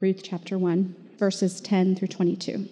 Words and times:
Ruth 0.00 0.22
chapter 0.22 0.56
1, 0.56 0.94
verses 1.18 1.60
10 1.60 1.94
through 1.94 2.08
22. 2.08 2.66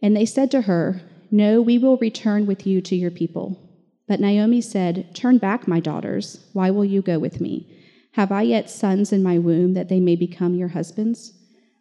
And 0.00 0.16
they 0.16 0.24
said 0.24 0.48
to 0.52 0.62
her, 0.62 1.00
No, 1.28 1.60
we 1.60 1.76
will 1.76 1.96
return 1.96 2.46
with 2.46 2.64
you 2.64 2.80
to 2.82 2.94
your 2.94 3.10
people. 3.10 3.58
But 4.06 4.20
Naomi 4.20 4.60
said, 4.60 5.12
Turn 5.12 5.38
back, 5.38 5.66
my 5.66 5.80
daughters. 5.80 6.46
Why 6.52 6.70
will 6.70 6.84
you 6.84 7.02
go 7.02 7.18
with 7.18 7.40
me? 7.40 7.68
Have 8.12 8.30
I 8.30 8.42
yet 8.42 8.70
sons 8.70 9.12
in 9.12 9.24
my 9.24 9.38
womb 9.38 9.74
that 9.74 9.88
they 9.88 9.98
may 9.98 10.14
become 10.14 10.54
your 10.54 10.68
husbands? 10.68 11.32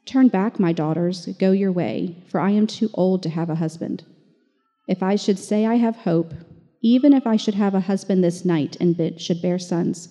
Turn 0.07 0.29
back, 0.29 0.59
my 0.59 0.73
daughters, 0.73 1.27
go 1.37 1.51
your 1.51 1.71
way, 1.71 2.15
for 2.27 2.39
I 2.39 2.49
am 2.49 2.65
too 2.65 2.89
old 2.95 3.21
to 3.21 3.29
have 3.29 3.51
a 3.51 3.55
husband. 3.55 4.03
If 4.87 5.03
I 5.03 5.15
should 5.15 5.37
say 5.37 5.67
I 5.67 5.75
have 5.75 5.97
hope, 5.97 6.33
even 6.81 7.13
if 7.13 7.27
I 7.27 7.35
should 7.35 7.53
have 7.53 7.75
a 7.75 7.81
husband 7.81 8.23
this 8.23 8.45
night 8.45 8.77
and 8.79 9.21
should 9.21 9.43
bear 9.43 9.59
sons, 9.59 10.09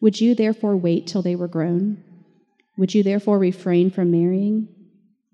would 0.00 0.20
you 0.20 0.36
therefore 0.36 0.76
wait 0.76 1.08
till 1.08 1.22
they 1.22 1.34
were 1.34 1.48
grown? 1.48 2.04
Would 2.76 2.94
you 2.94 3.02
therefore 3.02 3.38
refrain 3.38 3.90
from 3.90 4.10
marrying? 4.10 4.68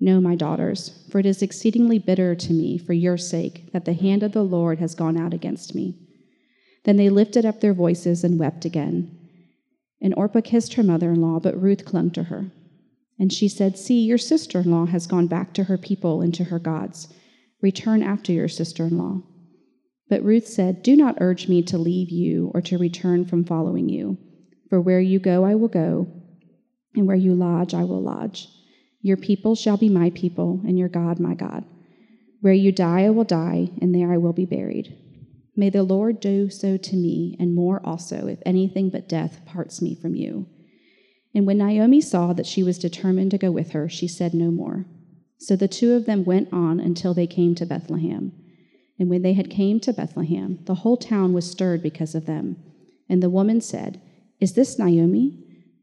No, 0.00 0.20
my 0.20 0.34
daughters, 0.34 1.04
for 1.10 1.18
it 1.18 1.26
is 1.26 1.42
exceedingly 1.42 1.98
bitter 1.98 2.34
to 2.34 2.52
me 2.52 2.78
for 2.78 2.92
your 2.92 3.16
sake 3.16 3.72
that 3.72 3.84
the 3.84 3.94
hand 3.94 4.22
of 4.22 4.32
the 4.32 4.44
Lord 4.44 4.78
has 4.78 4.94
gone 4.94 5.16
out 5.16 5.34
against 5.34 5.74
me. 5.74 5.96
Then 6.84 6.96
they 6.96 7.10
lifted 7.10 7.44
up 7.44 7.60
their 7.60 7.74
voices 7.74 8.22
and 8.22 8.38
wept 8.38 8.64
again. 8.64 9.16
And 10.00 10.14
Orpah 10.14 10.40
kissed 10.40 10.74
her 10.74 10.82
mother 10.82 11.12
in 11.12 11.20
law, 11.20 11.40
but 11.40 11.60
Ruth 11.60 11.84
clung 11.84 12.10
to 12.12 12.24
her. 12.24 12.52
And 13.18 13.32
she 13.32 13.48
said, 13.48 13.76
See, 13.76 14.00
your 14.00 14.18
sister 14.18 14.60
in 14.60 14.70
law 14.70 14.86
has 14.86 15.08
gone 15.08 15.26
back 15.26 15.52
to 15.54 15.64
her 15.64 15.76
people 15.76 16.22
and 16.22 16.32
to 16.34 16.44
her 16.44 16.60
gods. 16.60 17.08
Return 17.60 18.02
after 18.02 18.32
your 18.32 18.46
sister 18.48 18.86
in 18.86 18.96
law. 18.96 19.22
But 20.08 20.22
Ruth 20.22 20.46
said, 20.46 20.82
Do 20.82 20.96
not 20.96 21.18
urge 21.20 21.48
me 21.48 21.62
to 21.64 21.76
leave 21.76 22.10
you 22.10 22.52
or 22.54 22.60
to 22.62 22.78
return 22.78 23.24
from 23.24 23.44
following 23.44 23.88
you. 23.88 24.16
For 24.70 24.80
where 24.80 25.00
you 25.00 25.18
go, 25.18 25.44
I 25.44 25.56
will 25.56 25.68
go 25.68 26.06
and 26.94 27.06
where 27.06 27.16
you 27.16 27.34
lodge, 27.34 27.74
I 27.74 27.84
will 27.84 28.02
lodge. 28.02 28.48
Your 29.00 29.16
people 29.16 29.54
shall 29.54 29.76
be 29.76 29.88
my 29.88 30.10
people, 30.10 30.60
and 30.66 30.78
your 30.78 30.88
God 30.88 31.20
my 31.20 31.34
God. 31.34 31.64
Where 32.40 32.52
you 32.52 32.72
die, 32.72 33.04
I 33.04 33.10
will 33.10 33.24
die, 33.24 33.70
and 33.80 33.94
there 33.94 34.12
I 34.12 34.16
will 34.16 34.32
be 34.32 34.46
buried. 34.46 34.96
May 35.56 35.70
the 35.70 35.82
Lord 35.82 36.20
do 36.20 36.50
so 36.50 36.76
to 36.76 36.96
me, 36.96 37.36
and 37.40 37.54
more 37.54 37.80
also, 37.84 38.26
if 38.28 38.38
anything 38.46 38.90
but 38.90 39.08
death 39.08 39.40
parts 39.44 39.82
me 39.82 39.94
from 39.94 40.14
you. 40.14 40.46
And 41.34 41.46
when 41.46 41.58
Naomi 41.58 42.00
saw 42.00 42.32
that 42.32 42.46
she 42.46 42.62
was 42.62 42.78
determined 42.78 43.30
to 43.32 43.38
go 43.38 43.50
with 43.50 43.70
her, 43.70 43.88
she 43.88 44.08
said 44.08 44.34
no 44.34 44.50
more. 44.50 44.86
So 45.38 45.56
the 45.56 45.68
two 45.68 45.92
of 45.92 46.06
them 46.06 46.24
went 46.24 46.52
on 46.52 46.80
until 46.80 47.14
they 47.14 47.26
came 47.26 47.54
to 47.56 47.66
Bethlehem. 47.66 48.32
And 48.98 49.08
when 49.08 49.22
they 49.22 49.34
had 49.34 49.50
came 49.50 49.78
to 49.80 49.92
Bethlehem, 49.92 50.58
the 50.64 50.76
whole 50.76 50.96
town 50.96 51.32
was 51.32 51.48
stirred 51.48 51.82
because 51.82 52.14
of 52.14 52.26
them. 52.26 52.56
And 53.08 53.22
the 53.22 53.30
woman 53.30 53.60
said, 53.60 54.00
Is 54.40 54.54
this 54.54 54.78
Naomi? 54.78 55.44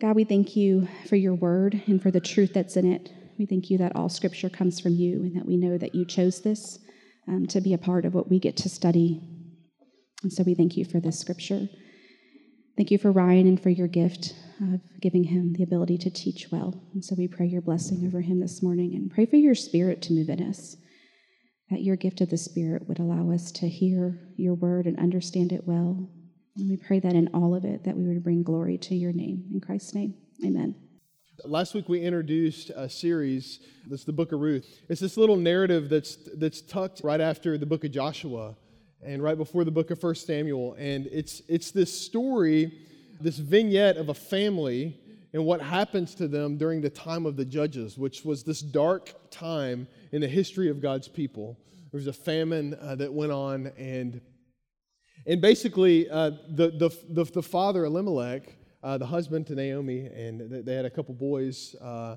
God, 0.00 0.16
we 0.16 0.24
thank 0.24 0.56
you 0.56 0.88
for 1.10 1.16
your 1.16 1.34
word 1.34 1.82
and 1.86 2.02
for 2.02 2.10
the 2.10 2.20
truth 2.20 2.54
that's 2.54 2.78
in 2.78 2.90
it. 2.90 3.12
We 3.38 3.44
thank 3.44 3.68
you 3.68 3.76
that 3.78 3.94
all 3.94 4.08
scripture 4.08 4.48
comes 4.48 4.80
from 4.80 4.94
you 4.94 5.22
and 5.22 5.36
that 5.36 5.44
we 5.44 5.58
know 5.58 5.76
that 5.76 5.94
you 5.94 6.06
chose 6.06 6.40
this 6.40 6.78
um, 7.28 7.46
to 7.48 7.60
be 7.60 7.74
a 7.74 7.78
part 7.78 8.06
of 8.06 8.14
what 8.14 8.30
we 8.30 8.38
get 8.38 8.56
to 8.58 8.70
study. 8.70 9.20
And 10.22 10.32
so 10.32 10.42
we 10.42 10.54
thank 10.54 10.78
you 10.78 10.86
for 10.86 11.00
this 11.00 11.18
scripture. 11.18 11.68
Thank 12.78 12.90
you 12.90 12.96
for 12.96 13.12
Ryan 13.12 13.46
and 13.46 13.62
for 13.62 13.68
your 13.68 13.88
gift 13.88 14.34
of 14.62 14.80
giving 15.02 15.24
him 15.24 15.52
the 15.52 15.64
ability 15.64 15.98
to 15.98 16.10
teach 16.10 16.46
well. 16.50 16.82
And 16.94 17.04
so 17.04 17.14
we 17.18 17.28
pray 17.28 17.46
your 17.46 17.60
blessing 17.60 18.06
over 18.06 18.22
him 18.22 18.40
this 18.40 18.62
morning 18.62 18.94
and 18.94 19.10
pray 19.10 19.26
for 19.26 19.36
your 19.36 19.54
spirit 19.54 20.00
to 20.02 20.14
move 20.14 20.30
in 20.30 20.42
us, 20.42 20.78
that 21.68 21.82
your 21.82 21.96
gift 21.96 22.22
of 22.22 22.30
the 22.30 22.38
Spirit 22.38 22.88
would 22.88 23.00
allow 23.00 23.30
us 23.30 23.52
to 23.52 23.68
hear 23.68 24.18
your 24.38 24.54
word 24.54 24.86
and 24.86 24.98
understand 24.98 25.52
it 25.52 25.66
well 25.66 26.08
and 26.56 26.68
we 26.68 26.76
pray 26.76 27.00
that 27.00 27.14
in 27.14 27.28
all 27.34 27.54
of 27.54 27.64
it, 27.64 27.84
that 27.84 27.96
we 27.96 28.06
would 28.06 28.22
bring 28.22 28.42
glory 28.42 28.78
to 28.78 28.94
your 28.94 29.12
name. 29.12 29.44
In 29.52 29.60
Christ's 29.60 29.94
name, 29.94 30.14
amen. 30.44 30.74
Last 31.44 31.74
week 31.74 31.88
we 31.88 32.00
introduced 32.00 32.70
a 32.70 32.88
series 32.88 33.60
that's 33.88 34.04
the 34.04 34.12
book 34.12 34.32
of 34.32 34.40
Ruth. 34.40 34.66
It's 34.88 35.00
this 35.00 35.16
little 35.16 35.36
narrative 35.36 35.88
that's 35.88 36.18
that's 36.36 36.60
tucked 36.60 37.00
right 37.02 37.20
after 37.20 37.56
the 37.56 37.64
book 37.66 37.84
of 37.84 37.92
Joshua 37.92 38.56
and 39.02 39.22
right 39.22 39.38
before 39.38 39.64
the 39.64 39.70
book 39.70 39.90
of 39.90 39.98
First 39.98 40.26
Samuel. 40.26 40.74
And 40.74 41.06
it's 41.06 41.40
it's 41.48 41.70
this 41.70 41.98
story, 41.98 42.72
this 43.20 43.38
vignette 43.38 43.96
of 43.96 44.10
a 44.10 44.14
family 44.14 44.98
and 45.32 45.44
what 45.44 45.60
happens 45.60 46.14
to 46.16 46.28
them 46.28 46.56
during 46.56 46.80
the 46.80 46.90
time 46.90 47.24
of 47.24 47.36
the 47.36 47.44
judges, 47.44 47.96
which 47.96 48.24
was 48.24 48.42
this 48.42 48.60
dark 48.60 49.14
time 49.30 49.86
in 50.12 50.20
the 50.20 50.28
history 50.28 50.68
of 50.68 50.82
God's 50.82 51.08
people. 51.08 51.56
There 51.90 51.98
was 51.98 52.06
a 52.06 52.12
famine 52.12 52.76
uh, 52.80 52.96
that 52.96 53.12
went 53.12 53.32
on, 53.32 53.68
and 53.78 54.20
and 55.26 55.40
basically, 55.40 56.08
uh, 56.08 56.30
the, 56.48 56.70
the, 56.70 56.90
the, 57.10 57.24
the, 57.24 57.42
father, 57.42 57.84
Elimelech, 57.84 58.56
uh, 58.82 58.98
the 58.98 59.06
husband 59.06 59.46
to 59.48 59.54
Naomi, 59.54 60.06
and 60.06 60.64
they 60.64 60.74
had 60.74 60.84
a 60.84 60.90
couple 60.90 61.14
boys, 61.14 61.74
uh, 61.80 62.16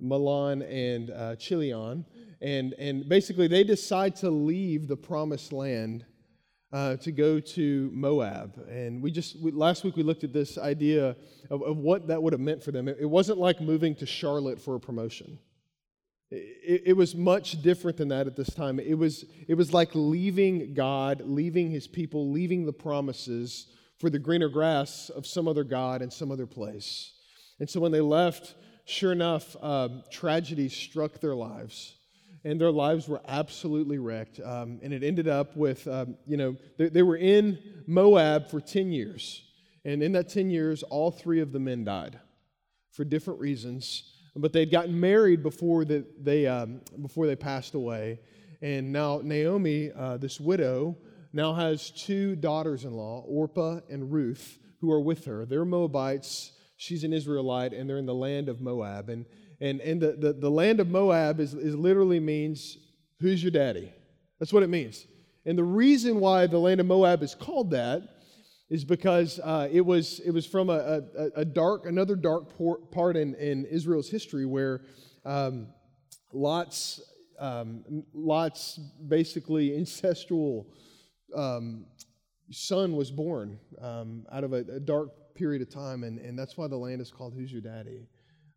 Mahlon 0.00 0.62
and 0.70 1.10
uh, 1.10 1.36
Chilion. 1.36 2.04
And, 2.40 2.74
and 2.74 3.08
basically, 3.08 3.48
they 3.48 3.64
decide 3.64 4.16
to 4.16 4.30
leave 4.30 4.86
the 4.86 4.96
promised 4.96 5.52
land 5.52 6.04
uh, 6.72 6.96
to 6.96 7.12
go 7.12 7.40
to 7.40 7.90
Moab. 7.92 8.58
And 8.68 9.02
we 9.02 9.10
just, 9.10 9.40
we, 9.40 9.50
last 9.50 9.84
week, 9.84 9.96
we 9.96 10.02
looked 10.02 10.24
at 10.24 10.32
this 10.32 10.58
idea 10.58 11.16
of, 11.50 11.62
of 11.62 11.78
what 11.78 12.06
that 12.08 12.22
would 12.22 12.32
have 12.32 12.40
meant 12.40 12.62
for 12.62 12.72
them. 12.72 12.88
It, 12.88 12.98
it 13.00 13.06
wasn't 13.06 13.38
like 13.38 13.60
moving 13.60 13.94
to 13.96 14.06
Charlotte 14.06 14.60
for 14.60 14.74
a 14.74 14.80
promotion. 14.80 15.38
It, 16.34 16.82
it, 16.86 16.92
was 16.96 17.14
much 17.14 17.62
different 17.62 17.96
than 17.96 18.08
that 18.08 18.26
at 18.26 18.34
this 18.34 18.52
time. 18.52 18.80
It 18.80 18.98
was, 18.98 19.24
it 19.46 19.54
was 19.54 19.72
like 19.72 19.90
leaving 19.94 20.74
God, 20.74 21.22
leaving 21.24 21.70
his 21.70 21.86
people, 21.86 22.30
leaving 22.30 22.66
the 22.66 22.72
promises 22.72 23.66
for 23.98 24.10
the 24.10 24.18
greener 24.18 24.48
grass 24.48 25.10
of 25.10 25.26
some 25.26 25.46
other 25.46 25.64
God 25.64 26.02
in 26.02 26.10
some 26.10 26.32
other 26.32 26.46
place. 26.46 27.12
And 27.60 27.70
so 27.70 27.80
when 27.80 27.92
they 27.92 28.00
left, 28.00 28.54
sure 28.84 29.12
enough, 29.12 29.56
um, 29.62 30.02
tragedy 30.10 30.68
struck 30.68 31.20
their 31.20 31.34
lives. 31.34 31.94
And 32.44 32.60
their 32.60 32.72
lives 32.72 33.08
were 33.08 33.22
absolutely 33.26 33.98
wrecked. 33.98 34.40
Um, 34.40 34.80
and 34.82 34.92
it 34.92 35.02
ended 35.02 35.28
up 35.28 35.56
with, 35.56 35.86
um, 35.88 36.16
you 36.26 36.36
know, 36.36 36.56
they, 36.76 36.88
they 36.88 37.02
were 37.02 37.16
in 37.16 37.58
Moab 37.86 38.50
for 38.50 38.60
10 38.60 38.92
years. 38.92 39.42
And 39.84 40.02
in 40.02 40.12
that 40.12 40.28
10 40.28 40.50
years, 40.50 40.82
all 40.82 41.10
three 41.10 41.40
of 41.40 41.52
the 41.52 41.60
men 41.60 41.84
died 41.84 42.18
for 42.92 43.04
different 43.04 43.40
reasons 43.40 44.13
but 44.36 44.52
they'd 44.52 44.70
gotten 44.70 44.98
married 44.98 45.42
before 45.42 45.84
the, 45.84 46.04
they, 46.20 46.46
um, 46.46 46.80
before 47.00 47.26
they 47.26 47.36
passed 47.36 47.74
away. 47.74 48.18
And 48.60 48.92
now 48.92 49.20
Naomi, 49.22 49.92
uh, 49.92 50.16
this 50.16 50.40
widow, 50.40 50.96
now 51.32 51.52
has 51.54 51.90
two 51.90 52.36
daughters 52.36 52.84
in 52.84 52.92
law, 52.92 53.24
Orpah 53.26 53.80
and 53.90 54.12
Ruth, 54.12 54.58
who 54.80 54.90
are 54.90 55.00
with 55.00 55.24
her. 55.24 55.44
They're 55.44 55.64
Moabites. 55.64 56.52
She's 56.76 57.04
an 57.04 57.12
Israelite, 57.12 57.72
and 57.72 57.88
they're 57.88 57.98
in 57.98 58.06
the 58.06 58.14
land 58.14 58.48
of 58.48 58.60
Moab. 58.60 59.08
And, 59.08 59.26
and, 59.60 59.80
and 59.80 60.00
the, 60.00 60.12
the, 60.12 60.32
the 60.32 60.50
land 60.50 60.80
of 60.80 60.88
Moab 60.88 61.40
is, 61.40 61.54
is 61.54 61.74
literally 61.74 62.20
means, 62.20 62.78
Who's 63.20 63.42
your 63.42 63.52
daddy? 63.52 63.92
That's 64.38 64.52
what 64.52 64.62
it 64.62 64.68
means. 64.68 65.06
And 65.46 65.56
the 65.56 65.64
reason 65.64 66.20
why 66.20 66.46
the 66.46 66.58
land 66.58 66.80
of 66.80 66.86
Moab 66.86 67.22
is 67.22 67.34
called 67.34 67.70
that 67.70 68.02
is 68.70 68.84
because 68.84 69.40
uh, 69.40 69.68
it, 69.70 69.82
was, 69.82 70.20
it 70.20 70.30
was 70.30 70.46
from 70.46 70.70
a, 70.70 71.02
a, 71.16 71.30
a 71.36 71.44
dark, 71.44 71.86
another 71.86 72.16
dark 72.16 72.52
part 72.90 73.16
in, 73.16 73.34
in 73.34 73.64
Israel's 73.66 74.08
history 74.08 74.46
where 74.46 74.80
um, 75.24 75.68
Lot's, 76.32 77.00
um, 77.38 78.04
Lot's 78.12 78.80
basically 79.06 79.70
incestual 79.70 80.66
um, 81.34 81.86
son 82.50 82.96
was 82.96 83.10
born 83.10 83.58
um, 83.80 84.26
out 84.32 84.44
of 84.44 84.52
a, 84.52 84.64
a, 84.74 84.80
dark 84.80 85.10
period 85.34 85.62
of 85.62 85.68
time, 85.68 86.04
and, 86.04 86.18
and 86.18 86.38
that's 86.38 86.56
why 86.56 86.66
the 86.66 86.76
land 86.76 87.00
is 87.00 87.10
called 87.10 87.34
Who's 87.34 87.52
Your 87.52 87.60
Daddy? 87.60 88.06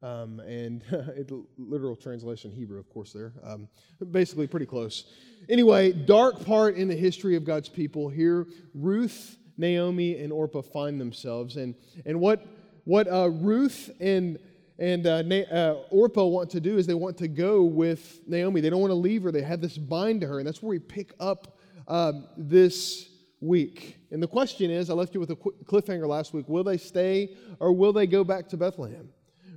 Um, 0.03 0.39
and 0.41 0.83
it, 0.91 1.31
literal 1.57 1.95
translation 1.95 2.51
Hebrew, 2.51 2.79
of 2.79 2.89
course, 2.89 3.13
there. 3.13 3.33
Um, 3.43 3.67
basically, 4.11 4.47
pretty 4.47 4.67
close. 4.67 5.05
Anyway, 5.49 5.91
dark 5.91 6.45
part 6.45 6.75
in 6.75 6.87
the 6.87 6.95
history 6.95 7.35
of 7.35 7.43
God's 7.43 7.69
people. 7.69 8.09
Here, 8.09 8.45
Ruth 8.75 9.36
Naomi 9.57 10.17
and 10.17 10.31
Orpah 10.31 10.61
find 10.61 10.99
themselves. 10.99 11.57
And, 11.57 11.75
and 12.05 12.19
what, 12.19 12.45
what 12.85 13.07
uh, 13.07 13.29
Ruth 13.29 13.89
and, 13.99 14.39
and 14.79 15.05
uh, 15.05 15.21
Na- 15.23 15.51
uh, 15.51 15.83
Orpah 15.89 16.25
want 16.25 16.49
to 16.51 16.59
do 16.59 16.77
is 16.77 16.85
they 16.85 16.93
want 16.93 17.17
to 17.17 17.27
go 17.27 17.63
with 17.63 18.19
Naomi. 18.27 18.61
They 18.61 18.69
don't 18.69 18.81
want 18.81 18.91
to 18.91 18.95
leave 18.95 19.23
her. 19.23 19.31
They 19.31 19.41
have 19.41 19.61
this 19.61 19.77
bind 19.77 20.21
to 20.21 20.27
her. 20.27 20.39
And 20.39 20.47
that's 20.47 20.61
where 20.61 20.69
we 20.69 20.79
pick 20.79 21.13
up 21.19 21.57
um, 21.87 22.27
this 22.37 23.09
week. 23.39 23.97
And 24.11 24.21
the 24.21 24.27
question 24.27 24.71
is 24.71 24.89
I 24.89 24.93
left 24.93 25.13
you 25.13 25.19
with 25.19 25.31
a 25.31 25.35
cliffhanger 25.35 26.07
last 26.07 26.33
week 26.33 26.47
will 26.47 26.63
they 26.63 26.77
stay 26.77 27.35
or 27.59 27.71
will 27.73 27.93
they 27.93 28.07
go 28.07 28.23
back 28.23 28.47
to 28.49 28.57
Bethlehem? 28.57 29.09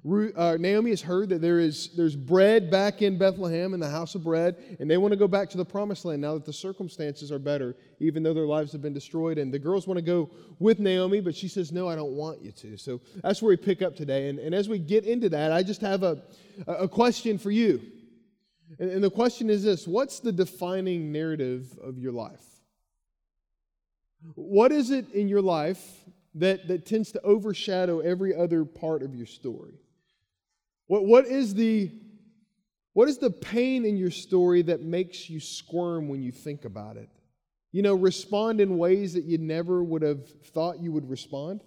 Uh, 0.06 0.56
Naomi 0.58 0.91
has 0.91 1.02
heard 1.02 1.29
that 1.29 1.43
there 1.43 1.61
is 1.61 1.91
there's 1.94 2.17
bread 2.17 2.70
back 2.70 3.02
in 3.02 3.19
Bethlehem 3.19 3.75
in 3.75 3.81
the 3.81 3.91
house 3.91 4.14
of 4.14 4.25
bread, 4.25 4.56
and 4.79 4.91
they 4.91 4.97
want 4.97 5.12
to 5.12 5.17
go 5.17 5.29
back 5.29 5.50
to 5.50 5.58
the 5.58 5.64
promised 5.64 6.06
land 6.06 6.23
now 6.23 6.35
that 6.35 6.47
the 6.47 6.52
circumstances 6.52 7.31
are 7.31 7.38
better, 7.38 7.76
even 7.99 8.23
though 8.23 8.32
their 8.32 8.47
lives 8.47 8.73
have 8.73 8.81
been 8.81 8.94
destroyed. 8.94 9.37
And 9.37 9.52
the 9.52 9.58
girls 9.58 9.87
want 9.87 9.99
to 9.99 10.02
go 10.02 10.31
with 10.58 10.79
Naomi, 10.79 11.20
but 11.20 11.37
she 11.37 11.49
says, 11.49 11.70
No, 11.70 11.87
I 11.87 11.97
don't 11.97 12.12
want 12.12 12.41
you 12.41 12.50
to. 12.52 12.79
So 12.79 13.00
that's 13.23 13.43
where 13.43 13.50
we 13.50 13.56
pick 13.56 13.82
up 13.82 13.94
today. 13.94 14.29
And, 14.29 14.38
and 14.38 14.55
as 14.55 14.69
we 14.69 14.79
get 14.79 15.05
into 15.05 15.29
that, 15.31 15.52
I 15.52 15.62
just 15.62 15.82
have 15.82 16.02
a, 16.02 16.23
a 16.67 16.88
question 16.88 17.37
for 17.37 17.50
you. 17.50 17.82
And, 18.79 18.91
and 18.91 19.05
the 19.05 19.11
question 19.11 19.50
is 19.50 19.64
this 19.64 19.87
What's 19.87 20.20
the 20.20 20.32
defining 20.32 21.12
narrative 21.12 21.79
of 21.82 21.99
your 21.99 22.12
life? 22.12 22.44
What 24.35 24.73
is 24.73 24.91
it 24.91 25.11
in 25.12 25.29
your 25.29 25.43
life 25.43 25.82
that, 26.37 26.69
that 26.69 26.87
tends 26.87 27.12
to 27.12 27.23
overshadow 27.23 28.00
every 28.00 28.35
other 28.35 28.64
part 28.64 29.02
of 29.02 29.14
your 29.14 29.26
story? 29.26 29.75
What, 30.90 31.04
what, 31.04 31.26
is 31.26 31.54
the, 31.54 31.88
what 32.94 33.08
is 33.08 33.19
the 33.19 33.31
pain 33.31 33.84
in 33.84 33.96
your 33.96 34.10
story 34.10 34.62
that 34.62 34.82
makes 34.82 35.31
you 35.31 35.38
squirm 35.38 36.08
when 36.08 36.20
you 36.20 36.32
think 36.32 36.64
about 36.64 36.96
it? 36.96 37.08
You 37.70 37.82
know, 37.82 37.94
respond 37.94 38.60
in 38.60 38.76
ways 38.76 39.12
that 39.14 39.22
you 39.22 39.38
never 39.38 39.84
would 39.84 40.02
have 40.02 40.28
thought 40.46 40.81
you 40.81 40.90
would 40.90 41.08
respond. 41.08 41.62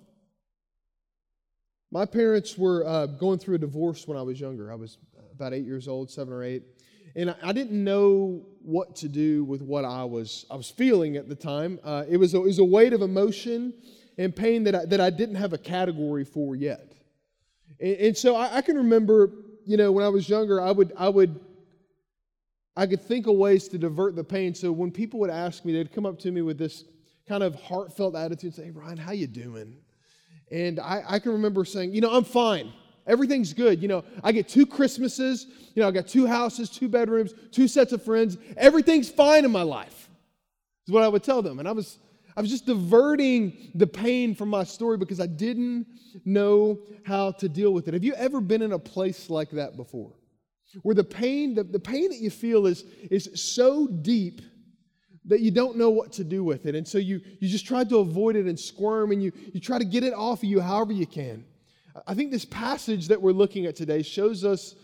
My 1.90 2.06
parents 2.06 2.58
were 2.58 2.86
uh, 2.86 3.06
going 3.06 3.40
through 3.40 3.56
a 3.56 3.60
divorce 3.60 4.06
when 4.10 4.18
I 4.18 4.22
was 4.24 4.42
younger. 4.42 4.70
I 4.70 4.76
was 4.76 4.98
about 5.34 5.54
eight 5.54 5.64
years 5.64 5.88
old, 5.88 6.12
seven 6.12 6.34
or 6.34 6.44
eight. 6.44 6.64
And 7.16 7.30
I, 7.30 7.36
I 7.44 7.54
didn't 7.54 7.82
know 7.82 8.46
what 8.62 8.94
to 8.98 9.08
do 9.08 9.46
with 9.46 9.62
what 9.62 9.86
I 9.86 10.04
was, 10.04 10.46
I 10.52 10.58
was 10.58 10.70
feeling 10.70 11.16
at 11.16 11.30
the 11.30 11.36
time. 11.36 11.80
Uh, 11.82 12.04
it, 12.10 12.18
was 12.18 12.34
a, 12.34 12.40
it 12.40 12.48
was 12.48 12.60
a 12.60 12.66
weight 12.66 12.92
of 12.92 13.02
emotion 13.02 13.74
and 14.18 14.36
pain 14.36 14.66
that 14.66 14.76
I, 14.76 14.84
that 14.84 15.00
I 15.00 15.12
didn't 15.12 15.36
have 15.36 15.54
a 15.54 15.58
category 15.58 16.26
for 16.26 16.58
yet. 16.58 16.94
And, 17.80 17.96
and 17.98 18.18
so 18.18 18.36
I, 18.36 18.58
I, 18.58 18.62
can 18.62 18.78
remember, 18.78 19.32
you 19.66 19.78
know, 19.78 19.92
when 19.92 20.04
I 20.04 20.10
was 20.10 20.28
younger, 20.28 20.62
I 20.62 20.72
would, 20.72 20.94
I 20.98 21.10
would, 21.10 21.40
I 22.76 22.88
could 22.88 23.02
think 23.02 23.28
of 23.28 23.36
ways 23.36 23.68
to 23.70 23.78
divert 23.78 24.16
the 24.16 24.24
pain. 24.24 24.56
So 24.56 24.72
when 24.72 24.92
people 24.92 25.20
would 25.22 25.30
ask 25.30 25.64
me, 25.66 25.74
they'd 25.74 25.94
come 25.94 26.06
up 26.06 26.20
to 26.20 26.32
me 26.32 26.42
with 26.42 26.58
this 26.58 26.86
kind 27.28 27.44
of 27.44 27.56
heartfelt 27.56 28.16
attitude 28.16 28.56
say, 28.56 28.66
hey, 28.66 28.72
Ryan, 28.72 28.98
how 28.98 29.12
you 29.12 29.28
doing? 29.28 29.78
And 30.52 30.80
I, 30.80 31.04
I 31.08 31.20
can 31.20 31.32
remember 31.32 31.66
saying, 31.66 31.94
you 31.94 32.02
know, 32.02 32.14
I'm 32.14 32.24
fine. 32.24 32.74
Everything's 33.06 33.54
good. 33.54 33.82
You 33.82 33.88
know, 33.88 34.04
I 34.24 34.32
get 34.32 34.48
two 34.48 34.66
Christmases. 34.66 35.48
You 35.76 35.82
know, 35.82 35.88
I 35.88 35.92
got 35.92 36.08
two 36.08 36.26
houses, 36.26 36.70
two 36.70 36.88
bedrooms, 36.88 37.34
two 37.52 37.68
sets 37.68 37.92
of 37.92 38.04
friends. 38.04 38.38
Everything's 38.56 39.10
fine 39.10 39.46
in 39.46 39.52
my 39.52 39.64
life. 39.64 40.10
Is 40.88 40.94
what 40.94 41.04
I 41.04 41.08
would 41.08 41.24
tell 41.24 41.42
them. 41.42 41.60
And 41.60 41.68
I 41.68 41.72
was 41.72 41.98
I 42.36 42.42
was 42.42 42.50
just 42.50 42.66
diverting 42.66 43.72
the 43.76 43.88
pain 43.88 44.34
from 44.36 44.50
my 44.50 44.64
story 44.64 44.98
because 44.98 45.20
I 45.20 45.28
didn't 45.28 45.86
know 46.26 46.80
how 47.06 47.32
to 47.32 47.50
deal 47.50 47.74
with 47.74 47.88
it. 47.88 47.94
Have 47.94 48.04
you 48.04 48.14
ever 48.16 48.42
been 48.42 48.62
in 48.62 48.74
a 48.74 48.80
place 48.80 49.30
like 49.30 49.52
that 49.52 49.78
before? 49.78 50.14
Where 50.82 50.96
the 50.96 51.04
pain, 51.04 51.54
the, 51.54 51.64
the 51.64 51.80
pain 51.80 52.10
that 52.10 52.20
you 52.20 52.32
feel 52.32 52.66
is, 52.66 52.84
is 53.12 53.30
so 53.36 53.88
deep 53.88 54.42
that 55.26 55.40
you 55.40 55.52
don't 55.52 55.78
know 55.78 55.90
what 55.90 56.12
to 56.14 56.24
do 56.24 56.44
with 56.44 56.66
it. 56.66 56.76
And 56.76 56.88
so 56.88 56.98
you, 56.98 57.22
you 57.40 57.48
just 57.48 57.66
try 57.66 57.84
to 57.84 57.98
avoid 57.98 58.36
it 58.36 58.46
and 58.46 58.60
squirm 58.60 59.12
and 59.12 59.24
you, 59.24 59.32
you 59.54 59.60
try 59.60 59.78
to 59.78 59.86
get 59.86 60.04
it 60.04 60.14
off 60.14 60.40
of 60.40 60.46
you 60.46 60.60
however 60.60 60.92
you 60.92 61.06
can. 61.06 61.46
I 62.08 62.16
think 62.16 62.32
this 62.32 62.46
passage 62.46 63.08
that 63.10 63.22
we're 63.22 63.34
looking 63.34 63.66
at 63.66 63.76
today 63.76 64.02
shows 64.02 64.44
us 64.44 64.76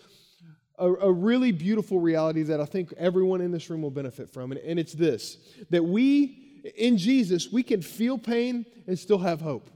a, 0.78 0.88
a, 0.88 1.12
really 1.12 1.51
beautiful 1.51 2.00
reality 2.00 2.44
that 2.44 2.62
I 2.62 2.66
think 2.66 2.94
everyone 2.98 3.42
in 3.42 3.51
this 3.51 3.69
room 3.69 3.81
will 3.81 3.92
benefit 3.92 4.30
from. 4.30 4.51
And, 4.51 4.62
and 4.62 4.80
it's 4.80 4.94
this 4.94 5.38
that 5.72 5.84
we 5.84 6.49
in 6.75 6.97
Jesus, 6.97 7.51
we 7.51 7.63
can 7.63 7.81
feel 7.81 8.17
pain 8.17 8.65
and 8.88 8.97
still 8.97 9.19
have 9.19 9.41
hope. 9.41 9.69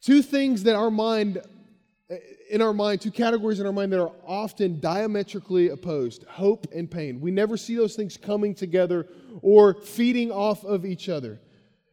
Two 0.00 0.22
things 0.22 0.62
that 0.62 0.74
our 0.74 0.90
mind, 0.90 1.40
in 2.50 2.62
our 2.62 2.72
mind, 2.72 3.00
two 3.00 3.10
categories 3.10 3.60
in 3.60 3.66
our 3.66 3.72
mind 3.72 3.92
that 3.92 4.00
are 4.00 4.12
often 4.26 4.80
diametrically 4.80 5.68
opposed 5.68 6.24
hope 6.24 6.66
and 6.72 6.90
pain. 6.90 7.20
We 7.20 7.30
never 7.30 7.56
see 7.56 7.74
those 7.74 7.96
things 7.96 8.16
coming 8.16 8.54
together 8.54 9.06
or 9.42 9.74
feeding 9.74 10.30
off 10.30 10.64
of 10.64 10.86
each 10.86 11.08
other. 11.08 11.40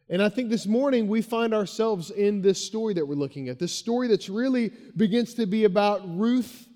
And 0.08 0.22
I 0.22 0.28
think 0.28 0.50
this 0.50 0.66
morning 0.66 1.08
we 1.08 1.20
find 1.20 1.52
ourselves 1.52 2.10
in 2.10 2.40
this 2.40 2.64
story 2.64 2.94
that 2.94 3.06
we're 3.06 3.16
looking 3.16 3.48
at. 3.48 3.58
This 3.58 3.72
story 3.72 4.06
that's 4.06 4.28
really 4.28 4.70
begins 4.96 5.34
to 5.34 5.46
be 5.46 5.64
about 5.64 6.02
Ruth 6.16 6.68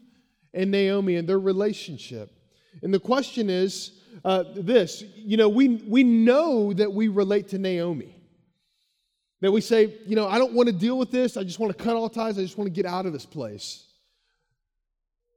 and 0.53 0.73
Naomi 0.73 1.15
and 1.15 1.29
their 1.29 1.39
relationship. 1.39 2.33
And 2.83 2.93
the 2.93 2.99
question 2.99 3.49
is 3.49 4.00
uh, 4.25 4.45
this 4.55 5.03
you 5.17 5.37
know, 5.37 5.49
we, 5.49 5.69
we 5.69 6.03
know 6.03 6.73
that 6.73 6.93
we 6.93 7.09
relate 7.09 7.49
to 7.49 7.59
Naomi. 7.59 8.17
That 9.41 9.53
we 9.53 9.63
say, 9.63 9.95
you 10.07 10.17
know, 10.17 10.29
I 10.29 10.39
don't 10.39 10.53
want 10.53 10.69
to 10.69 10.75
deal 10.75 10.99
with 10.99 11.11
this. 11.11 11.37
I 11.37 11.45
just 11.45 11.59
want 11.59 11.77
to 11.77 11.83
cut 11.83 11.97
all 11.97 12.11
ties. 12.11 12.39
I 12.39 12.43
just 12.43 12.59
want 12.59 12.67
to 12.67 12.73
get 12.73 12.85
out 12.85 13.07
of 13.07 13.13
this 13.13 13.25
place. 13.25 13.87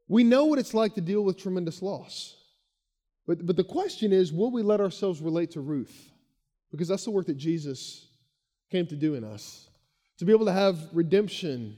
We 0.10 0.24
know 0.26 0.46
what 0.46 0.60
it's 0.60 0.74
like 0.74 0.96
to 0.96 1.02
deal 1.02 1.22
with 1.24 1.38
tremendous 1.38 1.82
loss. 1.82 2.36
But, 3.26 3.46
but 3.46 3.56
the 3.56 3.64
question 3.64 4.12
is, 4.12 4.34
will 4.34 4.52
we 4.52 4.62
let 4.62 4.82
ourselves 4.82 5.22
relate 5.22 5.52
to 5.52 5.62
Ruth? 5.62 6.10
Because 6.72 6.90
that's 6.90 7.06
the 7.06 7.12
work 7.12 7.28
that 7.28 7.38
Jesus 7.38 8.08
came 8.70 8.86
to 8.88 8.96
do 8.96 9.16
in 9.16 9.24
us. 9.24 9.70
To 10.18 10.26
be 10.26 10.34
able 10.34 10.46
to 10.46 10.52
have 10.52 10.78
redemption 10.92 11.78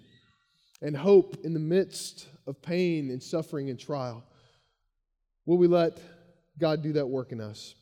and 0.82 0.98
hope 0.98 1.38
in 1.44 1.54
the 1.54 1.60
midst 1.60 2.28
of 2.48 2.62
pain 2.62 3.12
and 3.12 3.22
suffering 3.22 3.70
and 3.70 3.80
trial. 3.80 4.24
Will 5.46 5.58
we 5.58 5.68
let 5.68 6.00
God 6.60 6.82
do 6.82 6.94
that 6.94 7.08
work 7.08 7.32
in 7.32 7.42
us. 7.42 7.76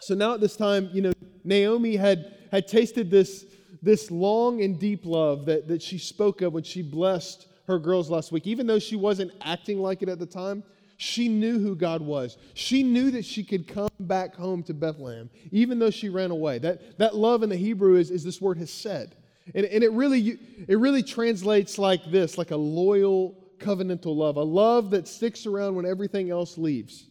So 0.00 0.14
now 0.14 0.34
at 0.34 0.40
this 0.40 0.56
time, 0.56 0.90
you 0.92 1.02
know, 1.02 1.12
Naomi 1.44 1.96
had, 1.96 2.34
had 2.52 2.68
tasted 2.68 3.10
this, 3.10 3.44
this 3.82 4.10
long 4.10 4.62
and 4.62 4.78
deep 4.78 5.04
love 5.04 5.46
that, 5.46 5.68
that 5.68 5.82
she 5.82 5.98
spoke 5.98 6.42
of 6.42 6.52
when 6.52 6.62
she 6.62 6.82
blessed 6.82 7.46
her 7.66 7.78
girls 7.78 8.10
last 8.10 8.32
week. 8.32 8.46
Even 8.46 8.66
though 8.66 8.78
she 8.78 8.96
wasn't 8.96 9.32
acting 9.42 9.78
like 9.78 10.02
it 10.02 10.08
at 10.08 10.18
the 10.18 10.26
time, 10.26 10.62
she 10.96 11.28
knew 11.28 11.60
who 11.60 11.76
God 11.76 12.02
was. 12.02 12.36
She 12.54 12.82
knew 12.82 13.10
that 13.12 13.24
she 13.24 13.44
could 13.44 13.68
come 13.68 13.90
back 14.00 14.34
home 14.34 14.62
to 14.64 14.74
Bethlehem, 14.74 15.30
even 15.52 15.78
though 15.78 15.90
she 15.90 16.08
ran 16.08 16.32
away. 16.32 16.58
That, 16.58 16.98
that 16.98 17.14
love 17.14 17.42
in 17.42 17.48
the 17.48 17.56
Hebrew 17.56 17.96
is, 17.96 18.10
is 18.10 18.24
this 18.24 18.40
word 18.40 18.58
hesed. 18.58 19.14
And, 19.54 19.64
and 19.64 19.84
it, 19.84 19.92
really, 19.92 20.38
it 20.66 20.78
really 20.78 21.02
translates 21.02 21.78
like 21.78 22.04
this 22.10 22.36
like 22.36 22.50
a 22.50 22.56
loyal, 22.56 23.36
covenantal 23.58 24.14
love, 24.16 24.36
a 24.36 24.42
love 24.42 24.90
that 24.90 25.06
sticks 25.06 25.46
around 25.46 25.76
when 25.76 25.86
everything 25.86 26.30
else 26.30 26.58
leaves. 26.58 27.06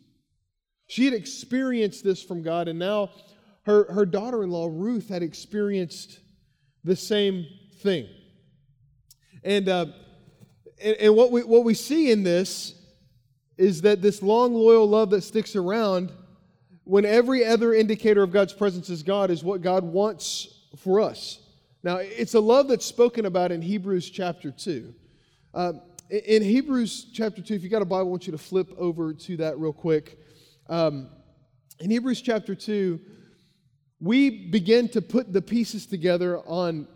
She 0.87 1.05
had 1.05 1.13
experienced 1.13 2.03
this 2.03 2.23
from 2.23 2.41
God, 2.41 2.67
and 2.67 2.79
now 2.79 3.11
her, 3.63 3.91
her 3.91 4.05
daughter 4.05 4.43
in 4.43 4.49
law, 4.49 4.69
Ruth, 4.71 5.09
had 5.09 5.21
experienced 5.21 6.19
the 6.83 6.95
same 6.95 7.45
thing. 7.79 8.07
And, 9.43 9.67
uh, 9.67 9.87
and, 10.81 10.95
and, 10.95 11.15
what, 11.15 11.31
we, 11.31 11.43
what 11.43 11.65
we 11.65 11.73
see 11.73 12.11
in 12.11 12.23
this 12.23 12.73
is 13.57 13.81
that 13.81 14.01
this 14.01 14.21
long, 14.21 14.53
loyal 14.53 14.87
love 14.87 15.09
that 15.09 15.23
sticks 15.23 15.55
around 15.55 16.11
when 16.85 17.03
every 17.03 17.43
other 17.45 17.73
indicator 17.73 18.23
of 18.23 18.31
God's 18.31 18.53
presence 18.53 18.89
is 18.89 19.03
God 19.03 19.29
is 19.29 19.43
what 19.43 19.61
God 19.61 19.83
wants 19.83 20.47
for 20.77 21.01
us. 21.01 21.39
Now, 21.83 21.97
it's 21.97 22.33
a 22.33 22.39
love 22.39 22.69
that's 22.69 22.85
spoken 22.85 23.25
about 23.25 23.51
in 23.51 23.61
Hebrews 23.61 24.09
chapter 24.09 24.51
2. 24.51 24.93
Uh, 25.53 25.73
in 26.09 26.41
Hebrews 26.41 27.07
chapter 27.13 27.41
2, 27.41 27.55
if 27.55 27.63
you 27.63 27.69
got 27.69 27.81
a 27.81 27.85
Bible, 27.85 28.07
I 28.07 28.09
want 28.09 28.27
you 28.27 28.31
to 28.31 28.37
flip 28.37 28.73
over 28.77 29.13
to 29.13 29.37
that 29.37 29.59
real 29.59 29.73
quick. 29.73 30.17
Um, 30.69 31.09
in 31.79 31.89
Hebrews 31.89 32.21
chapter 32.21 32.55
2, 32.55 32.99
we 33.99 34.29
begin 34.49 34.89
to 34.89 35.01
put 35.01 35.31
the 35.31 35.41
pieces 35.41 35.85
together 35.85 36.39
on 36.39 36.87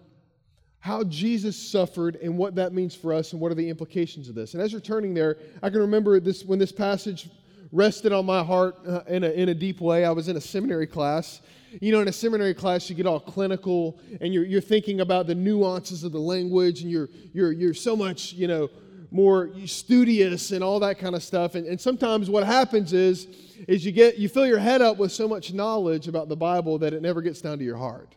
how 0.80 1.04
Jesus 1.04 1.56
suffered 1.56 2.16
and 2.18 2.38
what 2.38 2.56
that 2.56 2.74
means 2.74 2.96
for 2.96 3.13
us 3.13 3.34
and 3.34 3.42
what 3.42 3.51
are 3.51 3.56
the 3.56 3.70
implications 3.70 4.28
of 4.28 4.36
this. 4.36 4.54
And 4.54 4.63
as 4.63 4.72
you're 4.72 4.82
turning 4.82 5.13
there, 5.13 5.38
I 5.62 5.70
can 5.70 5.80
remember 5.80 6.20
this 6.20 6.44
when 6.44 6.60
this 6.60 6.72
passage 6.72 7.30
rested 7.72 8.12
on 8.12 8.25
my 8.25 8.44
heart 8.44 8.75
uh, 8.86 9.01
in, 9.08 9.24
a, 9.24 9.30
in 9.30 9.50
a 9.50 9.54
deep 9.54 9.80
way. 9.80 10.04
I 10.04 10.12
was 10.12 10.28
in 10.28 10.36
a 10.36 10.42
seminary 10.42 10.88
class. 10.88 11.42
You 11.80 11.92
know, 11.92 12.01
in 12.01 12.08
a 12.08 12.13
seminary 12.13 12.54
class, 12.54 12.90
you 12.90 12.96
get 12.96 13.06
all 13.06 13.20
clinical 13.20 14.00
and 14.20 14.34
you're, 14.34 14.44
you're 14.44 14.60
thinking 14.60 15.00
about 15.00 15.28
the 15.28 15.36
nuances 15.36 16.04
of 16.04 16.12
the 16.12 16.20
language 16.20 16.82
and 16.82 16.92
you're, 16.92 17.10
you're, 17.32 17.51
you're 17.54 17.74
so 17.74 17.96
much, 17.96 18.34
you 18.34 18.48
know, 18.48 18.70
more 19.12 19.51
studious 19.65 20.51
and 20.51 20.63
all 20.63 20.80
that 20.80 20.98
kind 20.98 21.15
of 21.15 21.22
stuff. 21.22 21.56
And, 21.56 21.68
and 21.68 21.80
sometimes 21.80 22.30
what 22.30 22.46
happens 22.46 22.94
is, 22.94 23.27
is 23.68 23.86
you 23.86 23.91
get 23.91 24.18
you 24.18 24.30
fill 24.30 24.48
your 24.48 24.58
head 24.58 24.82
up 24.82 24.98
with 24.98 25.12
so 25.12 25.27
much 25.27 25.53
knowledge 25.53 26.08
about 26.08 26.30
the 26.30 26.36
Bible 26.36 26.80
that 26.80 26.94
it 26.94 27.01
never 27.01 27.22
gets 27.22 27.41
down 27.41 27.60
to 27.60 27.63
your 27.63 27.77
heart. 27.77 28.15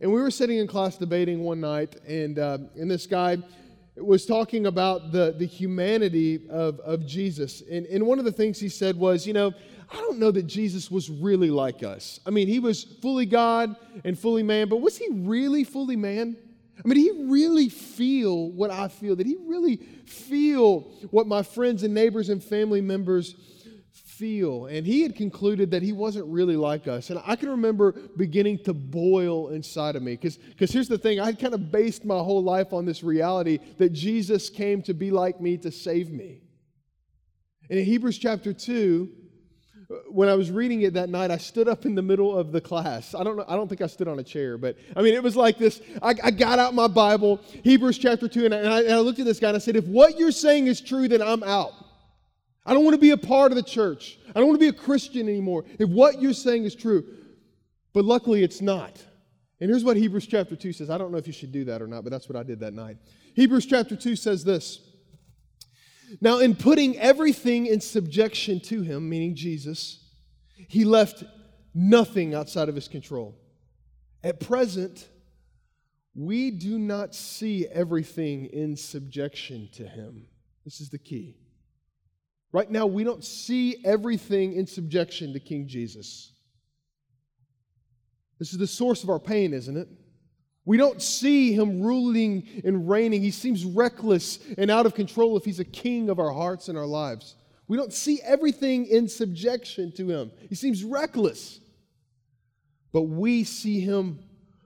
And 0.00 0.12
we 0.12 0.20
were 0.20 0.30
sitting 0.30 0.58
in 0.58 0.66
class 0.66 0.96
debating 0.96 1.40
one 1.40 1.60
night, 1.60 1.96
and 2.06 2.38
uh, 2.38 2.58
and 2.76 2.90
this 2.90 3.06
guy 3.06 3.38
was 3.96 4.26
talking 4.26 4.66
about 4.66 5.10
the, 5.10 5.34
the 5.38 5.46
humanity 5.46 6.40
of, 6.50 6.80
of 6.80 7.06
Jesus. 7.06 7.62
And, 7.70 7.86
and 7.86 8.06
one 8.06 8.18
of 8.18 8.26
the 8.26 8.32
things 8.32 8.60
he 8.60 8.68
said 8.68 8.94
was, 8.94 9.26
you 9.26 9.32
know, 9.32 9.54
I 9.90 9.96
don't 9.96 10.18
know 10.18 10.30
that 10.32 10.46
Jesus 10.46 10.90
was 10.90 11.08
really 11.08 11.50
like 11.50 11.82
us. 11.82 12.20
I 12.26 12.30
mean, 12.30 12.46
he 12.46 12.58
was 12.58 12.84
fully 12.84 13.24
God 13.24 13.74
and 14.04 14.18
fully 14.18 14.42
man, 14.42 14.68
but 14.68 14.82
was 14.82 14.98
he 14.98 15.08
really 15.10 15.64
fully 15.64 15.96
man? 15.96 16.36
I 16.78 16.88
mean, 16.88 16.94
did 16.94 17.14
he 17.14 17.24
really 17.30 17.68
feel 17.68 18.50
what 18.50 18.70
I 18.70 18.88
feel? 18.88 19.16
Did 19.16 19.26
he 19.26 19.36
really 19.46 19.76
feel 19.76 20.80
what 21.10 21.26
my 21.26 21.42
friends 21.42 21.82
and 21.82 21.94
neighbors 21.94 22.28
and 22.28 22.42
family 22.42 22.80
members 22.80 23.34
feel. 24.16 24.66
And 24.66 24.86
he 24.86 25.02
had 25.02 25.14
concluded 25.14 25.70
that 25.72 25.82
he 25.82 25.92
wasn't 25.92 26.26
really 26.26 26.56
like 26.56 26.88
us. 26.88 27.10
And 27.10 27.20
I 27.26 27.36
can 27.36 27.50
remember 27.50 27.92
beginning 28.16 28.58
to 28.64 28.72
boil 28.72 29.48
inside 29.48 29.96
of 29.96 30.02
me. 30.02 30.16
Because 30.16 30.38
here's 30.72 30.88
the 30.88 30.98
thing 30.98 31.20
I 31.20 31.26
had 31.26 31.38
kind 31.38 31.54
of 31.54 31.70
based 31.70 32.04
my 32.04 32.16
whole 32.16 32.42
life 32.42 32.72
on 32.72 32.86
this 32.86 33.02
reality 33.02 33.58
that 33.78 33.92
Jesus 33.92 34.48
came 34.48 34.82
to 34.82 34.94
be 34.94 35.10
like 35.10 35.40
me 35.40 35.56
to 35.58 35.70
save 35.70 36.10
me. 36.10 36.40
And 37.68 37.78
in 37.78 37.84
Hebrews 37.84 38.18
chapter 38.18 38.52
2, 38.52 39.10
when 40.08 40.28
I 40.28 40.34
was 40.34 40.50
reading 40.50 40.82
it 40.82 40.94
that 40.94 41.08
night, 41.08 41.30
I 41.30 41.36
stood 41.36 41.68
up 41.68 41.86
in 41.86 41.94
the 41.94 42.02
middle 42.02 42.36
of 42.36 42.50
the 42.50 42.60
class. 42.60 43.14
I 43.14 43.22
don't 43.22 43.36
know, 43.36 43.44
I 43.46 43.54
don't 43.54 43.68
think 43.68 43.80
I 43.80 43.86
stood 43.86 44.08
on 44.08 44.18
a 44.18 44.22
chair, 44.22 44.58
but 44.58 44.76
I 44.96 45.02
mean, 45.02 45.14
it 45.14 45.22
was 45.22 45.36
like 45.36 45.58
this. 45.58 45.80
I, 46.02 46.14
I 46.24 46.30
got 46.30 46.58
out 46.58 46.74
my 46.74 46.88
Bible, 46.88 47.40
Hebrews 47.62 47.98
chapter 47.98 48.26
2, 48.26 48.46
and 48.46 48.54
I, 48.54 48.82
and 48.82 48.92
I 48.92 48.98
looked 48.98 49.20
at 49.20 49.26
this 49.26 49.38
guy 49.38 49.48
and 49.48 49.56
I 49.56 49.60
said, 49.60 49.76
If 49.76 49.86
what 49.86 50.18
you're 50.18 50.32
saying 50.32 50.66
is 50.66 50.80
true, 50.80 51.06
then 51.06 51.22
I'm 51.22 51.42
out. 51.44 51.72
I 52.64 52.74
don't 52.74 52.84
want 52.84 52.94
to 52.94 53.00
be 53.00 53.10
a 53.10 53.16
part 53.16 53.52
of 53.52 53.56
the 53.56 53.62
church. 53.62 54.18
I 54.30 54.40
don't 54.40 54.48
want 54.48 54.60
to 54.60 54.64
be 54.72 54.76
a 54.76 54.80
Christian 54.80 55.28
anymore 55.28 55.64
if 55.78 55.88
what 55.88 56.20
you're 56.20 56.32
saying 56.32 56.64
is 56.64 56.74
true. 56.74 57.04
But 57.92 58.04
luckily, 58.04 58.42
it's 58.42 58.60
not. 58.60 59.02
And 59.60 59.70
here's 59.70 59.84
what 59.84 59.96
Hebrews 59.96 60.26
chapter 60.26 60.56
2 60.56 60.72
says. 60.72 60.90
I 60.90 60.98
don't 60.98 61.12
know 61.12 61.16
if 61.18 61.26
you 61.26 61.32
should 61.32 61.52
do 61.52 61.64
that 61.66 61.80
or 61.80 61.86
not, 61.86 62.02
but 62.02 62.10
that's 62.10 62.28
what 62.28 62.36
I 62.36 62.42
did 62.42 62.60
that 62.60 62.74
night. 62.74 62.98
Hebrews 63.34 63.66
chapter 63.66 63.96
2 63.96 64.16
says 64.16 64.44
this 64.44 64.80
Now, 66.20 66.38
in 66.38 66.54
putting 66.54 66.98
everything 66.98 67.66
in 67.66 67.80
subjection 67.80 68.60
to 68.60 68.82
him, 68.82 69.08
meaning 69.08 69.34
Jesus, 69.34 70.04
he 70.68 70.84
left 70.84 71.24
nothing 71.74 72.34
outside 72.34 72.68
of 72.68 72.74
his 72.74 72.88
control. 72.88 73.36
At 74.22 74.40
present, 74.40 75.08
we 76.14 76.50
do 76.50 76.78
not 76.78 77.14
see 77.14 77.66
everything 77.66 78.46
in 78.46 78.76
subjection 78.76 79.68
to 79.74 79.86
him. 79.86 80.26
This 80.64 80.80
is 80.80 80.88
the 80.88 80.98
key. 80.98 81.36
Right 82.52 82.70
now, 82.70 82.86
we 82.86 83.04
don't 83.04 83.24
see 83.24 83.82
everything 83.84 84.54
in 84.54 84.66
subjection 84.66 85.32
to 85.34 85.40
King 85.40 85.68
Jesus. 85.68 86.32
This 88.38 88.52
is 88.52 88.58
the 88.58 88.66
source 88.66 89.02
of 89.02 89.10
our 89.10 89.18
pain, 89.18 89.52
isn't 89.52 89.76
it? 89.76 89.88
We 90.66 90.76
don't 90.76 91.00
see 91.00 91.52
him 91.52 91.80
ruling 91.80 92.46
and 92.64 92.90
reigning. 92.90 93.22
He 93.22 93.30
seems 93.30 93.64
reckless 93.64 94.40
and 94.58 94.68
out 94.68 94.84
of 94.84 94.94
control 94.94 95.36
if 95.36 95.44
he's 95.44 95.60
a 95.60 95.64
king 95.64 96.10
of 96.10 96.18
our 96.18 96.32
hearts 96.32 96.68
and 96.68 96.76
our 96.76 96.86
lives. 96.86 97.36
We 97.68 97.76
don't 97.76 97.92
see 97.92 98.20
everything 98.22 98.86
in 98.86 99.08
subjection 99.08 99.92
to 99.92 100.10
him. 100.10 100.32
He 100.48 100.56
seems 100.56 100.82
reckless. 100.82 101.60
But 102.92 103.02
we 103.02 103.44
see 103.44 103.80
him 103.80 104.18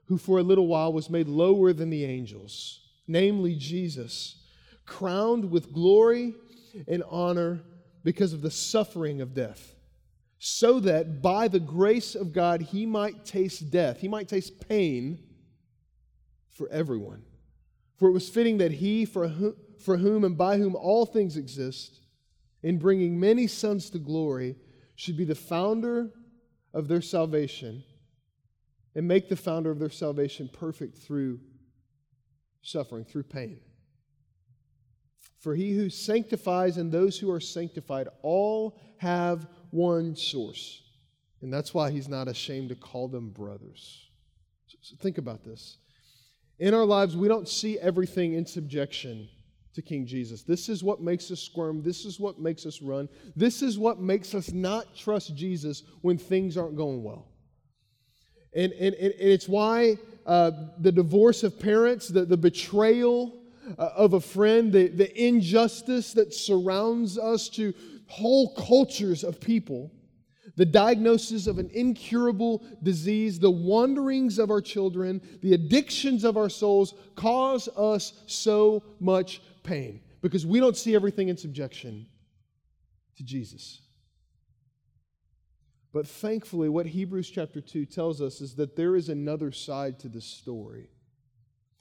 who 0.07 0.16
for 0.16 0.38
a 0.38 0.42
little 0.42 0.66
while 0.66 0.92
was 0.92 1.11
made 1.11 1.28
lower 1.28 1.73
than 1.75 1.90
the 1.90 2.04
angels, 2.04 2.80
namely 3.07 3.54
Jesus, 3.54 4.42
crowned 4.87 5.50
with 5.50 5.73
glory 5.73 6.35
and 6.88 7.04
honor 7.11 7.61
because 8.04 8.33
of 8.33 8.40
the 8.40 8.50
suffering 8.50 9.21
of 9.21 9.35
death, 9.35 9.75
so 10.38 10.80
that 10.80 11.21
by 11.21 11.47
the 11.47 11.61
grace 11.61 12.14
of 12.14 12.33
God 12.33 12.62
he 12.62 12.87
might 12.87 13.26
taste 13.26 13.71
death, 13.71 14.00
he 14.00 14.09
might 14.09 14.28
taste 14.28 14.66
pain 14.66 15.19
for 16.60 16.68
everyone. 16.70 17.22
For 17.96 18.10
it 18.10 18.12
was 18.12 18.28
fitting 18.28 18.58
that 18.58 18.70
he, 18.70 19.06
for 19.06 19.28
whom, 19.28 19.56
for 19.78 19.96
whom 19.96 20.24
and 20.24 20.36
by 20.36 20.58
whom 20.58 20.76
all 20.76 21.06
things 21.06 21.38
exist, 21.38 22.00
in 22.62 22.78
bringing 22.78 23.18
many 23.18 23.46
sons 23.46 23.88
to 23.90 23.98
glory, 23.98 24.56
should 24.94 25.16
be 25.16 25.24
the 25.24 25.34
founder 25.34 26.10
of 26.74 26.86
their 26.86 27.00
salvation 27.00 27.82
and 28.94 29.08
make 29.08 29.30
the 29.30 29.36
founder 29.36 29.70
of 29.70 29.78
their 29.78 29.88
salvation 29.88 30.50
perfect 30.52 30.98
through 30.98 31.40
suffering, 32.60 33.06
through 33.06 33.22
pain. 33.22 33.60
For 35.38 35.54
he 35.54 35.72
who 35.72 35.88
sanctifies 35.88 36.76
and 36.76 36.92
those 36.92 37.18
who 37.18 37.30
are 37.30 37.40
sanctified 37.40 38.08
all 38.20 38.78
have 38.98 39.48
one 39.70 40.14
source. 40.14 40.82
And 41.40 41.50
that's 41.50 41.72
why 41.72 41.90
he's 41.90 42.08
not 42.08 42.28
ashamed 42.28 42.68
to 42.68 42.74
call 42.74 43.08
them 43.08 43.30
brothers. 43.30 44.10
So, 44.66 44.96
think 45.00 45.16
about 45.16 45.42
this. 45.42 45.78
In 46.60 46.74
our 46.74 46.84
lives, 46.84 47.16
we 47.16 47.26
don't 47.26 47.48
see 47.48 47.78
everything 47.78 48.34
in 48.34 48.44
subjection 48.44 49.28
to 49.74 49.80
King 49.80 50.06
Jesus. 50.06 50.42
This 50.42 50.68
is 50.68 50.84
what 50.84 51.00
makes 51.00 51.30
us 51.30 51.40
squirm. 51.40 51.82
This 51.82 52.04
is 52.04 52.20
what 52.20 52.38
makes 52.38 52.66
us 52.66 52.82
run. 52.82 53.08
This 53.34 53.62
is 53.62 53.78
what 53.78 53.98
makes 53.98 54.34
us 54.34 54.52
not 54.52 54.94
trust 54.94 55.34
Jesus 55.34 55.84
when 56.02 56.18
things 56.18 56.58
aren't 56.58 56.76
going 56.76 57.02
well. 57.02 57.28
And, 58.54 58.72
and, 58.72 58.94
and 58.94 59.14
it's 59.18 59.48
why 59.48 59.96
uh, 60.26 60.50
the 60.78 60.92
divorce 60.92 61.44
of 61.44 61.58
parents, 61.58 62.08
the, 62.08 62.26
the 62.26 62.36
betrayal 62.36 63.40
uh, 63.78 63.90
of 63.96 64.12
a 64.12 64.20
friend, 64.20 64.70
the, 64.70 64.88
the 64.88 65.26
injustice 65.26 66.12
that 66.12 66.34
surrounds 66.34 67.16
us 67.16 67.48
to 67.50 67.72
whole 68.06 68.54
cultures 68.54 69.24
of 69.24 69.40
people, 69.40 69.92
the 70.60 70.66
diagnosis 70.66 71.46
of 71.46 71.58
an 71.58 71.70
incurable 71.72 72.62
disease, 72.82 73.38
the 73.38 73.50
wanderings 73.50 74.38
of 74.38 74.50
our 74.50 74.60
children, 74.60 75.18
the 75.40 75.54
addictions 75.54 76.22
of 76.22 76.36
our 76.36 76.50
souls 76.50 76.92
cause 77.14 77.66
us 77.78 78.12
so 78.26 78.82
much 79.00 79.40
pain 79.62 80.02
because 80.20 80.44
we 80.44 80.60
don't 80.60 80.76
see 80.76 80.94
everything 80.94 81.30
in 81.30 81.36
subjection 81.38 82.04
to 83.16 83.22
Jesus. 83.24 83.80
But 85.94 86.06
thankfully, 86.06 86.68
what 86.68 86.84
Hebrews 86.84 87.30
chapter 87.30 87.62
2 87.62 87.86
tells 87.86 88.20
us 88.20 88.42
is 88.42 88.54
that 88.56 88.76
there 88.76 88.96
is 88.96 89.08
another 89.08 89.52
side 89.52 89.98
to 90.00 90.08
this 90.08 90.26
story. 90.26 90.90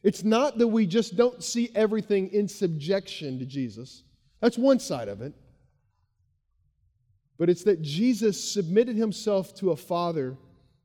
It's 0.03 0.23
not 0.23 0.57
that 0.57 0.69
we 0.69 0.85
just 0.85 1.17
don't 1.17 1.43
see 1.43 1.69
everything 1.75 2.29
in 2.29 2.47
subjection 2.47 3.39
to 3.39 3.45
Jesus. 3.45 4.03
That's 4.39 4.57
one 4.57 4.79
side 4.79 5.09
of 5.09 5.21
it. 5.21 5.33
But 7.39 7.49
it's 7.49 7.63
that 7.63 7.81
Jesus 7.81 8.43
submitted 8.43 8.97
himself 8.97 9.55
to 9.55 9.71
a 9.71 9.75
father 9.75 10.37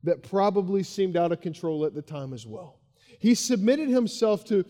that 0.03 0.23
probably 0.23 0.81
seemed 0.81 1.17
out 1.17 1.31
of 1.31 1.41
control 1.41 1.85
at 1.85 1.93
the 1.93 2.01
time 2.01 2.33
as 2.33 2.47
well. 2.47 2.79
He 3.19 3.35
submitted 3.35 3.89
himself 3.89 4.45
to, 4.45 4.63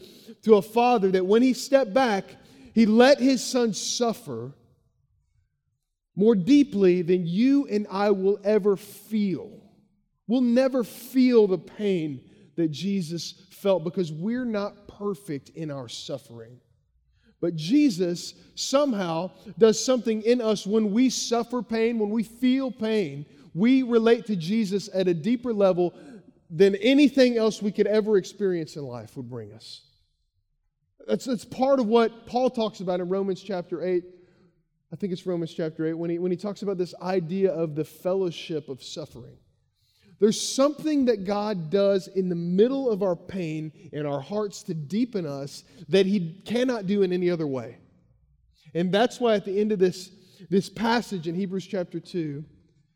to 0.44 0.56
a 0.56 0.62
father 0.62 1.12
that 1.12 1.26
when 1.26 1.42
he 1.42 1.54
stepped 1.54 1.94
back, 1.94 2.26
he 2.74 2.86
let 2.86 3.20
his 3.20 3.44
son 3.44 3.74
suffer 3.74 4.54
more 6.16 6.36
deeply 6.36 7.02
than 7.02 7.28
you 7.28 7.68
and 7.68 7.86
I 7.90 8.12
will 8.12 8.40
ever 8.44 8.76
feel. 8.76 9.52
We'll 10.28 10.42
never 10.42 10.84
feel 10.84 11.48
the 11.48 11.58
pain 11.58 12.22
that 12.56 12.72
Jesus 12.72 13.34
felt 13.52 13.84
because 13.84 14.12
we're 14.12 14.46
not 14.46 14.88
perfect 14.88 15.50
in 15.50 15.70
our 15.70 15.90
suffering. 15.90 16.60
But 17.46 17.56
Jesus 17.56 18.34
somehow 18.56 19.30
does 19.60 19.80
something 19.80 20.24
in 20.24 20.42
us 20.42 20.66
when 20.66 20.92
we 20.92 21.12
suffer 21.12 21.62
pain, 21.62 22.00
when 22.00 22.10
we 22.10 22.24
feel 22.24 22.72
pain. 22.72 23.24
We 23.54 23.84
relate 23.84 24.26
to 24.26 24.36
Jesus 24.36 24.90
at 24.92 25.08
a 25.08 25.14
deeper 25.14 25.54
level 25.54 25.94
than 26.50 26.74
anything 26.78 27.38
else 27.38 27.62
we 27.62 27.72
could 27.72 27.86
ever 27.86 28.18
experience 28.18 28.78
in 28.78 28.82
life 28.82 29.16
would 29.16 29.30
bring 29.30 29.54
us. 29.54 29.82
That's, 31.08 31.26
that's 31.26 31.46
part 31.46 31.80
of 31.80 31.86
what 31.86 32.26
Paul 32.26 32.50
talks 32.50 32.80
about 32.80 33.00
in 33.00 33.10
Romans 33.10 33.44
chapter 33.44 33.84
8. 33.84 34.04
I 34.92 34.96
think 34.96 35.14
it's 35.14 35.28
Romans 35.28 35.54
chapter 35.54 35.86
8 35.86 35.94
when 35.94 36.10
he, 36.10 36.18
when 36.18 36.32
he 36.32 36.38
talks 36.38 36.64
about 36.64 36.80
this 36.80 36.96
idea 37.00 37.54
of 37.54 37.76
the 37.76 37.86
fellowship 37.86 38.70
of 38.70 38.82
suffering. 38.82 39.38
There's 40.20 40.42
something 40.42 41.06
that 41.06 41.26
God 41.26 41.70
does 41.70 42.08
in 42.08 42.30
the 42.30 42.36
middle 42.36 42.90
of 42.90 43.04
our 43.04 43.16
pain 43.16 43.72
in 43.92 44.06
our 44.06 44.22
hearts 44.22 44.64
to 44.64 44.74
deepen 44.74 45.26
us 45.26 45.64
that 45.90 46.06
He 46.06 46.42
cannot 46.46 46.88
do 46.88 47.04
in 47.04 47.12
any 47.12 47.30
other 47.30 47.48
way. 47.48 47.78
And 48.74 48.94
that's 48.94 49.20
why 49.20 49.36
at 49.36 49.46
the 49.46 49.60
end 49.60 49.72
of 49.72 49.80
this, 49.80 50.12
this 50.50 50.70
passage 50.70 51.28
in 51.28 51.36
Hebrews 51.36 51.68
chapter 51.68 52.00
2, 52.00 52.44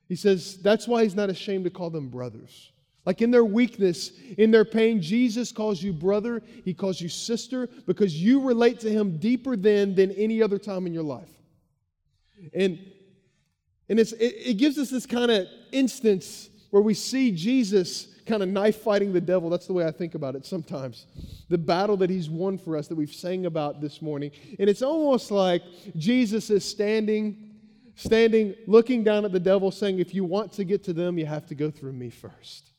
he 0.07 0.15
says, 0.15 0.57
that's 0.57 0.87
why 0.87 1.03
He's 1.03 1.15
not 1.15 1.29
ashamed 1.29 1.65
to 1.65 1.69
call 1.69 1.89
them 1.89 2.09
brothers. 2.09 2.71
Like 3.05 3.21
in 3.21 3.31
their 3.31 3.45
weakness, 3.45 4.11
in 4.37 4.51
their 4.51 4.65
pain, 4.65 5.01
Jesus 5.01 5.51
calls 5.51 5.81
you 5.81 5.93
brother, 5.93 6.41
He 6.63 6.73
calls 6.73 6.99
you 7.01 7.09
sister, 7.09 7.67
because 7.85 8.21
you 8.21 8.41
relate 8.41 8.79
to 8.81 8.89
Him 8.89 9.17
deeper 9.17 9.55
than, 9.55 9.95
than 9.95 10.11
any 10.11 10.41
other 10.41 10.57
time 10.57 10.85
in 10.85 10.93
your 10.93 11.03
life. 11.03 11.29
And, 12.53 12.79
and 13.89 13.99
it, 13.99 14.13
it 14.19 14.57
gives 14.57 14.77
us 14.77 14.89
this 14.89 15.05
kind 15.05 15.31
of 15.31 15.47
instance 15.71 16.49
where 16.69 16.81
we 16.81 16.93
see 16.93 17.31
Jesus 17.31 18.07
kind 18.25 18.43
of 18.43 18.49
knife 18.49 18.77
fighting 18.77 19.11
the 19.11 19.21
devil. 19.21 19.49
That's 19.49 19.65
the 19.65 19.73
way 19.73 19.85
I 19.85 19.91
think 19.91 20.15
about 20.15 20.35
it 20.35 20.45
sometimes. 20.45 21.07
The 21.49 21.57
battle 21.57 21.97
that 21.97 22.09
he's 22.09 22.29
won 22.29 22.57
for 22.57 22.77
us 22.77 22.87
that 22.87 22.95
we've 22.95 23.13
sang 23.13 23.45
about 23.47 23.81
this 23.81 24.01
morning. 24.01 24.31
And 24.59 24.69
it's 24.69 24.83
almost 24.83 25.31
like 25.31 25.63
Jesus 25.95 26.49
is 26.49 26.63
standing, 26.63 27.55
standing, 27.95 28.53
looking 28.67 29.03
down 29.03 29.25
at 29.25 29.31
the 29.31 29.39
devil, 29.39 29.71
saying, 29.71 29.99
If 29.99 30.13
you 30.13 30.23
want 30.23 30.53
to 30.53 30.63
get 30.63 30.83
to 30.85 30.93
them, 30.93 31.17
you 31.17 31.25
have 31.25 31.47
to 31.47 31.55
go 31.55 31.71
through 31.71 31.93
me 31.93 32.11
first. 32.11 32.71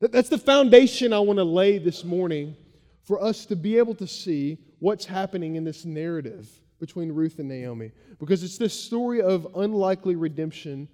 That's 0.00 0.28
the 0.28 0.38
foundation 0.38 1.12
I 1.12 1.18
want 1.18 1.38
to 1.38 1.44
lay 1.44 1.78
this 1.78 2.04
morning 2.04 2.56
for 3.02 3.20
us 3.20 3.46
to 3.46 3.56
be 3.56 3.78
able 3.78 3.96
to 3.96 4.06
see 4.06 4.58
what's 4.78 5.04
happening 5.04 5.56
in 5.56 5.64
this 5.64 5.84
narrative 5.84 6.48
between 6.78 7.10
Ruth 7.10 7.40
and 7.40 7.48
Naomi. 7.48 7.90
Because 8.20 8.44
it's 8.44 8.58
this 8.58 8.80
story 8.80 9.20
of 9.20 9.48
unlikely 9.56 10.14
redemption 10.14 10.88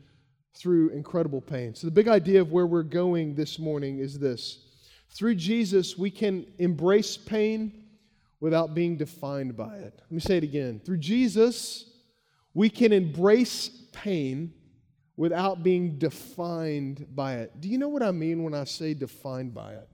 through 0.54 0.90
incredible 0.90 1.40
pain. 1.40 1.75
So, 1.75 1.87
the 1.87 1.92
big 1.92 2.08
idea 2.08 2.40
of 2.40 2.52
where 2.52 2.66
we're 2.66 2.82
going 2.82 3.34
this 3.34 3.58
morning 3.58 3.99
is 3.99 4.18
this 4.18 4.61
through 5.11 5.37
Jesus, 5.37 5.96
we 5.96 6.11
can 6.11 6.46
embrace 6.58 7.16
pain 7.16 7.84
without 8.40 8.75
being 8.75 8.96
defined 8.96 9.56
by 9.56 9.76
it. 9.76 9.94
Let 9.99 10.12
me 10.12 10.20
say 10.20 10.37
it 10.37 10.44
again. 10.44 10.80
Through 10.84 10.99
Jesus, 10.99 11.90
we 12.52 12.68
can 12.68 12.92
embrace 12.92 13.68
pain 13.92 14.52
without 15.16 15.62
being 15.62 15.99
defined 15.99 17.06
by 17.14 17.37
it. 17.37 17.61
Do 17.61 17.68
you 17.68 17.78
know 17.78 17.88
what 17.88 18.02
I 18.02 18.11
mean 18.11 18.42
when 18.42 18.54
I 18.54 18.64
say 18.64 18.94
defined 18.94 19.54
by 19.54 19.75
it? 19.75 19.88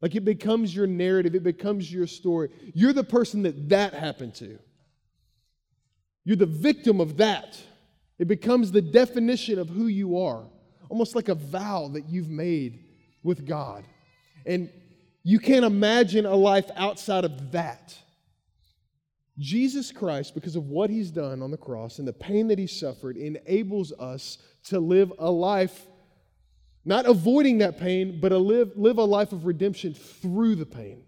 Like 0.00 0.14
it 0.14 0.24
becomes 0.24 0.74
your 0.74 0.86
narrative, 0.86 1.34
it 1.34 1.42
becomes 1.42 1.92
your 1.92 2.06
story. 2.06 2.50
You're 2.74 2.92
the 2.92 3.04
person 3.04 3.42
that 3.42 3.68
that 3.68 3.94
happened 3.94 4.34
to. 4.36 4.58
You're 6.24 6.36
the 6.36 6.46
victim 6.46 7.00
of 7.00 7.16
that. 7.16 7.60
It 8.22 8.28
becomes 8.28 8.70
the 8.70 8.80
definition 8.80 9.58
of 9.58 9.68
who 9.68 9.88
you 9.88 10.16
are, 10.16 10.44
almost 10.88 11.16
like 11.16 11.28
a 11.28 11.34
vow 11.34 11.88
that 11.88 12.08
you've 12.08 12.28
made 12.28 12.84
with 13.24 13.44
God. 13.44 13.82
And 14.46 14.70
you 15.24 15.40
can't 15.40 15.64
imagine 15.64 16.24
a 16.24 16.36
life 16.36 16.70
outside 16.76 17.24
of 17.24 17.50
that. 17.50 17.98
Jesus 19.40 19.90
Christ, 19.90 20.36
because 20.36 20.54
of 20.54 20.68
what 20.68 20.88
he's 20.88 21.10
done 21.10 21.42
on 21.42 21.50
the 21.50 21.56
cross 21.56 21.98
and 21.98 22.06
the 22.06 22.12
pain 22.12 22.46
that 22.46 22.60
he 22.60 22.68
suffered, 22.68 23.16
enables 23.16 23.90
us 23.94 24.38
to 24.66 24.78
live 24.78 25.12
a 25.18 25.28
life, 25.28 25.84
not 26.84 27.06
avoiding 27.06 27.58
that 27.58 27.76
pain, 27.76 28.20
but 28.20 28.30
a 28.30 28.38
live, 28.38 28.70
live 28.76 28.98
a 28.98 29.04
life 29.04 29.32
of 29.32 29.46
redemption 29.46 29.94
through 29.94 30.54
the 30.54 30.64
pain. 30.64 31.02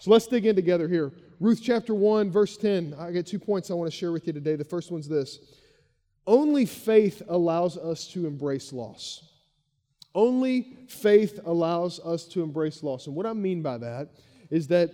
So 0.00 0.12
let's 0.12 0.28
dig 0.28 0.46
in 0.46 0.54
together 0.54 0.86
here. 0.86 1.10
Ruth 1.40 1.60
chapter 1.60 1.92
1, 1.92 2.30
verse 2.30 2.56
10. 2.56 2.94
I 2.96 3.10
got 3.10 3.26
two 3.26 3.40
points 3.40 3.68
I 3.68 3.74
want 3.74 3.90
to 3.90 3.96
share 3.96 4.12
with 4.12 4.28
you 4.28 4.32
today. 4.32 4.54
The 4.54 4.64
first 4.64 4.92
one's 4.92 5.08
this 5.08 5.40
Only 6.26 6.66
faith 6.66 7.22
allows 7.28 7.76
us 7.76 8.06
to 8.08 8.26
embrace 8.26 8.72
loss. 8.72 9.28
Only 10.14 10.76
faith 10.88 11.40
allows 11.44 11.98
us 12.00 12.24
to 12.26 12.42
embrace 12.42 12.82
loss. 12.82 13.06
And 13.06 13.16
what 13.16 13.26
I 13.26 13.32
mean 13.32 13.62
by 13.62 13.78
that 13.78 14.10
is 14.50 14.68
that 14.68 14.90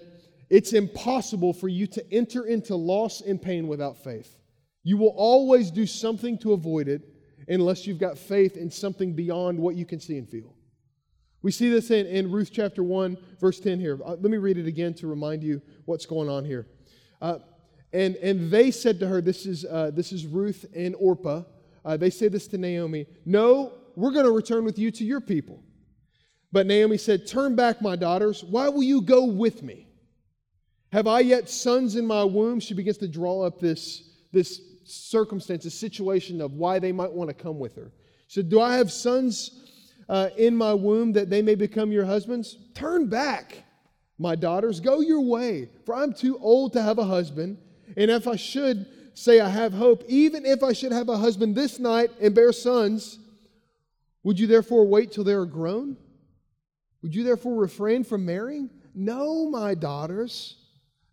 it's 0.48 0.72
impossible 0.72 1.52
for 1.52 1.68
you 1.68 1.86
to 1.88 2.12
enter 2.12 2.44
into 2.46 2.76
loss 2.76 3.20
and 3.20 3.40
pain 3.40 3.68
without 3.68 4.02
faith. 4.02 4.38
You 4.84 4.96
will 4.96 5.14
always 5.16 5.70
do 5.70 5.86
something 5.86 6.38
to 6.38 6.52
avoid 6.52 6.88
it 6.88 7.02
unless 7.48 7.86
you've 7.86 7.98
got 7.98 8.16
faith 8.16 8.56
in 8.56 8.70
something 8.70 9.12
beyond 9.12 9.58
what 9.58 9.74
you 9.74 9.84
can 9.84 10.00
see 10.00 10.16
and 10.16 10.28
feel. 10.28 10.54
We 11.42 11.52
see 11.52 11.68
this 11.68 11.90
in, 11.90 12.06
in 12.06 12.30
Ruth 12.30 12.50
chapter 12.52 12.82
1, 12.82 13.16
verse 13.40 13.60
10 13.60 13.78
here. 13.78 13.98
Uh, 14.04 14.10
let 14.10 14.22
me 14.30 14.38
read 14.38 14.58
it 14.58 14.66
again 14.66 14.94
to 14.94 15.06
remind 15.06 15.42
you 15.42 15.62
what's 15.84 16.06
going 16.06 16.28
on 16.28 16.44
here. 16.44 16.66
Uh, 17.20 17.38
and, 17.92 18.16
and 18.16 18.50
they 18.50 18.70
said 18.70 19.00
to 19.00 19.08
her, 19.08 19.20
This 19.20 19.46
is, 19.46 19.64
uh, 19.64 19.90
this 19.94 20.12
is 20.12 20.26
Ruth 20.26 20.66
and 20.74 20.94
Orpah. 20.98 21.42
Uh, 21.84 21.96
they 21.96 22.10
say 22.10 22.28
this 22.28 22.46
to 22.48 22.58
Naomi 22.58 23.06
No, 23.24 23.72
we're 23.96 24.12
going 24.12 24.26
to 24.26 24.32
return 24.32 24.64
with 24.64 24.78
you 24.78 24.90
to 24.92 25.04
your 25.04 25.20
people. 25.20 25.62
But 26.52 26.66
Naomi 26.66 26.98
said, 26.98 27.26
Turn 27.26 27.56
back, 27.56 27.80
my 27.82 27.96
daughters. 27.96 28.44
Why 28.44 28.68
will 28.68 28.82
you 28.82 29.00
go 29.00 29.24
with 29.24 29.62
me? 29.62 29.86
Have 30.92 31.06
I 31.06 31.20
yet 31.20 31.50
sons 31.50 31.96
in 31.96 32.06
my 32.06 32.24
womb? 32.24 32.60
She 32.60 32.74
begins 32.74 32.98
to 32.98 33.08
draw 33.08 33.42
up 33.42 33.60
this, 33.60 34.10
this 34.32 34.60
circumstance, 34.84 35.64
a 35.66 35.70
situation 35.70 36.40
of 36.40 36.54
why 36.54 36.78
they 36.78 36.92
might 36.92 37.12
want 37.12 37.28
to 37.28 37.34
come 37.34 37.58
with 37.58 37.76
her. 37.76 37.92
She 38.26 38.40
said, 38.40 38.48
Do 38.48 38.60
I 38.60 38.76
have 38.76 38.90
sons 38.90 39.50
uh, 40.08 40.30
in 40.36 40.56
my 40.56 40.72
womb 40.72 41.12
that 41.12 41.28
they 41.28 41.42
may 41.42 41.54
become 41.54 41.92
your 41.92 42.06
husbands? 42.06 42.56
Turn 42.74 43.06
back, 43.06 43.64
my 44.18 44.34
daughters. 44.34 44.80
Go 44.80 45.00
your 45.00 45.20
way, 45.20 45.68
for 45.84 45.94
I'm 45.94 46.14
too 46.14 46.38
old 46.38 46.72
to 46.74 46.82
have 46.82 46.98
a 46.98 47.04
husband. 47.04 47.58
And 47.96 48.10
if 48.10 48.26
I 48.28 48.36
should 48.36 48.86
say 49.14 49.40
I 49.40 49.48
have 49.48 49.72
hope, 49.72 50.04
even 50.08 50.46
if 50.46 50.62
I 50.62 50.72
should 50.72 50.92
have 50.92 51.08
a 51.08 51.16
husband 51.16 51.56
this 51.56 51.78
night 51.78 52.10
and 52.20 52.34
bear 52.34 52.52
sons, 52.52 53.18
would 54.22 54.38
you 54.38 54.46
therefore 54.46 54.86
wait 54.86 55.12
till 55.12 55.24
they 55.24 55.32
are 55.32 55.46
grown? 55.46 55.96
Would 57.02 57.14
you 57.14 57.24
therefore 57.24 57.56
refrain 57.56 58.04
from 58.04 58.24
marrying? 58.24 58.70
No, 58.94 59.48
my 59.48 59.74
daughters, 59.74 60.56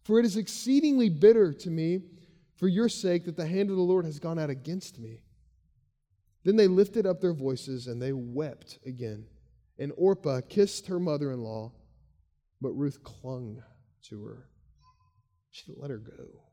for 0.03 0.20
it 0.20 0.25
is 0.25 0.38
exceedingly 0.38 1.10
bitter 1.10 1.53
to 1.53 1.70
me 1.70 2.01
for 2.55 2.67
your 2.67 2.89
sake 2.89 3.25
that 3.25 3.38
the 3.38 3.46
hand 3.46 3.70
of 3.70 3.75
the 3.75 3.82
Lord 3.82 4.05
has 4.05 4.20
gone 4.20 4.39
out 4.39 4.50
against 4.50 5.00
me. 5.00 5.22
Then 6.44 6.55
they 6.55 6.67
lifted 6.67 7.05
up 7.05 7.22
their 7.22 7.34
voices 7.34 7.88
and 7.88 8.01
they 8.01 8.13
wept 8.13 8.79
again. 8.86 9.25
And 9.77 9.91
Orpah 9.98 10.41
kissed 10.48 10.88
her 10.88 11.00
mother 11.00 11.32
in 11.32 11.41
law, 11.41 11.74
but 12.62 12.72
Ruth 12.72 13.03
clung 13.03 13.62
to 14.10 14.24
her. 14.25 14.48
She 15.51 15.74
let 15.75 15.89
her 15.89 15.98
go. 15.98 16.44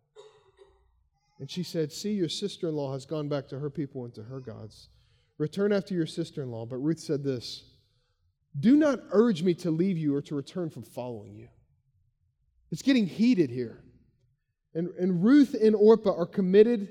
And 1.42 1.50
she 1.50 1.64
said, 1.64 1.90
See, 1.90 2.12
your 2.12 2.28
sister 2.28 2.68
in 2.68 2.76
law 2.76 2.92
has 2.92 3.04
gone 3.04 3.28
back 3.28 3.48
to 3.48 3.58
her 3.58 3.68
people 3.68 4.04
and 4.04 4.14
to 4.14 4.22
her 4.22 4.38
gods. 4.38 4.90
Return 5.38 5.72
after 5.72 5.92
your 5.92 6.06
sister 6.06 6.40
in 6.40 6.52
law. 6.52 6.64
But 6.64 6.76
Ruth 6.76 7.00
said 7.00 7.24
this 7.24 7.64
Do 8.60 8.76
not 8.76 9.00
urge 9.10 9.42
me 9.42 9.52
to 9.54 9.72
leave 9.72 9.98
you 9.98 10.14
or 10.14 10.22
to 10.22 10.36
return 10.36 10.70
from 10.70 10.84
following 10.84 11.34
you. 11.34 11.48
It's 12.70 12.80
getting 12.80 13.08
heated 13.08 13.50
here. 13.50 13.82
And, 14.76 14.90
and 15.00 15.24
Ruth 15.24 15.56
and 15.60 15.74
Orpah 15.74 16.16
are 16.16 16.26
committed 16.26 16.90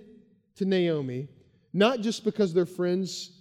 to 0.57 0.65
Naomi, 0.65 1.29
not 1.71 2.01
just 2.01 2.25
because 2.25 2.53
they're 2.53 2.65
friends, 2.65 3.31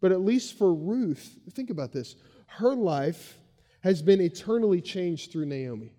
but 0.00 0.10
at 0.10 0.20
least 0.20 0.58
for 0.58 0.74
Ruth, 0.74 1.38
think 1.52 1.70
about 1.70 1.92
this. 1.92 2.16
Her 2.48 2.74
life 2.74 3.38
has 3.82 4.02
been 4.02 4.20
eternally 4.20 4.80
changed 4.80 5.30
through 5.30 5.46
Naomi. 5.46 5.95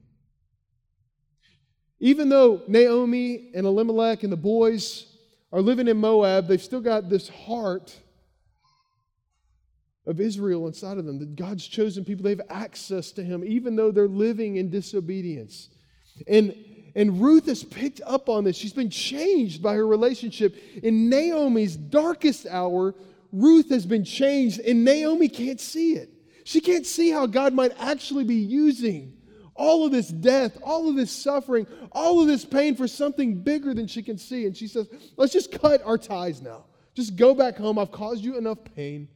Even 1.99 2.29
though 2.29 2.61
Naomi 2.67 3.51
and 3.55 3.65
Elimelech 3.65 4.23
and 4.23 4.31
the 4.31 4.37
boys 4.37 5.05
are 5.51 5.61
living 5.61 5.87
in 5.87 5.97
Moab, 5.97 6.47
they've 6.47 6.61
still 6.61 6.81
got 6.81 7.09
this 7.09 7.27
heart 7.29 7.95
of 10.05 10.21
Israel 10.21 10.67
inside 10.67 10.97
of 10.97 11.05
them, 11.05 11.19
that 11.19 11.35
God's 11.35 11.67
chosen 11.67 12.05
people, 12.05 12.23
they 12.23 12.29
have 12.29 12.41
access 12.49 13.11
to 13.13 13.23
Him, 13.23 13.43
even 13.43 13.75
though 13.75 13.91
they're 13.91 14.07
living 14.07 14.55
in 14.55 14.69
disobedience. 14.69 15.69
And 16.27 16.55
and 16.95 17.21
Ruth 17.21 17.45
has 17.45 17.63
picked 17.63 18.01
up 18.07 18.27
on 18.27 18.43
this. 18.43 18.57
She's 18.57 18.73
been 18.73 18.89
changed 18.89 19.61
by 19.61 19.75
her 19.75 19.85
relationship. 19.85 20.55
In 20.81 21.09
Naomi's 21.09 21.77
darkest 21.77 22.47
hour, 22.47 22.95
Ruth 23.31 23.69
has 23.69 23.85
been 23.85 24.03
changed, 24.03 24.59
and 24.61 24.83
Naomi 24.83 25.29
can't 25.29 25.59
see 25.61 25.93
it. 25.93 26.09
She 26.43 26.59
can't 26.59 26.87
see 26.87 27.11
how 27.11 27.27
God 27.27 27.53
might 27.53 27.73
actually 27.77 28.23
be 28.23 28.37
using 28.37 29.16
all 29.57 29.85
of 29.85 29.91
this 29.91 30.07
death, 30.07 30.57
all 30.63 30.89
of 30.89 30.95
this 30.95 31.11
suffering, 31.11 31.67
all 31.91 32.21
of 32.21 32.27
this 32.27 32.45
pain 32.45 32.75
for 32.75 32.87
something 32.87 33.41
bigger 33.41 33.73
than 33.73 33.87
she 33.87 34.01
can 34.01 34.17
see. 34.17 34.45
And 34.45 34.55
she 34.55 34.67
says, 34.67 34.87
Let's 35.17 35.33
just 35.33 35.51
cut 35.51 35.81
our 35.83 35.97
ties 35.97 36.41
now. 36.41 36.65
Just 36.95 37.15
go 37.15 37.35
back 37.35 37.57
home. 37.57 37.77
I've 37.77 37.91
caused 37.91 38.23
you 38.23 38.37
enough 38.37 38.59
pain. 38.75 39.07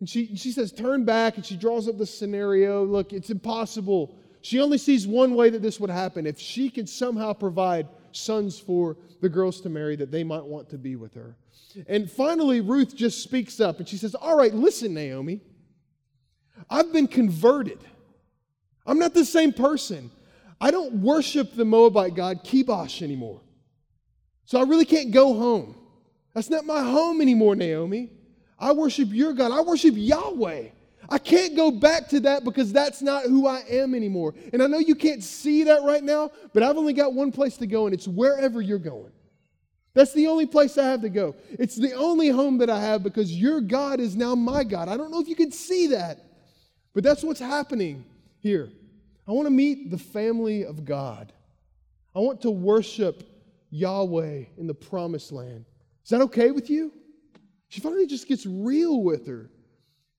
And 0.00 0.08
she, 0.08 0.36
she 0.36 0.52
says, 0.52 0.72
Turn 0.72 1.04
back. 1.04 1.36
And 1.36 1.44
she 1.44 1.56
draws 1.56 1.88
up 1.88 1.98
the 1.98 2.06
scenario. 2.06 2.84
Look, 2.84 3.12
it's 3.12 3.30
impossible 3.30 4.16
she 4.44 4.60
only 4.60 4.76
sees 4.76 5.06
one 5.06 5.36
way 5.36 5.48
that 5.48 5.62
this 5.62 5.80
would 5.80 5.88
happen 5.88 6.26
if 6.26 6.38
she 6.38 6.68
could 6.68 6.86
somehow 6.86 7.32
provide 7.32 7.88
sons 8.12 8.58
for 8.58 8.98
the 9.22 9.28
girls 9.30 9.62
to 9.62 9.70
marry 9.70 9.96
that 9.96 10.10
they 10.10 10.22
might 10.22 10.44
want 10.44 10.68
to 10.68 10.76
be 10.76 10.96
with 10.96 11.14
her. 11.14 11.34
And 11.88 12.10
finally, 12.10 12.60
Ruth 12.60 12.94
just 12.94 13.22
speaks 13.22 13.58
up 13.58 13.78
and 13.78 13.88
she 13.88 13.96
says, 13.96 14.14
All 14.14 14.36
right, 14.36 14.52
listen, 14.52 14.92
Naomi. 14.92 15.40
I've 16.68 16.92
been 16.92 17.08
converted. 17.08 17.78
I'm 18.86 18.98
not 18.98 19.14
the 19.14 19.24
same 19.24 19.52
person. 19.52 20.10
I 20.60 20.70
don't 20.70 20.94
worship 20.96 21.54
the 21.54 21.64
Moabite 21.64 22.14
god 22.14 22.44
Chemosh 22.44 23.02
anymore. 23.02 23.40
So 24.44 24.58
I 24.58 24.64
really 24.64 24.84
can't 24.84 25.10
go 25.10 25.34
home. 25.34 25.76
That's 26.34 26.50
not 26.50 26.64
my 26.64 26.82
home 26.82 27.20
anymore, 27.20 27.56
Naomi. 27.56 28.10
I 28.58 28.72
worship 28.72 29.08
your 29.10 29.32
God. 29.32 29.52
I 29.52 29.60
worship 29.60 29.94
Yahweh. 29.96 30.68
I 31.08 31.18
can't 31.18 31.54
go 31.54 31.70
back 31.70 32.08
to 32.08 32.20
that 32.20 32.44
because 32.44 32.72
that's 32.72 33.02
not 33.02 33.24
who 33.24 33.46
I 33.46 33.60
am 33.68 33.94
anymore. 33.94 34.34
And 34.52 34.62
I 34.62 34.66
know 34.66 34.78
you 34.78 34.94
can't 34.94 35.22
see 35.22 35.64
that 35.64 35.82
right 35.82 36.02
now, 36.02 36.30
but 36.52 36.62
I've 36.62 36.76
only 36.76 36.94
got 36.94 37.12
one 37.12 37.30
place 37.30 37.56
to 37.58 37.66
go, 37.66 37.86
and 37.86 37.94
it's 37.94 38.08
wherever 38.08 38.60
you're 38.60 38.78
going. 38.78 39.12
That's 39.92 40.12
the 40.12 40.26
only 40.26 40.46
place 40.46 40.76
I 40.76 40.86
have 40.86 41.02
to 41.02 41.08
go. 41.08 41.36
It's 41.50 41.76
the 41.76 41.92
only 41.92 42.28
home 42.28 42.58
that 42.58 42.70
I 42.70 42.80
have 42.80 43.02
because 43.02 43.32
your 43.32 43.60
God 43.60 44.00
is 44.00 44.16
now 44.16 44.34
my 44.34 44.64
God. 44.64 44.88
I 44.88 44.96
don't 44.96 45.10
know 45.10 45.20
if 45.20 45.28
you 45.28 45.36
can 45.36 45.52
see 45.52 45.88
that, 45.88 46.18
but 46.94 47.04
that's 47.04 47.22
what's 47.22 47.38
happening 47.38 48.04
here. 48.44 48.70
I 49.26 49.32
want 49.32 49.46
to 49.46 49.50
meet 49.50 49.90
the 49.90 49.98
family 49.98 50.64
of 50.64 50.84
God. 50.84 51.32
I 52.14 52.20
want 52.20 52.42
to 52.42 52.50
worship 52.50 53.24
Yahweh 53.70 54.44
in 54.56 54.66
the 54.68 54.74
promised 54.74 55.32
land. 55.32 55.64
Is 56.04 56.10
that 56.10 56.20
okay 56.20 56.52
with 56.52 56.70
you? 56.70 56.92
She 57.68 57.80
finally 57.80 58.06
just 58.06 58.28
gets 58.28 58.46
real 58.46 59.02
with 59.02 59.26
her. 59.26 59.50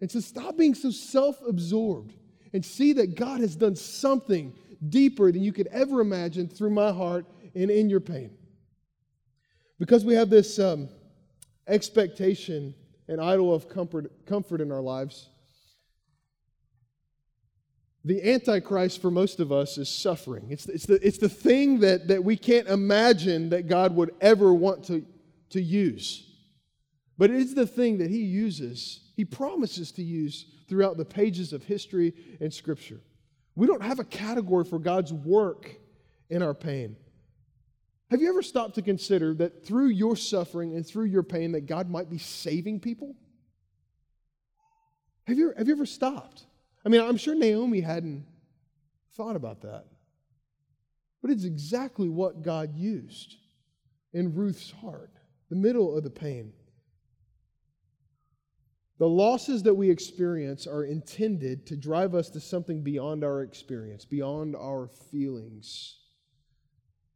And 0.02 0.12
says, 0.12 0.26
stop 0.26 0.58
being 0.58 0.76
so 0.76 0.92
self 0.92 1.40
absorbed 1.48 2.14
and 2.52 2.66
see 2.66 2.94
that 2.94 3.16
God 3.16 3.40
has 3.40 3.56
done 3.56 3.76
something 3.76 4.54
deeper 4.90 5.32
than 5.32 5.42
you 5.42 5.54
could 5.54 5.68
ever 5.68 6.02
imagine 6.02 6.50
through 6.50 6.72
my 6.72 6.92
heart 6.92 7.26
and 7.54 7.72
in 7.72 7.90
your 7.90 8.02
pain. 8.02 8.32
Because 9.80 10.04
we 10.04 10.16
have 10.16 10.30
this 10.30 10.60
um, 10.60 10.90
expectation 11.68 12.76
and 13.08 13.22
idol 13.22 13.54
of 13.54 13.70
comfort, 13.70 14.26
comfort 14.26 14.62
in 14.62 14.72
our 14.72 14.82
lives, 14.82 15.30
the 18.06 18.32
Antichrist 18.32 19.02
for 19.02 19.10
most 19.10 19.40
of 19.40 19.52
us 19.52 19.80
is 19.80 19.90
suffering. 19.90 20.46
It's, 20.50 20.68
it's, 20.68 20.86
the, 20.86 21.06
it's 21.06 21.18
the 21.18 21.28
thing 21.28 21.80
that, 21.80 22.08
that 22.08 22.24
we 22.24 22.38
can't 22.38 22.68
imagine 22.68 23.50
that 23.50 23.68
God 23.68 23.96
would 23.96 24.14
ever 24.22 24.54
want 24.54 24.86
to, 24.86 25.04
to 25.50 25.62
use. 25.62 26.32
But 27.18 27.32
it 27.32 27.38
is 27.38 27.56
the 27.56 27.66
thing 27.66 27.98
that 27.98 28.12
he 28.12 28.20
uses 28.20 29.02
he 29.16 29.24
promises 29.24 29.94
to 29.94 30.04
use 30.04 30.46
throughout 30.68 30.98
the 30.98 31.06
pages 31.06 31.54
of 31.54 31.64
history 31.64 32.14
and 32.42 32.54
Scripture. 32.54 33.00
We 33.56 33.66
don't 33.66 33.82
have 33.82 34.00
a 34.00 34.04
category 34.04 34.66
for 34.66 34.78
God's 34.78 35.14
work 35.14 35.74
in 36.30 36.44
our 36.44 36.54
pain. 36.54 36.98
Have 38.12 38.22
you 38.22 38.30
ever 38.30 38.44
stopped 38.44 38.76
to 38.76 38.82
consider 38.82 39.34
that 39.36 39.66
through 39.66 39.88
your 39.88 40.16
suffering 40.16 40.76
and 40.76 40.86
through 40.86 41.06
your 41.06 41.24
pain 41.24 41.54
that 41.54 41.66
God 41.66 41.90
might 41.90 42.10
be 42.10 42.18
saving 42.18 42.82
people? 42.82 43.16
Have 45.28 45.38
you, 45.38 45.54
have 45.58 45.68
you 45.68 45.74
ever 45.74 45.86
stopped? 45.86 46.46
I 46.86 46.90
mean, 46.90 47.02
I'm 47.02 47.18
sure 47.18 47.34
Naomi 47.34 47.82
hadn't 47.82 48.26
thought 49.16 49.36
about 49.36 49.62
that. 49.62 49.86
But 51.22 51.32
it's 51.32 51.44
exactly 51.44 52.08
what 52.08 52.44
God 52.44 52.76
used 52.76 53.36
in 54.14 54.36
Ruth's 54.36 54.72
heart, 54.72 55.12
the 55.50 55.56
middle 55.56 55.98
of 55.98 56.04
the 56.04 56.10
pain. 56.10 56.54
The 58.98 59.10
losses 59.10 59.64
that 59.64 59.74
we 59.74 59.90
experience 59.90 60.68
are 60.68 60.86
intended 60.86 61.66
to 61.68 61.76
drive 61.76 62.16
us 62.16 62.30
to 62.30 62.40
something 62.40 62.82
beyond 62.82 63.24
our 63.24 63.42
experience, 63.42 64.06
beyond 64.06 64.56
our 64.56 64.88
feelings. 64.88 65.98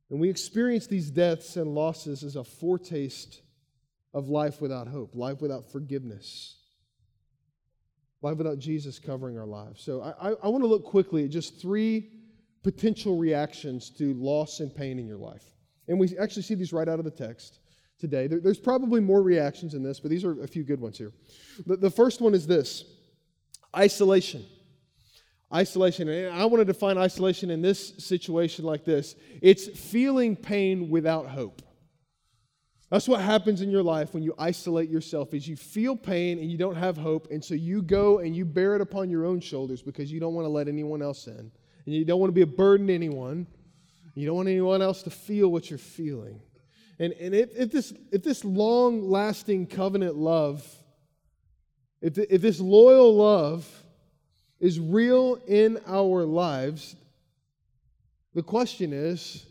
And 0.09 0.19
we 0.19 0.29
experience 0.29 0.87
these 0.87 1.11
deaths 1.11 1.55
and 1.55 1.73
losses 1.75 2.23
as 2.23 2.35
a 2.35 2.43
foretaste 2.43 3.41
of 4.13 4.27
life 4.27 4.59
without 4.59 4.87
hope, 4.87 5.15
life 5.15 5.39
without 5.39 5.71
forgiveness, 5.71 6.58
life 8.21 8.37
without 8.37 8.59
Jesus 8.59 8.99
covering 8.99 9.37
our 9.37 9.45
lives. 9.45 9.81
So 9.81 10.01
I, 10.01 10.31
I, 10.31 10.47
want 10.47 10.63
to 10.63 10.67
look 10.67 10.83
quickly 10.83 11.23
at 11.23 11.29
just 11.29 11.61
three 11.61 12.09
potential 12.63 13.17
reactions 13.17 13.89
to 13.91 14.13
loss 14.15 14.59
and 14.59 14.73
pain 14.73 14.99
in 14.99 15.07
your 15.07 15.17
life. 15.17 15.43
And 15.87 15.99
we 15.99 16.17
actually 16.17 16.41
see 16.43 16.55
these 16.55 16.73
right 16.73 16.87
out 16.87 16.99
of 16.99 17.05
the 17.05 17.11
text 17.11 17.59
today. 17.97 18.27
There, 18.27 18.39
there's 18.39 18.59
probably 18.59 18.99
more 18.99 19.21
reactions 19.21 19.73
in 19.73 19.83
this, 19.83 19.99
but 19.99 20.11
these 20.11 20.25
are 20.25 20.43
a 20.43 20.47
few 20.47 20.63
good 20.63 20.81
ones 20.81 20.97
here. 20.97 21.13
The, 21.65 21.77
the 21.77 21.89
first 21.89 22.21
one 22.21 22.33
is 22.33 22.45
this 22.45 22.83
isolation. 23.75 24.45
Isolation. 25.53 26.09
And 26.09 26.33
I 26.33 26.45
want 26.45 26.61
to 26.61 26.65
define 26.65 26.97
isolation 26.97 27.49
in 27.49 27.61
this 27.61 27.93
situation 27.97 28.65
like 28.65 28.85
this 28.85 29.15
it's 29.41 29.67
feeling 29.67 30.35
pain 30.35 30.89
without 30.89 31.27
hope. 31.27 31.61
That's 32.89 33.07
what 33.07 33.21
happens 33.21 33.61
in 33.61 33.69
your 33.69 33.83
life 33.83 34.13
when 34.13 34.23
you 34.23 34.33
isolate 34.39 34.89
yourself 34.89 35.33
is 35.35 35.47
you 35.47 35.55
feel 35.55 35.95
pain 35.95 36.39
and 36.39 36.51
you 36.51 36.57
don't 36.57 36.75
have 36.75 36.97
hope 36.97 37.29
and 37.29 37.43
so 37.43 37.53
you 37.53 37.83
go 37.83 38.19
and 38.19 38.35
you 38.35 38.45
bear 38.45 38.75
it 38.75 38.81
upon 38.81 39.11
your 39.11 39.25
own 39.25 39.39
shoulders 39.39 39.83
because 39.83 40.11
you 40.11 40.19
don't 40.19 40.33
want 40.33 40.45
to 40.45 40.49
let 40.49 40.67
anyone 40.67 41.01
else 41.01 41.27
in 41.27 41.51
and 41.85 41.95
you 41.95 42.03
don't 42.03 42.19
want 42.19 42.29
to 42.29 42.35
be 42.35 42.41
a 42.41 42.47
burden 42.47 42.87
to 42.87 42.93
anyone. 42.93 43.45
You 44.15 44.25
don't 44.25 44.35
want 44.35 44.49
anyone 44.49 44.81
else 44.81 45.03
to 45.03 45.11
feel 45.11 45.49
what 45.49 45.69
you're 45.69 45.77
feeling. 45.77 46.41
And, 46.97 47.13
and 47.13 47.33
if, 47.33 47.55
if, 47.55 47.71
this, 47.71 47.93
if 48.11 48.23
this 48.23 48.43
long 48.43 49.07
lasting 49.09 49.67
covenant 49.67 50.15
love, 50.15 50.67
if, 52.01 52.15
the, 52.15 52.33
if 52.33 52.41
this 52.41 52.59
loyal 52.59 53.15
love 53.15 53.67
is 54.59 54.79
real 54.79 55.39
in 55.47 55.79
our 55.87 56.25
lives, 56.25 56.95
the 58.33 58.43
question 58.43 58.93
is 58.93 59.45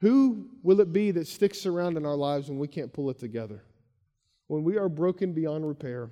who 0.00 0.48
will 0.62 0.80
it 0.80 0.92
be 0.92 1.10
that 1.10 1.26
sticks 1.26 1.66
around 1.66 1.96
in 1.96 2.06
our 2.06 2.14
lives 2.14 2.48
when 2.48 2.58
we 2.58 2.68
can't 2.68 2.92
pull 2.92 3.10
it 3.10 3.18
together? 3.18 3.64
When 4.46 4.62
we 4.64 4.78
are 4.78 4.88
broken 4.88 5.32
beyond 5.32 5.66
repair 5.66 6.10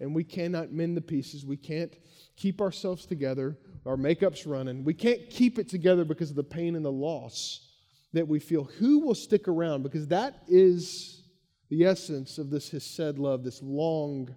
and 0.00 0.14
we 0.14 0.24
cannot 0.24 0.72
mend 0.72 0.96
the 0.96 1.02
pieces, 1.02 1.46
we 1.46 1.56
can't 1.56 1.92
keep 2.36 2.60
ourselves 2.60 3.06
together, 3.06 3.56
our 3.86 3.96
makeup's 3.96 4.46
running, 4.46 4.84
we 4.84 4.94
can't 4.94 5.30
keep 5.30 5.58
it 5.58 5.68
together 5.68 6.04
because 6.04 6.30
of 6.30 6.36
the 6.36 6.42
pain 6.42 6.74
and 6.74 6.84
the 6.84 6.92
loss 6.92 7.68
that 8.12 8.26
we 8.26 8.40
feel. 8.40 8.64
Who 8.64 9.00
will 9.00 9.14
stick 9.14 9.46
around? 9.46 9.82
Because 9.82 10.08
that 10.08 10.42
is 10.48 11.22
the 11.68 11.84
essence 11.84 12.38
of 12.38 12.50
this 12.50 12.70
Hesed 12.70 13.18
love, 13.18 13.44
this 13.44 13.62
long 13.62 14.34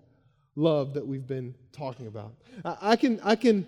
love 0.55 0.93
that 0.93 1.05
we've 1.05 1.25
been 1.25 1.55
talking 1.71 2.05
about. 2.05 2.35
I, 2.63 2.95
can, 2.95 3.19
I, 3.23 3.35
can, 3.35 3.65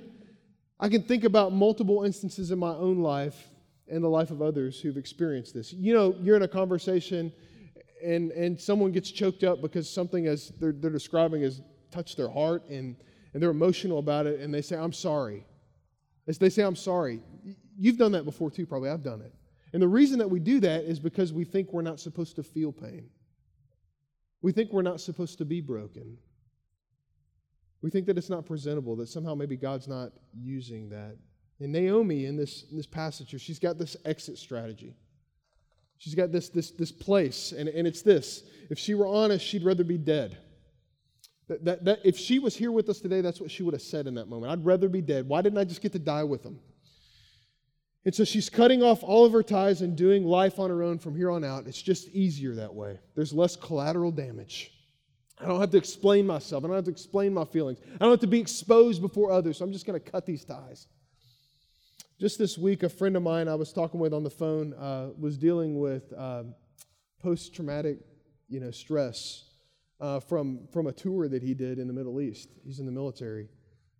I 0.79 0.87
can 0.87 1.01
think 1.01 1.23
about 1.23 1.51
multiple 1.51 2.03
instances 2.03 2.51
in 2.51 2.59
my 2.59 2.75
own 2.75 2.99
life 2.99 3.49
and 3.87 4.03
the 4.03 4.09
life 4.09 4.31
of 4.31 4.41
others 4.41 4.79
who've 4.79 4.97
experienced 4.97 5.53
this. 5.53 5.73
You 5.73 5.93
know, 5.93 6.15
you're 6.21 6.35
in 6.35 6.43
a 6.43 6.47
conversation 6.47 7.31
and, 8.03 8.31
and 8.31 8.59
someone 8.59 8.91
gets 8.91 9.11
choked 9.11 9.43
up 9.43 9.61
because 9.61 9.89
something 9.89 10.27
as 10.27 10.49
they're, 10.59 10.71
they're 10.71 10.91
describing 10.91 11.41
has 11.43 11.61
touched 11.91 12.17
their 12.17 12.29
heart 12.29 12.67
and, 12.69 12.95
and 13.33 13.41
they're 13.41 13.51
emotional 13.51 13.99
about 13.99 14.25
it 14.25 14.39
and 14.39 14.53
they 14.53 14.61
say, 14.61 14.75
I'm 14.75 14.93
sorry. 14.93 15.45
As 16.27 16.37
They 16.37 16.49
say, 16.49 16.63
I'm 16.63 16.75
sorry. 16.75 17.21
You've 17.77 17.97
done 17.97 18.11
that 18.13 18.25
before 18.25 18.49
too, 18.49 18.65
probably. 18.65 18.89
I've 18.89 19.03
done 19.03 19.21
it. 19.21 19.33
And 19.73 19.81
the 19.81 19.87
reason 19.87 20.17
that 20.19 20.29
we 20.29 20.39
do 20.39 20.59
that 20.61 20.85
is 20.85 20.99
because 20.99 21.33
we 21.33 21.43
think 21.43 21.73
we're 21.73 21.81
not 21.81 21.99
supposed 21.99 22.35
to 22.37 22.43
feel 22.43 22.71
pain. 22.71 23.09
We 24.41 24.51
think 24.51 24.71
we're 24.71 24.81
not 24.81 25.01
supposed 25.01 25.37
to 25.39 25.45
be 25.45 25.61
broken. 25.61 26.17
We 27.81 27.89
think 27.89 28.07
that 28.07 28.17
it's 28.17 28.29
not 28.29 28.45
presentable, 28.45 28.95
that 28.95 29.09
somehow 29.09 29.35
maybe 29.35 29.57
God's 29.57 29.87
not 29.87 30.11
using 30.33 30.89
that. 30.89 31.17
And 31.59 31.71
Naomi, 31.71 32.25
in 32.25 32.35
this, 32.35 32.65
in 32.69 32.77
this 32.77 32.85
passage 32.85 33.29
here, 33.29 33.39
she's 33.39 33.59
got 33.59 33.77
this 33.77 33.95
exit 34.05 34.37
strategy. 34.37 34.95
She's 35.97 36.15
got 36.15 36.31
this, 36.31 36.49
this, 36.49 36.71
this 36.71 36.91
place, 36.91 37.53
and, 37.53 37.69
and 37.69 37.87
it's 37.87 38.01
this. 38.01 38.43
If 38.69 38.77
she 38.77 38.93
were 38.93 39.07
honest, 39.07 39.45
she'd 39.45 39.63
rather 39.63 39.85
be 39.85 39.97
dead. 39.97 40.37
That, 41.47 41.63
that, 41.63 41.85
that, 41.85 41.99
if 42.03 42.17
she 42.17 42.39
was 42.39 42.55
here 42.55 42.71
with 42.71 42.89
us 42.89 42.99
today, 42.99 43.21
that's 43.21 43.39
what 43.39 43.51
she 43.51 43.63
would 43.63 43.73
have 43.73 43.81
said 43.81 44.07
in 44.07 44.15
that 44.15 44.27
moment. 44.27 44.51
I'd 44.51 44.65
rather 44.65 44.89
be 44.89 45.01
dead. 45.01 45.27
Why 45.27 45.41
didn't 45.41 45.59
I 45.59 45.63
just 45.63 45.81
get 45.81 45.93
to 45.93 45.99
die 45.99 46.23
with 46.23 46.43
him? 46.43 46.59
And 48.03 48.13
so 48.13 48.23
she's 48.23 48.49
cutting 48.49 48.83
off 48.83 49.03
all 49.03 49.25
of 49.25 49.31
her 49.31 49.41
ties 49.41 49.81
and 49.81 49.95
doing 49.95 50.25
life 50.25 50.59
on 50.59 50.69
her 50.69 50.83
own 50.83 50.99
from 50.99 51.15
here 51.15 51.31
on 51.31 51.43
out. 51.43 51.65
It's 51.65 51.81
just 51.81 52.09
easier 52.09 52.53
that 52.55 52.73
way. 52.73 52.99
There's 53.15 53.33
less 53.33 53.55
collateral 53.55 54.11
damage. 54.11 54.71
I 55.39 55.47
don't 55.47 55.59
have 55.59 55.71
to 55.71 55.77
explain 55.77 56.27
myself. 56.27 56.63
I 56.63 56.67
don't 56.67 56.75
have 56.75 56.85
to 56.85 56.91
explain 56.91 57.33
my 57.33 57.45
feelings. 57.45 57.79
I 57.95 57.97
don't 57.99 58.11
have 58.11 58.19
to 58.21 58.27
be 58.27 58.39
exposed 58.39 59.01
before 59.01 59.31
others. 59.31 59.57
So 59.57 59.65
I'm 59.65 59.73
just 59.73 59.85
going 59.85 59.99
to 59.99 60.11
cut 60.11 60.25
these 60.25 60.45
ties. 60.45 60.87
Just 62.17 62.39
this 62.39 62.57
week, 62.57 62.83
a 62.83 62.87
friend 62.87 63.17
of 63.17 63.23
mine 63.23 63.49
I 63.49 63.55
was 63.55 63.73
talking 63.73 63.99
with 63.99 64.13
on 64.13 64.23
the 64.23 64.29
phone 64.29 64.73
uh, 64.75 65.09
was 65.19 65.37
dealing 65.37 65.77
with 65.77 66.13
um, 66.17 66.55
post-traumatic, 67.21 67.97
you 68.47 68.61
know, 68.61 68.71
stress 68.71 69.43
uh, 69.99 70.21
from 70.21 70.65
from 70.71 70.87
a 70.87 70.93
tour 70.93 71.27
that 71.27 71.43
he 71.43 71.53
did 71.53 71.77
in 71.77 71.87
the 71.87 71.93
Middle 71.93 72.21
East. 72.21 72.51
He's 72.63 72.79
in 72.79 72.85
the 72.85 72.91
military. 72.91 73.49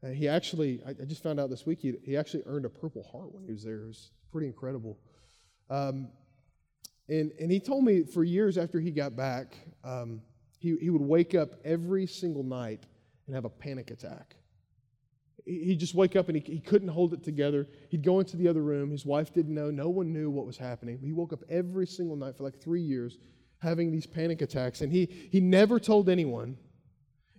Uh, 0.02 0.12
he 0.12 0.30
actually, 0.30 0.82
I, 0.88 0.92
I, 0.92 1.06
just 1.06 1.24
found 1.24 1.42
out 1.42 1.50
this 1.50 1.66
week, 1.66 1.80
he, 1.82 1.96
he 2.06 2.16
actually 2.16 2.44
earned 2.46 2.64
a 2.64 2.70
Purple 2.70 3.04
Heart 3.04 3.34
when 3.34 3.44
he 3.44 3.52
was 3.52 3.64
there. 3.64 3.84
It 3.84 3.88
was 3.88 4.12
pretty 4.32 4.48
incredible. 4.48 4.98
Um, 5.70 6.08
and, 7.10 7.34
and 7.38 7.52
he 7.52 7.60
told 7.60 7.84
me 7.84 8.04
for 8.04 8.24
years 8.24 8.58
after 8.58 8.80
he 8.80 8.92
got 8.92 9.18
back, 9.18 9.58
um, 9.84 10.22
he, 10.60 10.78
he 10.78 10.90
would 10.90 11.02
wake 11.02 11.36
up 11.36 11.56
every 11.66 12.08
single 12.08 12.44
night 12.44 12.86
and 13.26 13.36
have 13.36 13.46
a 13.46 13.50
panic 13.50 13.92
attack. 13.92 14.36
He'd 15.46 15.80
just 15.80 15.94
wake 15.94 16.16
up 16.16 16.28
and 16.28 16.38
he, 16.38 16.54
he 16.54 16.60
couldn't 16.60 16.88
hold 16.88 17.14
it 17.14 17.24
together. 17.24 17.68
He'd 17.90 18.04
go 18.04 18.20
into 18.20 18.36
the 18.36 18.48
other 18.48 18.64
room. 18.64 18.90
His 18.90 19.06
wife 19.06 19.32
didn't 19.32 19.54
know. 19.54 19.70
No 19.70 19.90
one 19.90 20.12
knew 20.12 20.32
what 20.32 20.48
was 20.48 20.58
happening. 20.58 20.98
He 20.98 21.12
woke 21.12 21.34
up 21.34 21.44
every 21.50 21.86
single 21.86 22.16
night 22.16 22.36
for 22.36 22.44
like 22.44 22.60
three 22.60 22.82
years 22.82 23.20
having 23.60 23.92
these 23.92 24.08
panic 24.08 24.42
attacks. 24.42 24.82
And 24.82 24.92
he, 24.92 25.06
he 25.32 25.40
never 25.40 25.80
told 25.80 26.10
anyone. 26.10 26.58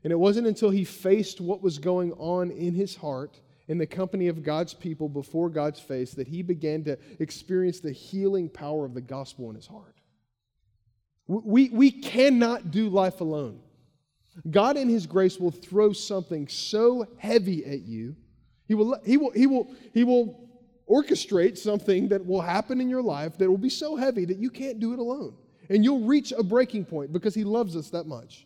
And 0.04 0.12
it 0.12 0.16
wasn't 0.16 0.46
until 0.46 0.70
he 0.70 0.84
faced 0.84 1.40
what 1.40 1.62
was 1.62 1.78
going 1.78 2.12
on 2.12 2.52
in 2.52 2.74
his 2.74 2.94
heart 2.94 3.40
in 3.68 3.78
the 3.78 3.86
company 3.86 4.28
of 4.28 4.44
God's 4.44 4.72
people 4.72 5.08
before 5.08 5.50
God's 5.50 5.80
face 5.80 6.14
that 6.14 6.28
he 6.28 6.42
began 6.42 6.84
to 6.84 6.96
experience 7.18 7.80
the 7.80 7.92
healing 7.92 8.48
power 8.48 8.84
of 8.84 8.94
the 8.94 9.00
gospel 9.00 9.50
in 9.50 9.56
his 9.56 9.66
heart. 9.66 9.96
We, 11.26 11.70
we 11.70 11.90
cannot 11.90 12.70
do 12.70 12.88
life 12.88 13.20
alone. 13.20 13.60
God, 14.50 14.76
in 14.76 14.88
His 14.88 15.06
grace, 15.06 15.38
will 15.38 15.50
throw 15.50 15.92
something 15.92 16.48
so 16.48 17.06
heavy 17.18 17.64
at 17.64 17.82
you. 17.82 18.16
He 18.68 18.74
will, 18.74 18.98
he 19.04 19.16
will, 19.16 19.30
he 19.30 19.46
will, 19.46 19.70
he 19.94 20.04
will 20.04 20.48
orchestrate 20.88 21.58
something 21.58 22.08
that 22.08 22.24
will 22.24 22.40
happen 22.40 22.80
in 22.80 22.88
your 22.88 23.02
life 23.02 23.38
that 23.38 23.50
will 23.50 23.58
be 23.58 23.70
so 23.70 23.96
heavy 23.96 24.24
that 24.24 24.38
you 24.38 24.50
can't 24.50 24.80
do 24.80 24.92
it 24.92 24.98
alone. 24.98 25.34
And 25.68 25.84
you'll 25.84 26.06
reach 26.06 26.32
a 26.32 26.42
breaking 26.42 26.84
point 26.84 27.12
because 27.12 27.34
He 27.34 27.44
loves 27.44 27.76
us 27.76 27.90
that 27.90 28.06
much. 28.06 28.45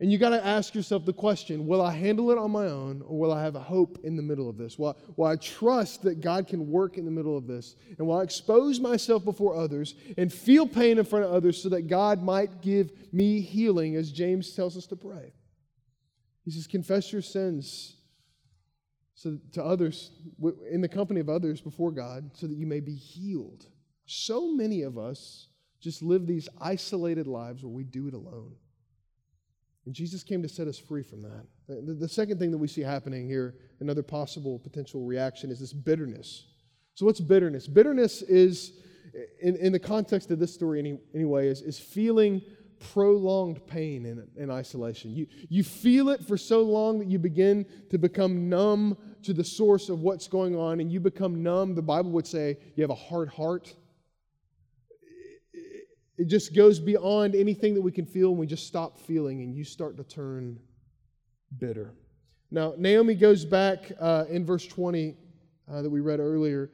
And 0.00 0.10
you 0.10 0.16
got 0.16 0.30
to 0.30 0.44
ask 0.44 0.74
yourself 0.74 1.04
the 1.04 1.12
question 1.12 1.66
will 1.66 1.82
I 1.82 1.92
handle 1.92 2.30
it 2.30 2.38
on 2.38 2.50
my 2.50 2.66
own 2.66 3.02
or 3.06 3.18
will 3.18 3.32
I 3.32 3.42
have 3.42 3.54
a 3.54 3.60
hope 3.60 3.98
in 4.02 4.16
the 4.16 4.22
middle 4.22 4.48
of 4.48 4.56
this? 4.56 4.78
Will, 4.78 4.96
will 5.16 5.26
I 5.26 5.36
trust 5.36 6.02
that 6.02 6.22
God 6.22 6.48
can 6.48 6.70
work 6.70 6.96
in 6.96 7.04
the 7.04 7.10
middle 7.10 7.36
of 7.36 7.46
this? 7.46 7.76
And 7.98 8.06
will 8.06 8.18
I 8.18 8.22
expose 8.22 8.80
myself 8.80 9.24
before 9.24 9.54
others 9.54 9.94
and 10.16 10.32
feel 10.32 10.66
pain 10.66 10.98
in 10.98 11.04
front 11.04 11.26
of 11.26 11.32
others 11.32 11.62
so 11.62 11.68
that 11.68 11.82
God 11.82 12.22
might 12.22 12.62
give 12.62 12.92
me 13.12 13.40
healing, 13.40 13.94
as 13.96 14.10
James 14.10 14.54
tells 14.54 14.76
us 14.76 14.86
to 14.86 14.96
pray? 14.96 15.34
He 16.44 16.50
says, 16.50 16.66
Confess 16.66 17.12
your 17.12 17.22
sins 17.22 17.96
so 19.20 19.36
to 19.52 19.62
others, 19.62 20.12
in 20.70 20.80
the 20.80 20.88
company 20.88 21.20
of 21.20 21.28
others 21.28 21.60
before 21.60 21.90
God, 21.90 22.30
so 22.32 22.46
that 22.46 22.56
you 22.56 22.66
may 22.66 22.80
be 22.80 22.94
healed. 22.94 23.66
So 24.06 24.50
many 24.50 24.80
of 24.80 24.96
us 24.96 25.48
just 25.78 26.00
live 26.00 26.26
these 26.26 26.48
isolated 26.58 27.26
lives 27.26 27.62
where 27.62 27.70
we 27.70 27.84
do 27.84 28.08
it 28.08 28.14
alone. 28.14 28.54
And 29.86 29.94
Jesus 29.94 30.22
came 30.22 30.42
to 30.42 30.48
set 30.48 30.68
us 30.68 30.78
free 30.78 31.02
from 31.02 31.22
that. 31.22 31.46
The, 31.68 31.94
the, 31.94 32.08
second 32.08 32.38
thing 32.38 32.50
that 32.50 32.58
we 32.58 32.68
see 32.68 32.82
happening 32.82 33.26
here, 33.26 33.54
another 33.80 34.02
possible 34.02 34.58
potential 34.58 35.04
reaction, 35.04 35.50
is 35.50 35.60
this 35.60 35.72
bitterness. 35.72 36.46
So, 36.94 37.06
what's 37.06 37.20
bitterness? 37.20 37.66
Bitterness 37.66 38.22
is, 38.22 38.74
in, 39.40 39.56
in 39.56 39.72
the 39.72 39.78
context 39.78 40.30
of 40.30 40.38
this 40.38 40.52
story 40.52 40.78
any, 40.80 40.98
anyway, 41.14 41.48
is, 41.48 41.62
is 41.62 41.78
feeling 41.78 42.42
prolonged 42.92 43.64
pain 43.66 44.06
in, 44.06 44.26
in 44.36 44.50
isolation. 44.50 45.14
You, 45.14 45.26
you 45.48 45.62
feel 45.62 46.08
it 46.08 46.24
for 46.24 46.36
so 46.36 46.62
long 46.62 46.98
that 46.98 47.08
you 47.08 47.18
begin 47.18 47.66
to 47.90 47.98
become 47.98 48.48
numb 48.48 48.96
to 49.22 49.32
the 49.32 49.44
source 49.44 49.88
of 49.88 50.00
what's 50.00 50.28
going 50.28 50.56
on, 50.56 50.80
and 50.80 50.90
you 50.90 50.98
become 50.98 51.42
numb. 51.42 51.74
The 51.74 51.82
Bible 51.82 52.10
would 52.12 52.26
say 52.26 52.58
you 52.74 52.82
have 52.82 52.90
a 52.90 52.94
hard 52.94 53.28
heart. 53.28 53.74
It 56.20 56.28
just 56.28 56.54
goes 56.54 56.78
beyond 56.78 57.34
anything 57.34 57.72
that 57.72 57.80
we 57.80 57.90
can 57.90 58.04
feel 58.04 58.28
and 58.28 58.38
we 58.38 58.46
just 58.46 58.66
stop 58.66 59.00
feeling 59.00 59.40
and 59.40 59.54
you 59.54 59.64
start 59.64 59.96
to 59.96 60.04
turn 60.04 60.60
bitter. 61.56 61.94
Now, 62.50 62.74
Naomi 62.76 63.14
goes 63.14 63.46
back 63.46 63.90
uh, 63.98 64.26
in 64.28 64.44
verse 64.44 64.66
20 64.66 65.16
uh, 65.72 65.80
that 65.80 65.88
we 65.88 66.00
read 66.00 66.20
earlier, 66.20 66.72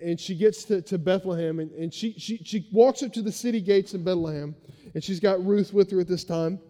and 0.00 0.20
she 0.20 0.36
gets 0.36 0.62
to, 0.66 0.80
to 0.82 0.96
Bethlehem, 0.96 1.58
and, 1.58 1.72
and 1.72 1.92
she, 1.92 2.12
she, 2.18 2.36
she 2.44 2.68
walks 2.72 3.02
up 3.02 3.12
to 3.14 3.22
the 3.22 3.32
city 3.32 3.60
gates 3.60 3.94
in 3.94 4.04
Bethlehem, 4.04 4.54
and 4.94 5.02
she's 5.02 5.18
got 5.18 5.44
Ruth 5.44 5.72
with 5.72 5.90
her 5.90 5.98
at 5.98 6.06
this 6.06 6.22
time. 6.22 6.60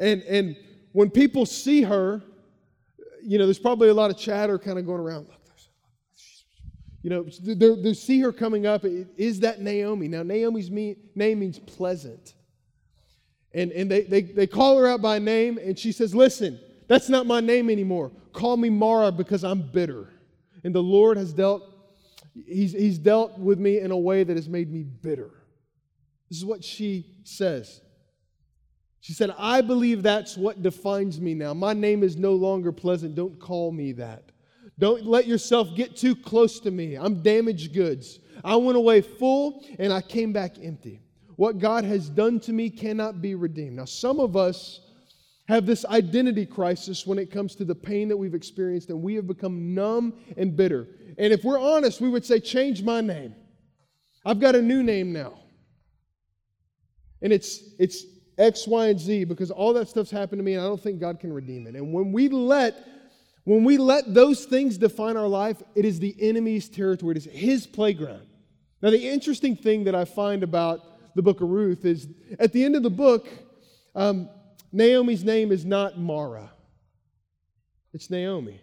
And, 0.00 0.20
and 0.22 0.56
when 0.90 1.10
people 1.10 1.46
see 1.46 1.82
her, 1.82 2.24
you 3.22 3.38
know, 3.38 3.44
there's 3.44 3.60
probably 3.60 3.88
a 3.88 3.94
lot 3.94 4.10
of 4.10 4.18
chatter 4.18 4.58
kind 4.58 4.80
of 4.80 4.86
going 4.86 5.00
around. 5.00 5.28
Look, 5.28 5.43
you 7.04 7.10
know, 7.10 7.22
they, 7.22 7.92
see 7.92 8.18
her 8.20 8.32
coming 8.32 8.64
up. 8.64 8.82
Is 9.18 9.40
that 9.40 9.60
Naomi? 9.60 10.08
Now, 10.08 10.22
Naomi's 10.22 10.70
name 10.70 10.96
means 11.14 11.58
pleasant. 11.58 12.32
And, 13.52 13.72
and 13.72 13.90
they, 13.90 14.04
they, 14.04 14.22
they 14.22 14.46
call 14.46 14.78
her 14.78 14.88
out 14.88 15.02
by 15.02 15.18
name, 15.18 15.58
and 15.58 15.78
she 15.78 15.92
says, 15.92 16.14
Listen, 16.14 16.58
that's 16.88 17.10
not 17.10 17.26
my 17.26 17.40
name 17.40 17.68
anymore. 17.68 18.10
Call 18.32 18.56
me 18.56 18.70
Mara 18.70 19.12
because 19.12 19.44
I'm 19.44 19.70
bitter. 19.70 20.08
And 20.64 20.74
the 20.74 20.82
Lord 20.82 21.18
has 21.18 21.34
dealt, 21.34 21.62
he's, 22.46 22.72
he's 22.72 22.96
dealt 22.96 23.38
with 23.38 23.58
me 23.58 23.80
in 23.80 23.90
a 23.90 23.98
way 23.98 24.24
that 24.24 24.34
has 24.34 24.48
made 24.48 24.72
me 24.72 24.82
bitter. 24.82 25.30
This 26.30 26.38
is 26.38 26.44
what 26.46 26.64
she 26.64 27.04
says. 27.24 27.82
She 29.00 29.12
said, 29.12 29.34
I 29.36 29.60
believe 29.60 30.02
that's 30.02 30.38
what 30.38 30.62
defines 30.62 31.20
me 31.20 31.34
now. 31.34 31.52
My 31.52 31.74
name 31.74 32.02
is 32.02 32.16
no 32.16 32.32
longer 32.32 32.72
pleasant. 32.72 33.14
Don't 33.14 33.38
call 33.38 33.72
me 33.72 33.92
that. 33.92 34.30
Don't 34.78 35.06
let 35.06 35.26
yourself 35.26 35.74
get 35.76 35.96
too 35.96 36.16
close 36.16 36.58
to 36.60 36.70
me. 36.70 36.96
I'm 36.96 37.22
damaged 37.22 37.72
goods. 37.74 38.18
I 38.42 38.56
went 38.56 38.76
away 38.76 39.00
full 39.00 39.64
and 39.78 39.92
I 39.92 40.00
came 40.00 40.32
back 40.32 40.56
empty. 40.60 41.00
What 41.36 41.58
God 41.58 41.84
has 41.84 42.08
done 42.08 42.40
to 42.40 42.52
me 42.52 42.70
cannot 42.70 43.22
be 43.22 43.34
redeemed. 43.34 43.76
Now, 43.76 43.84
some 43.84 44.20
of 44.20 44.36
us 44.36 44.80
have 45.48 45.66
this 45.66 45.84
identity 45.84 46.46
crisis 46.46 47.06
when 47.06 47.18
it 47.18 47.30
comes 47.30 47.54
to 47.56 47.64
the 47.64 47.74
pain 47.74 48.08
that 48.08 48.16
we've 48.16 48.34
experienced, 48.34 48.88
and 48.88 49.02
we 49.02 49.14
have 49.14 49.26
become 49.26 49.74
numb 49.74 50.14
and 50.36 50.56
bitter. 50.56 50.88
And 51.18 51.32
if 51.32 51.44
we're 51.44 51.58
honest, 51.58 52.00
we 52.00 52.08
would 52.08 52.24
say, 52.24 52.40
Change 52.40 52.82
my 52.82 53.00
name. 53.00 53.34
I've 54.24 54.40
got 54.40 54.54
a 54.54 54.62
new 54.62 54.82
name 54.82 55.12
now. 55.12 55.34
And 57.20 57.32
it's, 57.32 57.74
it's 57.78 58.04
X, 58.38 58.66
Y, 58.66 58.86
and 58.86 58.98
Z 58.98 59.24
because 59.24 59.50
all 59.50 59.72
that 59.74 59.88
stuff's 59.88 60.10
happened 60.10 60.38
to 60.38 60.42
me, 60.42 60.54
and 60.54 60.62
I 60.62 60.66
don't 60.66 60.80
think 60.80 60.98
God 60.98 61.20
can 61.20 61.32
redeem 61.32 61.66
it. 61.66 61.74
And 61.74 61.92
when 61.92 62.12
we 62.12 62.28
let 62.28 62.74
when 63.44 63.64
we 63.64 63.76
let 63.76 64.12
those 64.12 64.46
things 64.46 64.78
define 64.78 65.16
our 65.16 65.28
life, 65.28 65.62
it 65.74 65.84
is 65.84 66.00
the 66.00 66.16
enemy's 66.18 66.68
territory, 66.68 67.12
it 67.12 67.18
is 67.18 67.24
his 67.24 67.66
playground. 67.66 68.26
Now, 68.82 68.90
the 68.90 69.08
interesting 69.08 69.56
thing 69.56 69.84
that 69.84 69.94
I 69.94 70.04
find 70.04 70.42
about 70.42 70.80
the 71.14 71.22
book 71.22 71.40
of 71.40 71.48
Ruth 71.48 71.84
is 71.84 72.08
at 72.38 72.52
the 72.52 72.64
end 72.64 72.76
of 72.76 72.82
the 72.82 72.90
book, 72.90 73.28
um, 73.94 74.28
Naomi's 74.72 75.24
name 75.24 75.52
is 75.52 75.64
not 75.64 75.98
Mara, 75.98 76.50
it's 77.92 78.10
Naomi. 78.10 78.60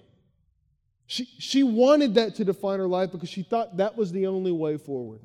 She, 1.06 1.26
she 1.40 1.64
wanted 1.64 2.16
that 2.16 2.36
to 2.36 2.46
define 2.46 2.80
her 2.80 2.88
life 2.88 3.12
because 3.12 3.30
she 3.30 3.44
thought 3.44 3.78
that 3.78 3.98
was 3.98 4.12
the 4.12 4.28
only 4.28 4.52
way 4.52 4.78
forward. 4.78 5.22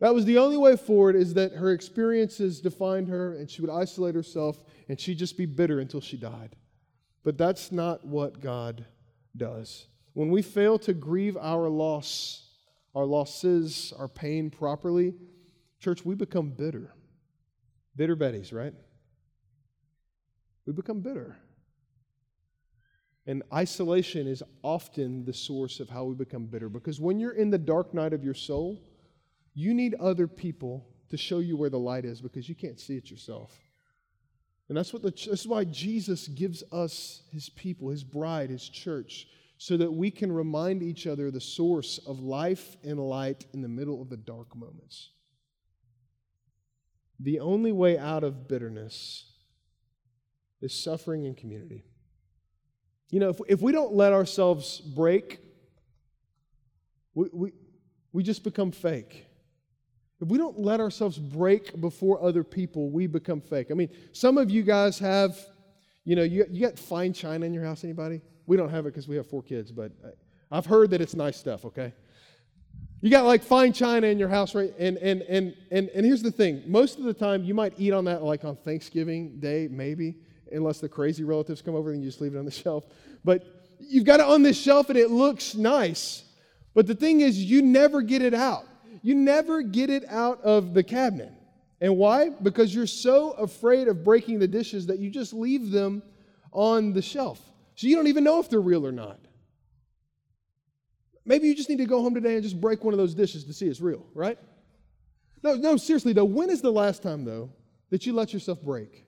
That 0.00 0.12
was 0.12 0.24
the 0.24 0.38
only 0.38 0.56
way 0.56 0.76
forward 0.76 1.14
is 1.14 1.34
that 1.34 1.52
her 1.52 1.70
experiences 1.70 2.60
defined 2.60 3.08
her 3.08 3.34
and 3.34 3.48
she 3.48 3.60
would 3.62 3.70
isolate 3.70 4.14
herself 4.14 4.58
and 4.88 5.00
she'd 5.00 5.18
just 5.18 5.36
be 5.36 5.46
bitter 5.46 5.78
until 5.78 6.00
she 6.00 6.16
died. 6.16 6.56
But 7.24 7.38
that's 7.38 7.72
not 7.72 8.06
what 8.06 8.40
God 8.40 8.84
does. 9.36 9.86
When 10.12 10.30
we 10.30 10.42
fail 10.42 10.78
to 10.80 10.92
grieve 10.92 11.36
our 11.36 11.68
loss, 11.68 12.46
our 12.94 13.06
losses, 13.06 13.92
our 13.98 14.08
pain 14.08 14.50
properly, 14.50 15.14
church, 15.80 16.04
we 16.04 16.14
become 16.14 16.50
bitter. 16.50 16.94
Bitter 17.96 18.14
Betties, 18.14 18.52
right? 18.52 18.74
We 20.66 20.72
become 20.72 21.00
bitter. 21.00 21.36
And 23.26 23.42
isolation 23.52 24.26
is 24.26 24.42
often 24.62 25.24
the 25.24 25.32
source 25.32 25.80
of 25.80 25.88
how 25.88 26.04
we 26.04 26.14
become 26.14 26.46
bitter 26.46 26.68
because 26.68 27.00
when 27.00 27.18
you're 27.18 27.32
in 27.32 27.50
the 27.50 27.58
dark 27.58 27.94
night 27.94 28.12
of 28.12 28.22
your 28.22 28.34
soul, 28.34 28.82
you 29.54 29.72
need 29.72 29.94
other 29.94 30.26
people 30.26 30.86
to 31.08 31.16
show 31.16 31.38
you 31.38 31.56
where 31.56 31.70
the 31.70 31.78
light 31.78 32.04
is 32.04 32.20
because 32.20 32.48
you 32.48 32.54
can't 32.54 32.78
see 32.78 32.96
it 32.96 33.10
yourself. 33.10 33.58
And 34.68 34.78
that's, 34.78 34.92
what 34.92 35.02
the, 35.02 35.12
that's 35.28 35.46
why 35.46 35.64
Jesus 35.64 36.28
gives 36.28 36.62
us 36.72 37.22
his 37.30 37.50
people, 37.50 37.90
his 37.90 38.02
bride, 38.02 38.50
his 38.50 38.68
church, 38.68 39.26
so 39.58 39.76
that 39.76 39.92
we 39.92 40.10
can 40.10 40.32
remind 40.32 40.82
each 40.82 41.06
other 41.06 41.30
the 41.30 41.40
source 41.40 41.98
of 42.06 42.20
life 42.20 42.76
and 42.82 42.98
light 42.98 43.46
in 43.52 43.60
the 43.60 43.68
middle 43.68 44.00
of 44.00 44.08
the 44.08 44.16
dark 44.16 44.56
moments. 44.56 45.10
The 47.20 47.40
only 47.40 47.72
way 47.72 47.98
out 47.98 48.24
of 48.24 48.48
bitterness 48.48 49.26
is 50.60 50.74
suffering 50.74 51.24
in 51.24 51.34
community. 51.34 51.84
You 53.10 53.20
know, 53.20 53.28
if, 53.28 53.40
if 53.46 53.60
we 53.60 53.70
don't 53.70 53.92
let 53.92 54.12
ourselves 54.12 54.80
break, 54.80 55.40
we, 57.14 57.28
we, 57.32 57.52
we 58.12 58.22
just 58.22 58.42
become 58.42 58.72
fake. 58.72 59.23
If 60.20 60.28
we 60.28 60.38
don't 60.38 60.58
let 60.58 60.80
ourselves 60.80 61.18
break 61.18 61.80
before 61.80 62.22
other 62.22 62.44
people, 62.44 62.88
we 62.90 63.06
become 63.06 63.40
fake. 63.40 63.68
I 63.70 63.74
mean, 63.74 63.90
some 64.12 64.38
of 64.38 64.50
you 64.50 64.62
guys 64.62 64.98
have, 65.00 65.36
you 66.04 66.14
know, 66.14 66.22
you, 66.22 66.46
you 66.50 66.60
got 66.66 66.78
fine 66.78 67.12
china 67.12 67.44
in 67.44 67.52
your 67.52 67.64
house, 67.64 67.84
anybody? 67.84 68.20
We 68.46 68.56
don't 68.56 68.70
have 68.70 68.86
it 68.86 68.90
because 68.90 69.08
we 69.08 69.16
have 69.16 69.26
four 69.26 69.42
kids, 69.42 69.72
but 69.72 69.92
I've 70.50 70.66
heard 70.66 70.90
that 70.90 71.00
it's 71.00 71.14
nice 71.14 71.36
stuff, 71.36 71.64
okay? 71.64 71.92
You 73.00 73.10
got 73.10 73.24
like 73.24 73.42
fine 73.42 73.72
china 73.72 74.06
in 74.06 74.18
your 74.18 74.28
house, 74.28 74.54
right? 74.54 74.72
And, 74.78 74.96
and, 74.98 75.22
and, 75.22 75.54
and, 75.70 75.88
and 75.90 76.06
here's 76.06 76.22
the 76.22 76.30
thing 76.30 76.62
most 76.66 76.98
of 76.98 77.04
the 77.04 77.14
time, 77.14 77.44
you 77.44 77.52
might 77.52 77.74
eat 77.76 77.92
on 77.92 78.04
that 78.04 78.22
like 78.22 78.44
on 78.44 78.56
Thanksgiving 78.56 79.40
Day, 79.40 79.68
maybe, 79.70 80.16
unless 80.52 80.78
the 80.78 80.88
crazy 80.88 81.24
relatives 81.24 81.60
come 81.60 81.74
over 81.74 81.92
and 81.92 82.02
you 82.02 82.08
just 82.08 82.20
leave 82.20 82.34
it 82.34 82.38
on 82.38 82.44
the 82.44 82.50
shelf. 82.62 82.84
But 83.24 83.44
you've 83.80 84.04
got 84.04 84.20
it 84.20 84.26
on 84.26 84.42
this 84.42 84.58
shelf 84.58 84.90
and 84.90 84.98
it 84.98 85.10
looks 85.10 85.54
nice. 85.54 86.24
But 86.72 86.86
the 86.86 86.94
thing 86.94 87.20
is, 87.20 87.36
you 87.42 87.62
never 87.62 88.00
get 88.00 88.22
it 88.22 88.32
out 88.32 88.64
you 89.04 89.14
never 89.14 89.60
get 89.60 89.90
it 89.90 90.02
out 90.08 90.40
of 90.40 90.72
the 90.72 90.82
cabinet. 90.82 91.30
And 91.78 91.98
why? 91.98 92.30
Because 92.30 92.74
you're 92.74 92.86
so 92.86 93.32
afraid 93.32 93.86
of 93.86 94.02
breaking 94.02 94.38
the 94.38 94.48
dishes 94.48 94.86
that 94.86 94.98
you 94.98 95.10
just 95.10 95.34
leave 95.34 95.70
them 95.70 96.02
on 96.52 96.94
the 96.94 97.02
shelf. 97.02 97.38
So 97.74 97.86
you 97.86 97.96
don't 97.96 98.06
even 98.06 98.24
know 98.24 98.40
if 98.40 98.48
they're 98.48 98.62
real 98.62 98.86
or 98.86 98.92
not. 98.92 99.20
Maybe 101.26 101.48
you 101.48 101.54
just 101.54 101.68
need 101.68 101.78
to 101.78 101.84
go 101.84 102.00
home 102.00 102.14
today 102.14 102.32
and 102.32 102.42
just 102.42 102.58
break 102.58 102.82
one 102.82 102.94
of 102.94 102.98
those 102.98 103.14
dishes 103.14 103.44
to 103.44 103.52
see 103.52 103.66
it's 103.66 103.78
real, 103.78 104.06
right? 104.14 104.38
No, 105.42 105.54
no, 105.54 105.76
seriously 105.76 106.14
though, 106.14 106.24
when 106.24 106.48
is 106.48 106.62
the 106.62 106.72
last 106.72 107.02
time 107.02 107.26
though 107.26 107.50
that 107.90 108.06
you 108.06 108.14
let 108.14 108.32
yourself 108.32 108.62
break? 108.62 109.04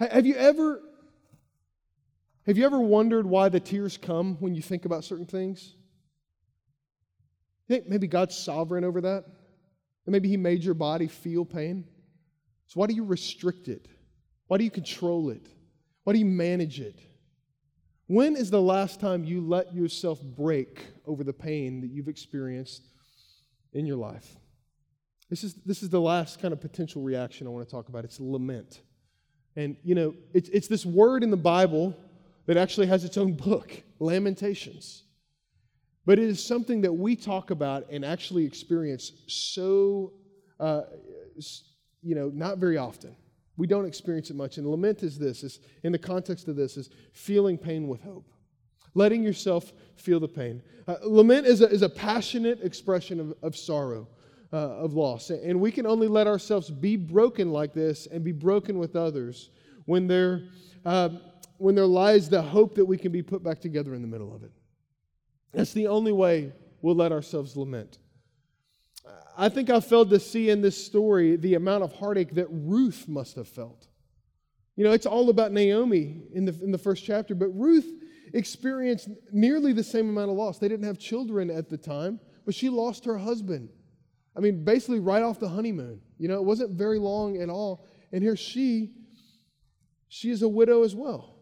Have 0.00 0.24
you 0.24 0.36
ever 0.36 0.80
have 2.46 2.56
you 2.56 2.64
ever 2.64 2.80
wondered 2.80 3.26
why 3.26 3.50
the 3.50 3.60
tears 3.60 3.98
come 3.98 4.36
when 4.40 4.54
you 4.54 4.62
think 4.62 4.86
about 4.86 5.04
certain 5.04 5.26
things? 5.26 5.74
Think 7.68 7.88
maybe 7.88 8.06
God's 8.06 8.36
sovereign 8.36 8.84
over 8.84 9.00
that? 9.02 9.24
And 10.06 10.12
maybe 10.12 10.28
He 10.28 10.36
made 10.36 10.64
your 10.64 10.74
body 10.74 11.06
feel 11.06 11.44
pain? 11.44 11.84
So 12.66 12.80
why 12.80 12.86
do 12.86 12.94
you 12.94 13.04
restrict 13.04 13.68
it? 13.68 13.88
Why 14.46 14.58
do 14.58 14.64
you 14.64 14.70
control 14.70 15.30
it? 15.30 15.46
Why 16.04 16.14
do 16.14 16.18
you 16.18 16.26
manage 16.26 16.80
it? 16.80 16.98
When 18.06 18.36
is 18.36 18.50
the 18.50 18.60
last 18.60 19.00
time 19.00 19.24
you 19.24 19.42
let 19.42 19.74
yourself 19.74 20.22
break 20.22 20.82
over 21.06 21.22
the 21.22 21.32
pain 21.32 21.82
that 21.82 21.90
you've 21.90 22.08
experienced 22.08 22.88
in 23.74 23.84
your 23.84 23.96
life? 23.96 24.36
This 25.28 25.44
is, 25.44 25.54
this 25.66 25.82
is 25.82 25.90
the 25.90 26.00
last 26.00 26.40
kind 26.40 26.52
of 26.52 26.60
potential 26.60 27.02
reaction 27.02 27.46
I 27.46 27.50
want 27.50 27.68
to 27.68 27.70
talk 27.70 27.90
about. 27.90 28.04
It's 28.04 28.18
lament. 28.18 28.80
And, 29.56 29.76
you 29.82 29.94
know, 29.94 30.14
it's, 30.32 30.48
it's 30.48 30.68
this 30.68 30.86
word 30.86 31.22
in 31.22 31.30
the 31.30 31.36
Bible 31.36 31.94
that 32.46 32.56
actually 32.56 32.86
has 32.86 33.04
its 33.04 33.18
own 33.18 33.34
book, 33.34 33.82
Lamentations. 33.98 35.02
But 36.08 36.18
it 36.18 36.24
is 36.24 36.42
something 36.42 36.80
that 36.80 36.92
we 36.94 37.14
talk 37.14 37.50
about 37.50 37.84
and 37.90 38.02
actually 38.02 38.46
experience 38.46 39.12
so, 39.26 40.14
uh, 40.58 40.84
you 42.00 42.14
know, 42.14 42.30
not 42.32 42.56
very 42.56 42.78
often. 42.78 43.14
We 43.58 43.66
don't 43.66 43.84
experience 43.84 44.30
it 44.30 44.36
much. 44.36 44.56
And 44.56 44.66
lament 44.66 45.02
is 45.02 45.18
this, 45.18 45.44
is 45.44 45.60
in 45.82 45.92
the 45.92 45.98
context 45.98 46.48
of 46.48 46.56
this, 46.56 46.78
is 46.78 46.88
feeling 47.12 47.58
pain 47.58 47.88
with 47.88 48.00
hope. 48.00 48.32
Letting 48.94 49.22
yourself 49.22 49.74
feel 49.96 50.18
the 50.18 50.28
pain. 50.28 50.62
Uh, 50.86 50.96
lament 51.02 51.46
is 51.46 51.60
a, 51.60 51.68
is 51.68 51.82
a 51.82 51.90
passionate 51.90 52.62
expression 52.62 53.20
of, 53.20 53.34
of 53.42 53.54
sorrow, 53.54 54.08
uh, 54.50 54.56
of 54.56 54.94
loss. 54.94 55.28
And 55.28 55.60
we 55.60 55.70
can 55.70 55.86
only 55.86 56.08
let 56.08 56.26
ourselves 56.26 56.70
be 56.70 56.96
broken 56.96 57.52
like 57.52 57.74
this 57.74 58.06
and 58.06 58.24
be 58.24 58.32
broken 58.32 58.78
with 58.78 58.96
others 58.96 59.50
when 59.84 60.06
there, 60.06 60.44
uh, 60.86 61.10
when 61.58 61.74
there 61.74 61.84
lies 61.84 62.30
the 62.30 62.40
hope 62.40 62.76
that 62.76 62.84
we 62.86 62.96
can 62.96 63.12
be 63.12 63.20
put 63.20 63.44
back 63.44 63.60
together 63.60 63.94
in 63.94 64.00
the 64.00 64.08
middle 64.08 64.34
of 64.34 64.42
it. 64.42 64.52
That's 65.52 65.72
the 65.72 65.86
only 65.86 66.12
way 66.12 66.52
we'll 66.82 66.94
let 66.94 67.12
ourselves 67.12 67.56
lament. 67.56 67.98
I 69.36 69.48
think 69.48 69.70
I 69.70 69.78
failed 69.78 70.10
to 70.10 70.18
see 70.18 70.50
in 70.50 70.62
this 70.62 70.84
story 70.84 71.36
the 71.36 71.54
amount 71.54 71.84
of 71.84 71.92
heartache 71.92 72.34
that 72.34 72.48
Ruth 72.50 73.06
must 73.06 73.36
have 73.36 73.46
felt. 73.46 73.86
You 74.74 74.82
know, 74.82 74.90
it's 74.90 75.06
all 75.06 75.30
about 75.30 75.52
Naomi 75.52 76.22
in 76.34 76.44
the, 76.44 76.54
in 76.62 76.72
the 76.72 76.78
first 76.78 77.04
chapter, 77.04 77.36
but 77.36 77.48
Ruth 77.48 77.86
experienced 78.34 79.08
nearly 79.32 79.72
the 79.72 79.84
same 79.84 80.08
amount 80.08 80.30
of 80.30 80.36
loss. 80.36 80.58
They 80.58 80.68
didn't 80.68 80.86
have 80.86 80.98
children 80.98 81.50
at 81.50 81.68
the 81.68 81.76
time, 81.76 82.18
but 82.44 82.54
she 82.54 82.68
lost 82.68 83.04
her 83.04 83.16
husband. 83.16 83.70
I 84.36 84.40
mean, 84.40 84.64
basically 84.64 84.98
right 84.98 85.22
off 85.22 85.38
the 85.38 85.48
honeymoon. 85.48 86.00
You 86.18 86.28
know, 86.28 86.34
it 86.34 86.44
wasn't 86.44 86.72
very 86.72 86.98
long 86.98 87.38
at 87.38 87.48
all. 87.48 87.86
And 88.12 88.22
here 88.22 88.36
she, 88.36 88.92
she 90.08 90.30
is 90.30 90.42
a 90.42 90.48
widow 90.48 90.82
as 90.82 90.94
well. 90.96 91.37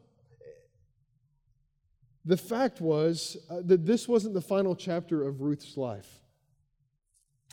The 2.26 2.36
fact 2.36 2.80
was 2.80 3.36
uh, 3.48 3.62
that 3.64 3.86
this 3.86 4.08
wasn't 4.08 4.34
the 4.34 4.40
final 4.40 4.74
chapter 4.74 5.26
of 5.26 5.40
Ruth's 5.40 5.76
life. 5.76 6.20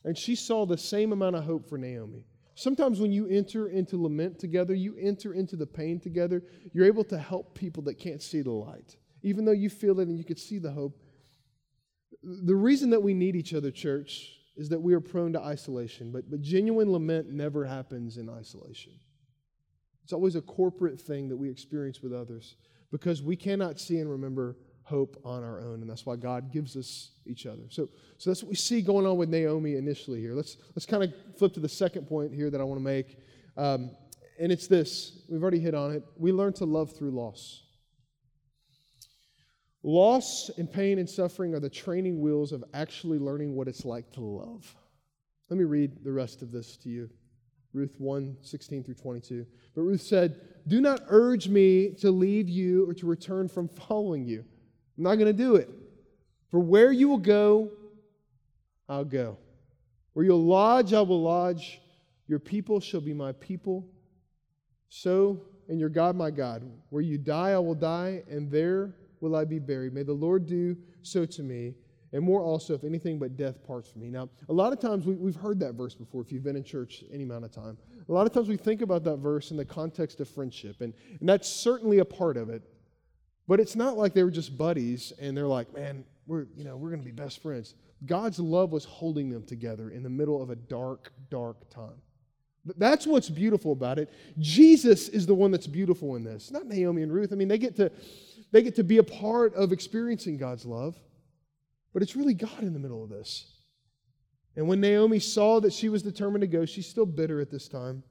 And 0.04 0.18
she 0.18 0.36
saw 0.36 0.66
the 0.66 0.78
same 0.78 1.14
amount 1.14 1.36
of 1.36 1.44
hope 1.44 1.70
for 1.70 1.78
Naomi. 1.78 2.26
Sometimes 2.56 3.00
when 3.00 3.12
you 3.12 3.28
enter 3.28 3.70
into 3.70 4.02
lament 4.02 4.40
together, 4.40 4.74
you 4.74 4.96
enter 5.00 5.34
into 5.34 5.56
the 5.56 5.66
pain 5.66 6.00
together, 6.00 6.44
you're 6.74 6.88
able 6.88 7.04
to 7.06 7.18
help 7.18 7.56
people 7.56 7.84
that 7.84 8.00
can't 8.00 8.22
see 8.22 8.42
the 8.42 8.52
light. 8.52 8.98
Even 9.22 9.46
though 9.46 9.52
you 9.52 9.70
feel 9.70 10.00
it 10.00 10.08
and 10.08 10.18
you 10.18 10.26
could 10.26 10.40
see 10.40 10.58
the 10.58 10.72
hope. 10.72 11.00
The 12.24 12.56
reason 12.56 12.90
that 12.90 13.02
we 13.02 13.14
need 13.14 13.36
each 13.36 13.54
other, 13.54 13.72
church, 13.72 14.32
is 14.58 14.70
that 14.70 14.80
we 14.80 14.94
are 14.94 15.00
prone 15.00 15.34
to 15.34 15.40
isolation, 15.40 16.12
but, 16.12 16.30
but 16.30 16.42
genuine 16.42 16.92
lament 16.92 17.30
never 17.30 17.66
happens 17.66 18.18
in 18.18 18.30
isolation. 18.30 18.94
It's 20.04 20.14
always 20.14 20.36
a 20.36 20.42
corporate 20.42 21.00
thing 21.00 21.30
that 21.30 21.38
we 21.38 21.50
experience 21.50 22.02
with 22.02 22.14
others 22.14 22.56
because 22.94 23.24
we 23.24 23.36
cannot 23.36 23.80
see 23.80 23.98
and 23.98 24.10
remember 24.10 24.56
hope 24.84 25.20
on 25.26 25.44
our 25.44 25.60
own, 25.60 25.82
and 25.82 25.90
that's 25.90 26.06
why 26.06 26.16
God 26.16 26.54
gives 26.54 26.78
us 26.78 27.10
each 27.26 27.48
other. 27.48 27.64
So, 27.70 27.90
so 28.20 28.30
that's 28.30 28.44
what 28.44 28.50
we 28.50 28.56
see 28.56 28.84
going 28.84 29.08
on 29.08 29.18
with 29.18 29.30
Naomi 29.30 29.78
initially 29.78 30.22
here. 30.22 30.34
Let's 30.34 30.58
let's 30.76 30.86
kind 30.86 31.04
of 31.04 31.12
flip 31.36 31.54
to 31.56 31.60
the 31.60 31.68
second 31.68 32.08
point 32.08 32.32
here 32.32 32.52
that 32.52 32.62
I 32.62 32.64
want 32.64 32.80
to 32.80 32.84
make, 32.84 33.18
um, 33.58 33.90
and 34.40 34.52
it's 34.52 34.68
this. 34.68 35.24
We've 35.28 35.42
already 35.42 35.60
hit 35.60 35.74
on 35.74 35.92
it. 35.92 36.04
We 36.18 36.32
learn 36.32 36.54
to 36.54 36.66
love 36.66 36.96
through 36.96 37.12
loss. 37.12 37.64
Loss 39.82 40.52
and 40.60 40.72
pain 40.72 41.00
and 41.00 41.10
suffering 41.10 41.56
are 41.56 41.60
the 41.60 41.72
training 41.72 42.22
wheels 42.22 42.52
of 42.52 42.64
actually 42.76 43.18
learning 43.18 43.56
what 43.56 43.68
it's 43.68 43.86
like 43.86 44.12
to 44.14 44.22
love. 44.22 44.76
Let 45.50 45.58
me 45.58 45.66
read 45.66 46.04
the 46.04 46.12
rest 46.12 46.44
of 46.44 46.52
this 46.52 46.78
to 46.78 46.90
you. 46.90 47.10
Ruth 47.74 47.96
1 47.98 48.38
16 48.42 48.84
through 48.84 48.94
22. 48.94 49.46
But 49.76 49.82
Ruth 49.82 50.02
said, 50.02 50.40
Do 50.68 50.80
not 50.80 51.02
urge 51.08 51.48
me 51.48 51.90
to 52.02 52.12
leave 52.12 52.48
you 52.48 52.88
or 52.90 52.94
to 52.94 53.06
return 53.06 53.48
from 53.48 53.68
following 53.88 54.26
you. 54.26 54.46
I'm 54.98 55.04
not 55.04 55.16
going 55.16 55.28
to 55.28 55.34
do 55.34 55.56
it. 55.56 55.70
For 56.52 56.60
where 56.60 56.92
you 56.92 57.10
will 57.10 57.18
go, 57.18 57.72
I'll 58.88 59.06
go. 59.06 59.38
Where 60.14 60.24
you'll 60.24 60.46
lodge, 60.46 60.94
I 60.94 61.02
will 61.02 61.22
lodge. 61.22 61.82
Your 62.28 62.40
people 62.40 62.80
shall 62.80 63.02
be 63.02 63.14
my 63.14 63.32
people. 63.34 63.88
So, 64.90 65.42
and 65.68 65.80
your 65.80 65.90
God, 65.90 66.16
my 66.16 66.30
God. 66.30 66.62
Where 66.90 67.02
you 67.02 67.18
die, 67.18 67.52
I 67.52 67.58
will 67.58 67.74
die, 67.74 68.24
and 68.30 68.52
there 68.52 68.94
will 69.20 69.36
I 69.36 69.46
be 69.46 69.58
buried. 69.58 69.94
May 69.94 70.04
the 70.04 70.14
Lord 70.14 70.46
do 70.46 70.78
so 71.02 71.26
to 71.26 71.42
me, 71.42 71.74
and 72.14 72.24
more 72.24 72.42
also, 72.42 72.76
if 72.76 72.84
anything 72.84 73.18
but 73.18 73.36
death 73.36 73.64
parts 73.66 73.90
from 73.90 74.02
me. 74.02 74.10
Now, 74.10 74.30
a 74.48 74.54
lot 74.54 74.72
of 74.72 74.80
times 74.80 75.06
we, 75.06 75.16
have 75.26 75.42
heard 75.42 75.60
that 75.62 75.74
verse 75.74 75.96
before, 75.96 76.22
if 76.22 76.32
you've 76.32 76.44
been 76.44 76.56
in 76.56 76.64
church 76.64 77.04
any 77.12 77.24
amount 77.24 77.44
of 77.44 77.52
time. 77.52 77.78
A 78.08 78.12
lot 78.12 78.28
of 78.28 78.34
times 78.34 78.48
we 78.48 78.56
think 78.56 78.82
about 78.82 79.04
that 79.06 79.18
verse 79.18 79.52
in 79.52 79.58
the 79.58 79.66
context 79.66 80.20
of 80.22 80.30
friendship, 80.30 80.82
and, 80.82 80.94
and 81.20 81.28
that's 81.28 81.50
certainly 81.50 82.00
a 82.00 82.06
part 82.06 82.38
of 82.38 82.50
it. 82.50 82.62
But 83.48 83.60
it's 83.60 83.76
not 83.76 83.98
like 83.98 84.14
they 84.14 84.24
were 84.24 84.32
just 84.32 84.58
buddies 84.58 85.12
and 85.20 85.36
they're 85.36 85.48
like, 85.48 85.74
man, 85.74 86.06
we're, 86.28 86.46
you 86.56 86.64
know, 86.64 86.78
we're 86.78 86.90
going 86.90 87.02
to 87.02 87.06
be 87.06 87.12
best 87.12 87.42
friends. 87.42 87.76
God's 88.06 88.40
love 88.40 88.72
was 88.72 88.86
holding 88.86 89.30
them 89.30 89.44
together 89.44 89.90
in 89.90 90.04
the 90.04 90.10
middle 90.10 90.42
of 90.42 90.50
a 90.50 90.56
dark, 90.56 91.12
dark 91.30 91.70
time. 91.70 92.02
That's 92.78 93.06
what's 93.06 93.30
beautiful 93.30 93.74
about 93.74 94.00
it. 94.00 94.10
Jesus 94.40 95.10
is 95.10 95.26
the 95.26 95.34
one 95.34 95.52
that's 95.52 95.68
beautiful 95.68 96.16
in 96.16 96.24
this, 96.24 96.50
not 96.50 96.66
Naomi 96.66 97.02
and 97.02 97.12
Ruth. 97.12 97.34
I 97.34 97.36
mean, 97.36 97.50
they 97.50 97.58
get 97.58 97.76
to, 97.76 97.92
they 98.52 98.62
get 98.62 98.76
to 98.76 98.84
be 98.84 99.00
a 99.00 99.04
part 99.04 99.54
of 99.56 99.74
experiencing 99.74 100.38
God's 100.38 100.66
love, 100.66 100.96
but 101.94 102.02
it's 102.02 102.16
really 102.16 102.34
God 102.34 102.62
in 102.62 102.74
the 102.74 102.80
middle 102.80 103.04
of 103.04 103.10
this. 103.10 103.54
And 104.56 104.68
when 104.68 104.82
Naomi 104.82 105.20
saw 105.20 105.60
that 105.62 105.74
she 105.74 105.90
was 105.90 106.04
determined 106.04 106.42
to 106.42 106.48
go, 106.48 106.66
she's 106.66 106.88
still 106.88 107.06
bitter 107.06 107.40
at 107.40 107.50
this 107.50 107.68
time. 107.68 108.04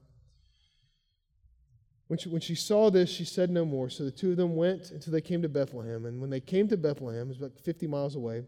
When 2.07 2.19
she, 2.19 2.29
when 2.29 2.41
she 2.41 2.55
saw 2.55 2.89
this, 2.89 3.09
she 3.09 3.25
said 3.25 3.49
no 3.49 3.65
more. 3.65 3.89
So 3.89 4.03
the 4.03 4.11
two 4.11 4.31
of 4.31 4.37
them 4.37 4.55
went 4.55 4.91
until 4.91 5.13
they 5.13 5.21
came 5.21 5.41
to 5.41 5.49
Bethlehem. 5.49 6.05
And 6.05 6.19
when 6.19 6.29
they 6.29 6.41
came 6.41 6.67
to 6.67 6.77
Bethlehem, 6.77 7.27
it 7.27 7.29
was 7.29 7.37
about 7.37 7.59
50 7.59 7.87
miles 7.87 8.15
away, 8.15 8.43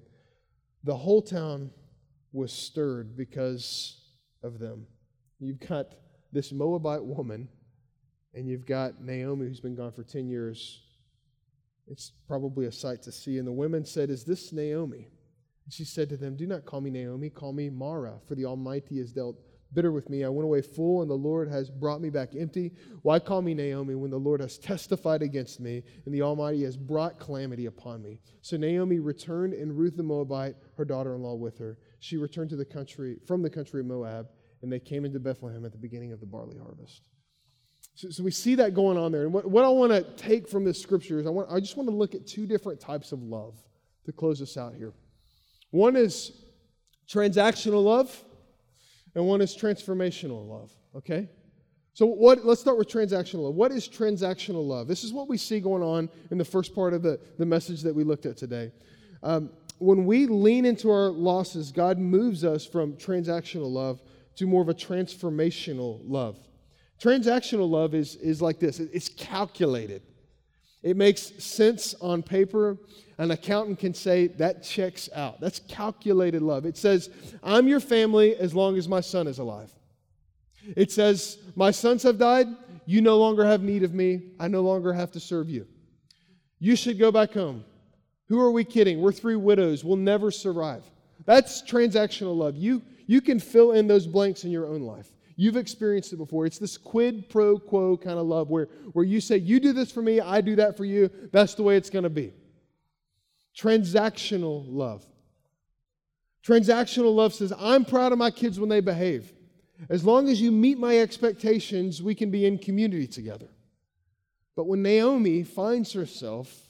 the 0.84 0.96
whole 0.96 1.22
town 1.22 1.72
was 2.32 2.52
stirred 2.52 3.16
because 3.16 4.02
of 4.44 4.60
them. 4.60 4.86
You've 5.40 5.60
got 5.60 5.88
this 6.32 6.52
Moabite 6.52 7.04
woman, 7.04 7.48
and 8.34 8.48
you've 8.48 8.66
got 8.66 9.02
Naomi, 9.02 9.48
who's 9.48 9.62
been 9.62 9.76
gone 9.76 9.94
for 9.94 10.04
10 10.04 10.28
years. 10.28 10.82
It's 11.88 12.12
probably 12.28 12.66
a 12.66 12.72
sight 12.72 13.02
to 13.04 13.12
see. 13.12 13.38
And 13.38 13.48
the 13.48 13.54
women 13.54 13.86
said, 13.86 14.10
Is 14.10 14.26
this 14.26 14.52
Naomi? 14.52 15.08
And 15.66 15.74
she 15.74 15.84
said 15.84 16.10
to 16.10 16.18
them, 16.18 16.36
Do 16.36 16.46
not 16.46 16.66
call 16.66 16.82
me 16.82 16.92
Naomi, 16.92 17.30
call 17.30 17.54
me 17.54 17.70
Mara, 17.70 18.20
for 18.28 18.36
the 18.36 18.46
Almighty 18.46 19.00
has 19.00 19.12
dealt 19.12 19.38
bitter 19.74 19.92
with 19.92 20.10
me. 20.10 20.24
I 20.24 20.30
went 20.30 20.46
away 20.46 20.62
full, 20.62 21.02
and 21.02 21.10
the 21.10 21.16
Lord 21.16 21.50
has 21.50 21.70
brought 21.70 22.02
me 22.02 22.10
back 22.10 22.30
empty. 22.36 22.72
Why 23.02 23.20
call 23.20 23.42
me 23.42 23.54
Naomi 23.54 23.96
when 23.96 24.12
the 24.12 24.18
Lord 24.18 24.40
has 24.42 24.58
testified 24.58 25.22
against 25.22 25.60
me, 25.60 25.84
and 26.06 26.14
the 26.14 26.22
Almighty 26.22 26.64
has 26.64 26.78
brought 26.78 27.20
calamity 27.20 27.66
upon 27.66 28.02
me? 28.02 28.20
So 28.42 28.58
Naomi 28.58 29.00
returned, 29.00 29.54
and 29.54 29.78
Ruth 29.78 29.98
the 29.98 30.04
Moabite, 30.04 30.56
her 30.78 30.86
daughter-in-law, 30.86 31.36
with 31.36 31.58
her. 31.58 31.78
She 32.00 32.18
returned 32.18 32.50
to 32.52 32.56
the 32.56 32.66
country 32.66 33.18
from 33.28 33.42
the 33.42 33.50
country 33.50 33.82
of 33.82 33.88
Moab, 33.88 34.28
and 34.62 34.72
they 34.72 34.80
came 34.80 35.04
into 35.04 35.20
Bethlehem 35.20 35.66
at 35.66 35.72
the 35.72 35.78
beginning 35.78 36.12
of 36.14 36.20
the 36.20 36.26
barley 36.26 36.58
harvest. 36.58 37.10
So, 37.96 38.10
so 38.10 38.24
we 38.24 38.32
see 38.32 38.56
that 38.56 38.74
going 38.74 38.98
on 38.98 39.12
there. 39.12 39.24
And 39.24 39.34
what, 39.34 39.50
what 39.50 39.64
I 39.64 39.70
want 39.70 39.92
to 39.92 40.04
take 40.16 40.48
from 40.48 40.64
this 40.64 40.82
scripture 40.82 41.20
is 41.20 41.28
I, 41.28 41.30
want, 41.30 41.50
I 41.52 41.60
just 41.60 41.78
want 41.78 41.90
to 41.90 41.96
look 41.96 42.14
at 42.14 42.28
two 42.28 42.46
different 42.46 42.80
types 42.80 43.12
of 43.12 43.22
love 43.22 43.58
to 44.06 44.12
close 44.12 44.42
us 44.42 44.58
out 44.58 44.74
here. 44.76 44.94
One 45.76 45.98
is 45.98 46.32
transactional 47.06 47.84
love, 47.84 48.24
and 49.14 49.28
one 49.28 49.42
is 49.42 49.58
transformational 49.58 50.48
love, 50.48 50.72
okay? 50.96 51.28
So 51.92 52.06
what 52.06 52.46
let's 52.46 52.62
start 52.62 52.78
with 52.78 52.88
transactional 52.88 53.44
love. 53.44 53.56
What 53.56 53.74
is 53.74 53.90
transactional 53.90 54.66
love? 54.66 54.88
This 54.88 55.04
is 55.04 55.12
what 55.12 55.28
we 55.28 55.38
see 55.38 55.60
going 55.60 55.84
on 55.84 56.08
in 56.32 56.38
the 56.38 56.46
first 56.46 56.74
part 56.74 56.94
of 56.94 57.02
the, 57.02 57.20
the 57.38 57.46
message 57.46 57.82
that 57.82 57.94
we 57.94 58.06
looked 58.06 58.26
at 58.26 58.38
today. 58.38 58.72
Um, 59.22 59.50
when 59.80 60.06
we 60.06 60.28
lean 60.28 60.64
into 60.64 60.90
our 60.90 61.10
losses, 61.10 61.74
God 61.74 61.98
moves 61.98 62.46
us 62.46 62.66
from 62.66 62.94
transactional 62.94 63.70
love 63.70 64.02
to 64.38 64.48
more 64.48 64.62
of 64.62 64.70
a 64.70 64.74
transformational 64.74 66.00
love. 66.06 66.40
Transactional 67.02 67.70
love 67.70 67.94
is, 67.94 68.16
is 68.16 68.42
like 68.42 68.60
this 68.60 68.80
it's 68.80 69.10
calculated. 69.10 70.04
It 70.86 70.96
makes 70.96 71.34
sense 71.44 71.96
on 72.00 72.22
paper. 72.22 72.78
An 73.18 73.32
accountant 73.32 73.80
can 73.80 73.96
say 73.96 74.28
that 74.28 74.62
checks 74.62 75.10
out. 75.16 75.42
That's 75.42 75.60
calculated 75.68 76.44
love. 76.44 76.64
It 76.68 76.78
says, 76.78 77.10
I'm 77.42 77.68
your 77.68 77.80
family 77.80 78.36
as 78.36 78.54
long 78.54 78.78
as 78.78 78.88
my 78.88 79.02
son 79.02 79.26
is 79.26 79.40
alive. 79.40 79.74
It 80.78 80.92
says, 80.92 81.40
My 81.56 81.72
sons 81.72 82.04
have 82.04 82.20
died. 82.20 82.48
You 82.86 83.02
no 83.02 83.18
longer 83.18 83.44
have 83.44 83.64
need 83.64 83.82
of 83.82 83.96
me. 83.96 84.34
I 84.40 84.48
no 84.48 84.62
longer 84.62 84.94
have 84.94 85.10
to 85.14 85.20
serve 85.20 85.50
you. 85.50 85.66
You 86.60 86.76
should 86.76 87.00
go 87.00 87.12
back 87.12 87.34
home. 87.34 87.66
Who 88.28 88.40
are 88.40 88.52
we 88.52 88.64
kidding? 88.64 89.02
We're 89.02 89.12
three 89.12 89.36
widows. 89.36 89.84
We'll 89.84 89.98
never 89.98 90.30
survive. 90.30 90.84
That's 91.26 91.64
transactional 91.64 92.38
love. 92.38 92.58
You, 92.58 92.84
you 93.08 93.22
can 93.22 93.40
fill 93.40 93.72
in 93.72 93.88
those 93.88 94.06
blanks 94.06 94.44
in 94.44 94.52
your 94.52 94.68
own 94.68 94.82
life. 94.82 95.10
You've 95.36 95.58
experienced 95.58 96.14
it 96.14 96.18
before. 96.18 96.46
It's 96.46 96.60
this 96.60 96.78
quid 96.78 97.30
pro 97.30 97.58
quo 97.58 97.98
kind 97.98 98.18
of 98.18 98.26
love 98.26 98.50
where, 98.50 98.66
where 98.94 99.06
you 99.06 99.20
say, 99.20 99.38
You 99.38 99.60
do 99.60 99.74
this 99.74 99.92
for 99.92 100.02
me, 100.02 100.22
I 100.22 100.42
do 100.42 100.56
that 100.56 100.78
for 100.78 100.86
you. 100.86 101.10
That's 101.32 101.56
the 101.56 101.64
way 101.64 101.76
it's 101.76 101.90
going 101.90 102.04
to 102.04 102.10
be. 102.10 102.34
Transactional 103.58 104.66
love. 104.68 105.06
Transactional 106.46 107.14
love 107.14 107.34
says, 107.34 107.52
I'm 107.58 107.86
proud 107.86 108.12
of 108.12 108.18
my 108.18 108.32
kids 108.32 108.60
when 108.60 108.70
they 108.70 108.80
behave. 108.80 109.34
As 109.90 110.06
long 110.06 110.30
as 110.30 110.40
you 110.40 110.52
meet 110.52 110.78
my 110.78 111.00
expectations, 111.00 112.02
we 112.02 112.16
can 112.16 112.32
be 112.32 112.46
in 112.46 112.58
community 112.58 113.08
together. 113.08 113.48
But 114.56 114.68
when 114.68 114.82
Naomi 114.82 115.44
finds 115.44 115.92
herself 115.94 116.70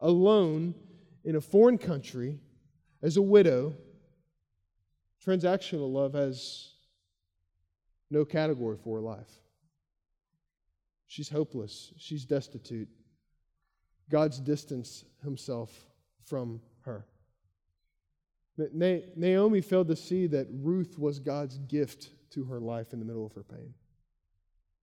alone 0.00 0.74
in 1.24 1.34
a 1.34 1.40
foreign 1.40 1.78
country 1.78 2.38
as 3.02 3.16
a 3.16 3.22
widow, 3.22 3.74
transactional 5.26 5.92
love 5.92 6.14
has 6.14 6.75
no 8.10 8.24
category 8.24 8.76
for 8.82 8.96
her 8.96 9.02
life. 9.02 9.30
She's 11.06 11.28
hopeless. 11.28 11.92
She's 11.98 12.24
destitute. 12.24 12.88
God's 14.10 14.40
distanced 14.40 15.04
himself 15.22 15.86
from 16.24 16.60
her. 16.82 17.06
Naomi 18.58 19.60
failed 19.60 19.88
to 19.88 19.96
see 19.96 20.26
that 20.28 20.46
Ruth 20.50 20.98
was 20.98 21.18
God's 21.18 21.58
gift 21.58 22.10
to 22.30 22.44
her 22.44 22.60
life 22.60 22.92
in 22.92 22.98
the 22.98 23.04
middle 23.04 23.26
of 23.26 23.32
her 23.34 23.42
pain. 23.42 23.74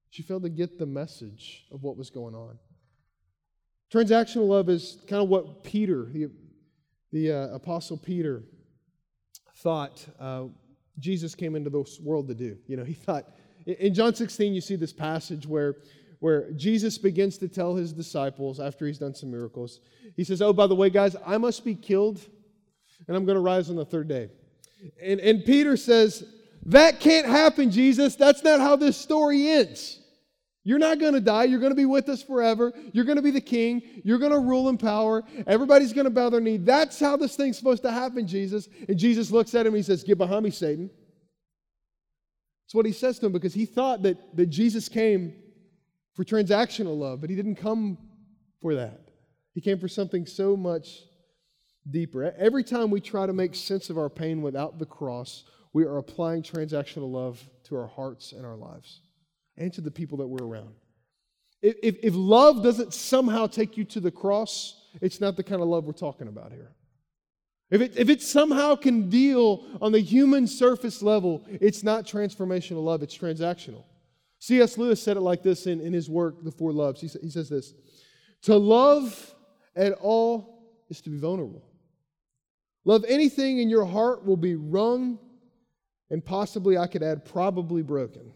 She 0.09 0.21
failed 0.21 0.43
to 0.43 0.49
get 0.49 0.77
the 0.77 0.85
message 0.85 1.65
of 1.71 1.81
what 1.81 1.97
was 1.97 2.09
going 2.09 2.35
on. 2.35 2.59
Transactional 3.91 4.47
love 4.47 4.69
is 4.69 4.99
kind 5.07 5.23
of 5.23 5.29
what 5.29 5.63
Peter, 5.63 6.05
the, 6.05 6.29
the 7.11 7.31
uh, 7.31 7.47
Apostle 7.55 7.97
Peter, 7.97 8.43
thought 9.57 10.05
uh, 10.19 10.45
Jesus 10.99 11.35
came 11.35 11.55
into 11.55 11.69
this 11.69 11.99
world 11.99 12.27
to 12.27 12.35
do. 12.35 12.57
You 12.67 12.77
know, 12.77 12.83
he 12.83 12.93
thought, 12.93 13.25
in 13.65 13.93
John 13.93 14.13
16, 14.13 14.53
you 14.53 14.61
see 14.61 14.75
this 14.75 14.93
passage 14.93 15.47
where, 15.47 15.77
where 16.19 16.51
Jesus 16.51 16.97
begins 16.97 17.37
to 17.39 17.47
tell 17.47 17.75
his 17.75 17.93
disciples 17.93 18.59
after 18.59 18.85
he's 18.85 18.99
done 18.99 19.15
some 19.15 19.31
miracles, 19.31 19.79
he 20.15 20.23
says, 20.23 20.41
Oh, 20.41 20.53
by 20.53 20.67
the 20.67 20.75
way, 20.75 20.89
guys, 20.89 21.15
I 21.25 21.37
must 21.37 21.65
be 21.65 21.75
killed 21.75 22.21
and 23.07 23.17
I'm 23.17 23.25
going 23.25 23.35
to 23.35 23.41
rise 23.41 23.69
on 23.69 23.75
the 23.75 23.85
third 23.85 24.07
day. 24.07 24.29
And, 25.01 25.19
and 25.19 25.43
Peter 25.43 25.77
says, 25.77 26.25
That 26.65 26.99
can't 26.99 27.25
happen, 27.25 27.71
Jesus. 27.71 28.15
That's 28.15 28.43
not 28.43 28.59
how 28.59 28.75
this 28.75 28.97
story 28.97 29.47
ends. 29.49 29.99
You're 30.65 30.79
not 30.79 30.99
going 30.99 31.13
to 31.13 31.19
die. 31.19 31.43
You're 31.43 31.59
going 31.59 31.71
to 31.71 31.75
be 31.75 31.85
with 31.85 32.07
us 32.07 32.23
forever. 32.23 32.71
You're 32.93 33.03
going 33.03 33.17
to 33.17 33.21
be 33.21 33.31
the 33.31 33.41
king. 33.41 33.81
You're 34.03 34.17
going 34.17 34.31
to 34.31 34.39
rule 34.39 34.69
in 34.69 34.77
power. 34.77 35.23
Everybody's 35.45 35.91
going 35.91 36.05
to 36.05 36.11
bow 36.11 36.29
their 36.29 36.39
knee. 36.39 36.57
That's 36.57 36.99
how 36.99 37.17
this 37.17 37.35
thing's 37.35 37.57
supposed 37.57 37.83
to 37.83 37.91
happen, 37.91 38.25
Jesus. 38.27 38.69
And 38.87 38.97
Jesus 38.97 39.29
looks 39.29 39.53
at 39.55 39.65
him 39.65 39.73
and 39.73 39.77
he 39.77 39.83
says, 39.83 40.03
Get 40.03 40.17
behind 40.17 40.43
me, 40.43 40.51
Satan. 40.51 40.89
That's 42.65 42.75
what 42.75 42.85
he 42.85 42.93
says 42.93 43.19
to 43.19 43.25
him 43.25 43.33
because 43.33 43.53
he 43.53 43.65
thought 43.65 44.03
that, 44.03 44.37
that 44.37 44.47
Jesus 44.47 44.87
came 44.87 45.35
for 46.13 46.23
transactional 46.23 46.97
love, 46.97 47.19
but 47.19 47.29
he 47.29 47.35
didn't 47.35 47.55
come 47.55 47.97
for 48.61 48.75
that. 48.75 49.09
He 49.53 49.59
came 49.59 49.79
for 49.79 49.89
something 49.89 50.25
so 50.25 50.55
much 50.55 51.01
deeper. 51.89 52.33
Every 52.37 52.63
time 52.63 52.89
we 52.89 53.01
try 53.01 53.25
to 53.25 53.33
make 53.33 53.53
sense 53.53 53.89
of 53.89 53.97
our 53.97 54.09
pain 54.09 54.41
without 54.41 54.79
the 54.79 54.85
cross, 54.85 55.43
we 55.73 55.83
are 55.83 55.97
applying 55.97 56.41
transactional 56.41 57.11
love 57.11 57.43
to 57.65 57.75
our 57.75 57.87
hearts 57.87 58.31
and 58.31 58.45
our 58.45 58.55
lives 58.55 59.01
and 59.57 59.71
to 59.73 59.81
the 59.81 59.91
people 59.91 60.17
that 60.19 60.27
we're 60.27 60.45
around. 60.45 60.73
If, 61.61 61.97
if, 62.03 62.13
love 62.13 62.61
doesn't 62.61 62.93
somehow 62.93 63.47
take 63.47 63.77
you 63.77 63.85
to 63.85 64.01
the 64.01 64.11
cross, 64.11 64.81
it's 65.01 65.21
not 65.21 65.37
the 65.37 65.43
kind 65.43 65.61
of 65.61 65.67
love 65.69 65.85
we're 65.85 65.93
talking 65.93 66.27
about 66.27 66.51
here. 66.51 66.71
If 67.71 67.81
it, 67.81 67.97
if 67.97 68.09
it 68.09 68.21
somehow 68.21 68.75
can 68.75 69.09
deal 69.09 69.65
on 69.81 69.93
the 69.93 69.99
human 69.99 70.45
surface 70.45 71.01
level, 71.01 71.45
it's 71.47 71.81
not 71.81 72.05
transformational 72.05 72.83
love, 72.83 73.01
it's 73.01 73.17
transactional. 73.17 73.83
C.S. 74.39 74.77
Lewis 74.77 75.01
said 75.01 75.15
it 75.15 75.21
like 75.21 75.41
this 75.41 75.65
in, 75.67 75.79
in 75.79 75.93
his 75.93 76.09
work, 76.09 76.43
The 76.43 76.51
Four 76.51 76.73
Loves. 76.73 76.99
He, 76.99 77.07
he 77.21 77.29
says 77.29 77.47
this 77.47 77.73
To 78.43 78.57
love 78.57 79.33
at 79.75 79.93
all 79.93 80.67
is 80.89 80.99
to 81.01 81.09
be 81.09 81.17
vulnerable. 81.17 81.63
Love 82.83 83.05
anything 83.07 83.59
in 83.59 83.69
your 83.69 83.85
heart 83.85 84.25
will 84.25 84.37
be 84.37 84.55
wrung 84.55 85.17
and 86.09 86.23
possibly, 86.23 86.77
I 86.77 86.87
could 86.87 87.01
add, 87.01 87.25
probably 87.25 87.81
broken. 87.81 88.33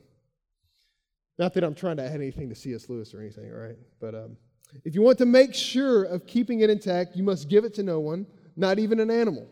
Not 1.38 1.54
that 1.54 1.64
I'm 1.64 1.76
trying 1.76 1.98
to 1.98 2.04
add 2.04 2.16
anything 2.16 2.50
to 2.50 2.56
C.S. 2.56 2.90
Lewis 2.90 3.14
or 3.14 3.22
anything, 3.22 3.52
all 3.52 3.60
right? 3.60 3.78
But 4.00 4.16
um, 4.16 4.38
if 4.84 4.96
you 4.96 5.02
want 5.02 5.18
to 5.20 5.26
make 5.26 5.54
sure 5.54 6.04
of 6.04 6.26
keeping 6.26 6.62
it 6.62 6.70
intact, 6.70 7.16
you 7.16 7.24
must 7.24 7.48
give 7.48 7.64
it 7.64 7.74
to 7.76 7.84
no 7.84 8.00
one, 8.00 8.26
not 8.56 8.80
even 8.80 9.00
an 9.00 9.12
animal. 9.12 9.48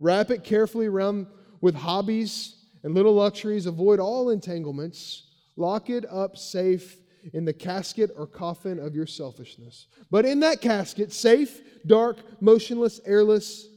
Wrap 0.00 0.30
it 0.30 0.44
carefully 0.44 0.86
around 0.86 1.26
with 1.60 1.74
hobbies 1.74 2.56
and 2.82 2.94
little 2.94 3.14
luxuries. 3.14 3.66
Avoid 3.66 4.00
all 4.00 4.30
entanglements. 4.30 5.24
Lock 5.56 5.90
it 5.90 6.04
up 6.10 6.36
safe 6.36 6.96
in 7.32 7.44
the 7.44 7.52
casket 7.52 8.10
or 8.16 8.26
coffin 8.26 8.78
of 8.78 8.94
your 8.94 9.06
selfishness. 9.06 9.86
But 10.10 10.24
in 10.24 10.40
that 10.40 10.60
casket, 10.60 11.12
safe, 11.12 11.60
dark, 11.86 12.18
motionless, 12.40 13.00
airless, 13.04 13.68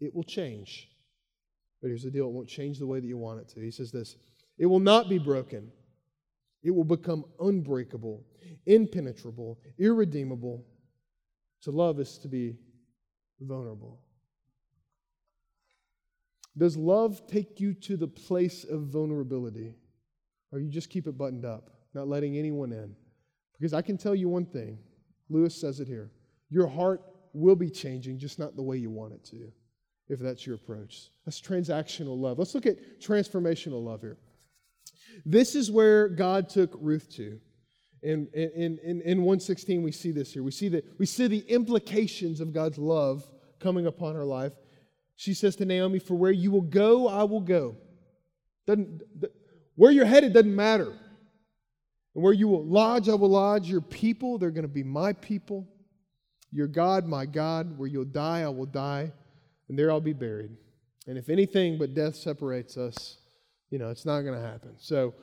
it 0.00 0.14
will 0.14 0.24
change. 0.24 0.88
But 1.80 1.88
here's 1.88 2.02
the 2.02 2.10
deal 2.10 2.26
it 2.26 2.32
won't 2.32 2.48
change 2.48 2.78
the 2.78 2.86
way 2.86 3.00
that 3.00 3.06
you 3.06 3.16
want 3.16 3.40
it 3.40 3.48
to. 3.50 3.60
He 3.60 3.70
says 3.70 3.92
this 3.92 4.16
it 4.58 4.66
will 4.66 4.80
not 4.80 5.08
be 5.08 5.18
broken. 5.18 5.70
It 6.62 6.70
will 6.72 6.84
become 6.84 7.24
unbreakable, 7.40 8.24
impenetrable, 8.66 9.58
irredeemable. 9.78 10.64
To 11.62 11.70
love 11.70 12.00
is 12.00 12.18
to 12.18 12.28
be 12.28 12.56
vulnerable. 13.40 14.00
Does 16.56 16.76
love 16.76 17.26
take 17.28 17.60
you 17.60 17.72
to 17.74 17.96
the 17.96 18.08
place 18.08 18.64
of 18.64 18.82
vulnerability? 18.88 19.74
Or 20.50 20.58
you 20.58 20.70
just 20.70 20.90
keep 20.90 21.06
it 21.06 21.16
buttoned 21.16 21.44
up, 21.44 21.70
not 21.94 22.08
letting 22.08 22.36
anyone 22.36 22.72
in? 22.72 22.96
Because 23.58 23.74
I 23.74 23.82
can 23.82 23.96
tell 23.96 24.14
you 24.14 24.28
one 24.28 24.46
thing. 24.46 24.78
Lewis 25.28 25.54
says 25.54 25.78
it 25.78 25.86
here. 25.86 26.10
Your 26.50 26.66
heart 26.66 27.02
will 27.32 27.56
be 27.56 27.70
changing, 27.70 28.18
just 28.18 28.38
not 28.38 28.56
the 28.56 28.62
way 28.62 28.76
you 28.76 28.90
want 28.90 29.12
it 29.12 29.24
to, 29.26 29.52
if 30.08 30.18
that's 30.18 30.46
your 30.46 30.56
approach. 30.56 31.10
That's 31.24 31.40
transactional 31.40 32.18
love. 32.18 32.38
Let's 32.38 32.54
look 32.54 32.66
at 32.66 33.00
transformational 33.00 33.84
love 33.84 34.00
here. 34.00 34.16
This 35.24 35.54
is 35.54 35.70
where 35.70 36.08
God 36.08 36.48
took 36.48 36.76
Ruth 36.80 37.10
to. 37.16 37.40
In, 38.02 38.28
in, 38.32 38.78
in, 38.84 39.00
in 39.02 39.18
116, 39.22 39.82
we 39.82 39.92
see 39.92 40.12
this 40.12 40.32
here. 40.32 40.42
We 40.42 40.52
see, 40.52 40.68
that, 40.68 40.84
we 40.98 41.06
see 41.06 41.26
the 41.26 41.40
implications 41.48 42.40
of 42.40 42.52
God's 42.52 42.78
love 42.78 43.28
coming 43.58 43.86
upon 43.86 44.14
her 44.14 44.24
life. 44.24 44.52
She 45.16 45.34
says 45.34 45.56
to 45.56 45.64
Naomi, 45.64 45.98
For 45.98 46.14
where 46.14 46.30
you 46.30 46.50
will 46.50 46.60
go, 46.60 47.08
I 47.08 47.24
will 47.24 47.40
go. 47.40 47.76
Doesn't, 48.66 49.02
where 49.74 49.90
you're 49.90 50.06
headed 50.06 50.32
doesn't 50.32 50.54
matter. 50.54 50.92
And 52.14 52.24
where 52.24 52.32
you 52.32 52.48
will 52.48 52.64
lodge, 52.64 53.08
I 53.08 53.14
will 53.14 53.30
lodge. 53.30 53.68
Your 53.68 53.80
people, 53.80 54.38
they're 54.38 54.50
going 54.50 54.62
to 54.62 54.68
be 54.68 54.84
my 54.84 55.12
people. 55.12 55.68
Your 56.52 56.66
God, 56.66 57.06
my 57.06 57.26
God. 57.26 57.76
Where 57.76 57.88
you'll 57.88 58.04
die, 58.04 58.42
I 58.42 58.48
will 58.48 58.66
die. 58.66 59.12
And 59.68 59.78
there 59.78 59.90
I'll 59.90 60.00
be 60.00 60.12
buried. 60.12 60.50
And 61.06 61.18
if 61.18 61.28
anything 61.28 61.78
but 61.78 61.94
death 61.94 62.16
separates 62.16 62.76
us, 62.76 63.17
you 63.70 63.78
know, 63.78 63.90
it's 63.90 64.06
not 64.06 64.22
going 64.22 64.38
to 64.38 64.46
happen. 64.46 64.74
So 64.78 65.14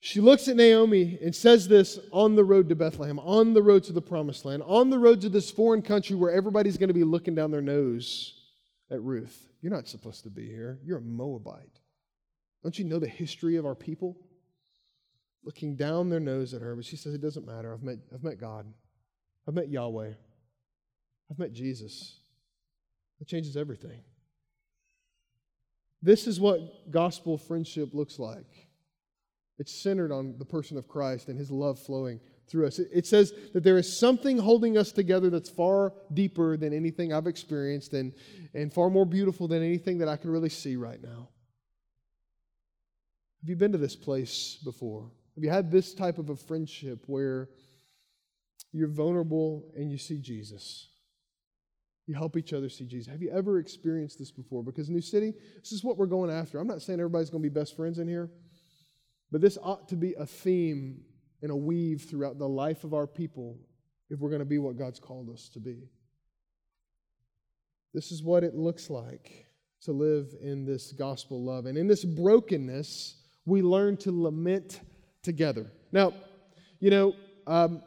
she 0.00 0.20
looks 0.20 0.48
at 0.48 0.56
Naomi 0.56 1.18
and 1.22 1.34
says 1.34 1.68
this 1.68 1.98
on 2.10 2.34
the 2.34 2.44
road 2.44 2.68
to 2.70 2.74
Bethlehem, 2.74 3.18
on 3.20 3.54
the 3.54 3.62
road 3.62 3.84
to 3.84 3.92
the 3.92 4.02
promised 4.02 4.44
land, 4.44 4.62
on 4.66 4.90
the 4.90 4.98
road 4.98 5.20
to 5.20 5.28
this 5.28 5.50
foreign 5.50 5.82
country 5.82 6.16
where 6.16 6.32
everybody's 6.32 6.76
going 6.76 6.88
to 6.88 6.94
be 6.94 7.04
looking 7.04 7.34
down 7.34 7.50
their 7.50 7.62
nose 7.62 8.34
at 8.90 9.00
Ruth. 9.00 9.48
You're 9.60 9.72
not 9.72 9.86
supposed 9.86 10.24
to 10.24 10.30
be 10.30 10.46
here. 10.46 10.80
You're 10.84 10.98
a 10.98 11.02
Moabite. 11.02 11.78
Don't 12.62 12.78
you 12.78 12.84
know 12.84 12.98
the 12.98 13.08
history 13.08 13.56
of 13.56 13.64
our 13.66 13.74
people? 13.74 14.16
Looking 15.44 15.76
down 15.76 16.08
their 16.08 16.20
nose 16.20 16.54
at 16.54 16.62
her, 16.62 16.74
but 16.76 16.84
she 16.84 16.96
says, 16.96 17.14
It 17.14 17.22
doesn't 17.22 17.46
matter. 17.46 17.72
I've 17.72 17.82
met, 17.82 17.98
I've 18.14 18.22
met 18.22 18.40
God. 18.40 18.66
I've 19.46 19.54
met 19.54 19.68
Yahweh. 19.68 20.12
I've 21.30 21.38
met 21.38 21.52
Jesus. 21.52 22.18
It 23.20 23.28
changes 23.28 23.56
everything. 23.56 24.00
This 26.02 26.26
is 26.26 26.40
what 26.40 26.90
gospel 26.90 27.38
friendship 27.38 27.94
looks 27.94 28.18
like. 28.18 28.68
It's 29.58 29.72
centered 29.72 30.10
on 30.10 30.36
the 30.38 30.44
person 30.44 30.76
of 30.76 30.88
Christ 30.88 31.28
and 31.28 31.38
his 31.38 31.50
love 31.50 31.78
flowing 31.78 32.18
through 32.48 32.66
us. 32.66 32.78
It 32.78 33.06
says 33.06 33.32
that 33.54 33.62
there 33.62 33.78
is 33.78 33.96
something 33.96 34.36
holding 34.38 34.76
us 34.76 34.90
together 34.90 35.30
that's 35.30 35.48
far 35.48 35.92
deeper 36.12 36.56
than 36.56 36.72
anything 36.72 37.12
I've 37.12 37.28
experienced 37.28 37.92
and, 37.92 38.12
and 38.54 38.72
far 38.72 38.90
more 38.90 39.06
beautiful 39.06 39.46
than 39.46 39.62
anything 39.62 39.98
that 39.98 40.08
I 40.08 40.16
can 40.16 40.30
really 40.30 40.48
see 40.48 40.74
right 40.76 41.00
now. 41.00 41.28
Have 43.40 43.48
you 43.48 43.56
been 43.56 43.72
to 43.72 43.78
this 43.78 43.96
place 43.96 44.58
before? 44.64 45.10
Have 45.36 45.44
you 45.44 45.50
had 45.50 45.70
this 45.70 45.94
type 45.94 46.18
of 46.18 46.30
a 46.30 46.36
friendship 46.36 47.04
where 47.06 47.48
you're 48.72 48.88
vulnerable 48.88 49.70
and 49.76 49.90
you 49.90 49.98
see 49.98 50.18
Jesus? 50.18 50.88
You 52.06 52.14
help 52.14 52.36
each 52.36 52.52
other 52.52 52.68
see 52.68 52.84
Jesus. 52.84 53.10
Have 53.10 53.22
you 53.22 53.30
ever 53.30 53.58
experienced 53.58 54.18
this 54.18 54.30
before? 54.30 54.62
Because 54.62 54.90
New 54.90 55.00
City, 55.00 55.32
this 55.60 55.72
is 55.72 55.84
what 55.84 55.96
we're 55.96 56.06
going 56.06 56.30
after. 56.30 56.58
I'm 56.58 56.66
not 56.66 56.82
saying 56.82 56.98
everybody's 56.98 57.30
going 57.30 57.42
to 57.42 57.48
be 57.48 57.54
best 57.54 57.76
friends 57.76 57.98
in 57.98 58.08
here, 58.08 58.28
but 59.30 59.40
this 59.40 59.56
ought 59.62 59.88
to 59.88 59.96
be 59.96 60.14
a 60.14 60.26
theme 60.26 61.02
and 61.42 61.50
a 61.50 61.56
weave 61.56 62.02
throughout 62.02 62.38
the 62.38 62.48
life 62.48 62.84
of 62.84 62.92
our 62.92 63.06
people 63.06 63.58
if 64.10 64.18
we're 64.18 64.30
going 64.30 64.40
to 64.40 64.44
be 64.44 64.58
what 64.58 64.76
God's 64.76 65.00
called 65.00 65.30
us 65.30 65.48
to 65.50 65.60
be. 65.60 65.88
This 67.94 68.10
is 68.10 68.22
what 68.22 68.42
it 68.42 68.54
looks 68.54 68.90
like 68.90 69.46
to 69.82 69.92
live 69.92 70.34
in 70.40 70.64
this 70.64 70.92
gospel 70.92 71.44
love. 71.44 71.66
And 71.66 71.76
in 71.76 71.86
this 71.86 72.04
brokenness, 72.04 73.16
we 73.44 73.62
learn 73.62 73.96
to 73.98 74.12
lament 74.12 74.80
together. 75.22 75.70
Now, 75.90 76.12
you 76.80 76.90
know, 76.90 77.14
um, 77.46 77.82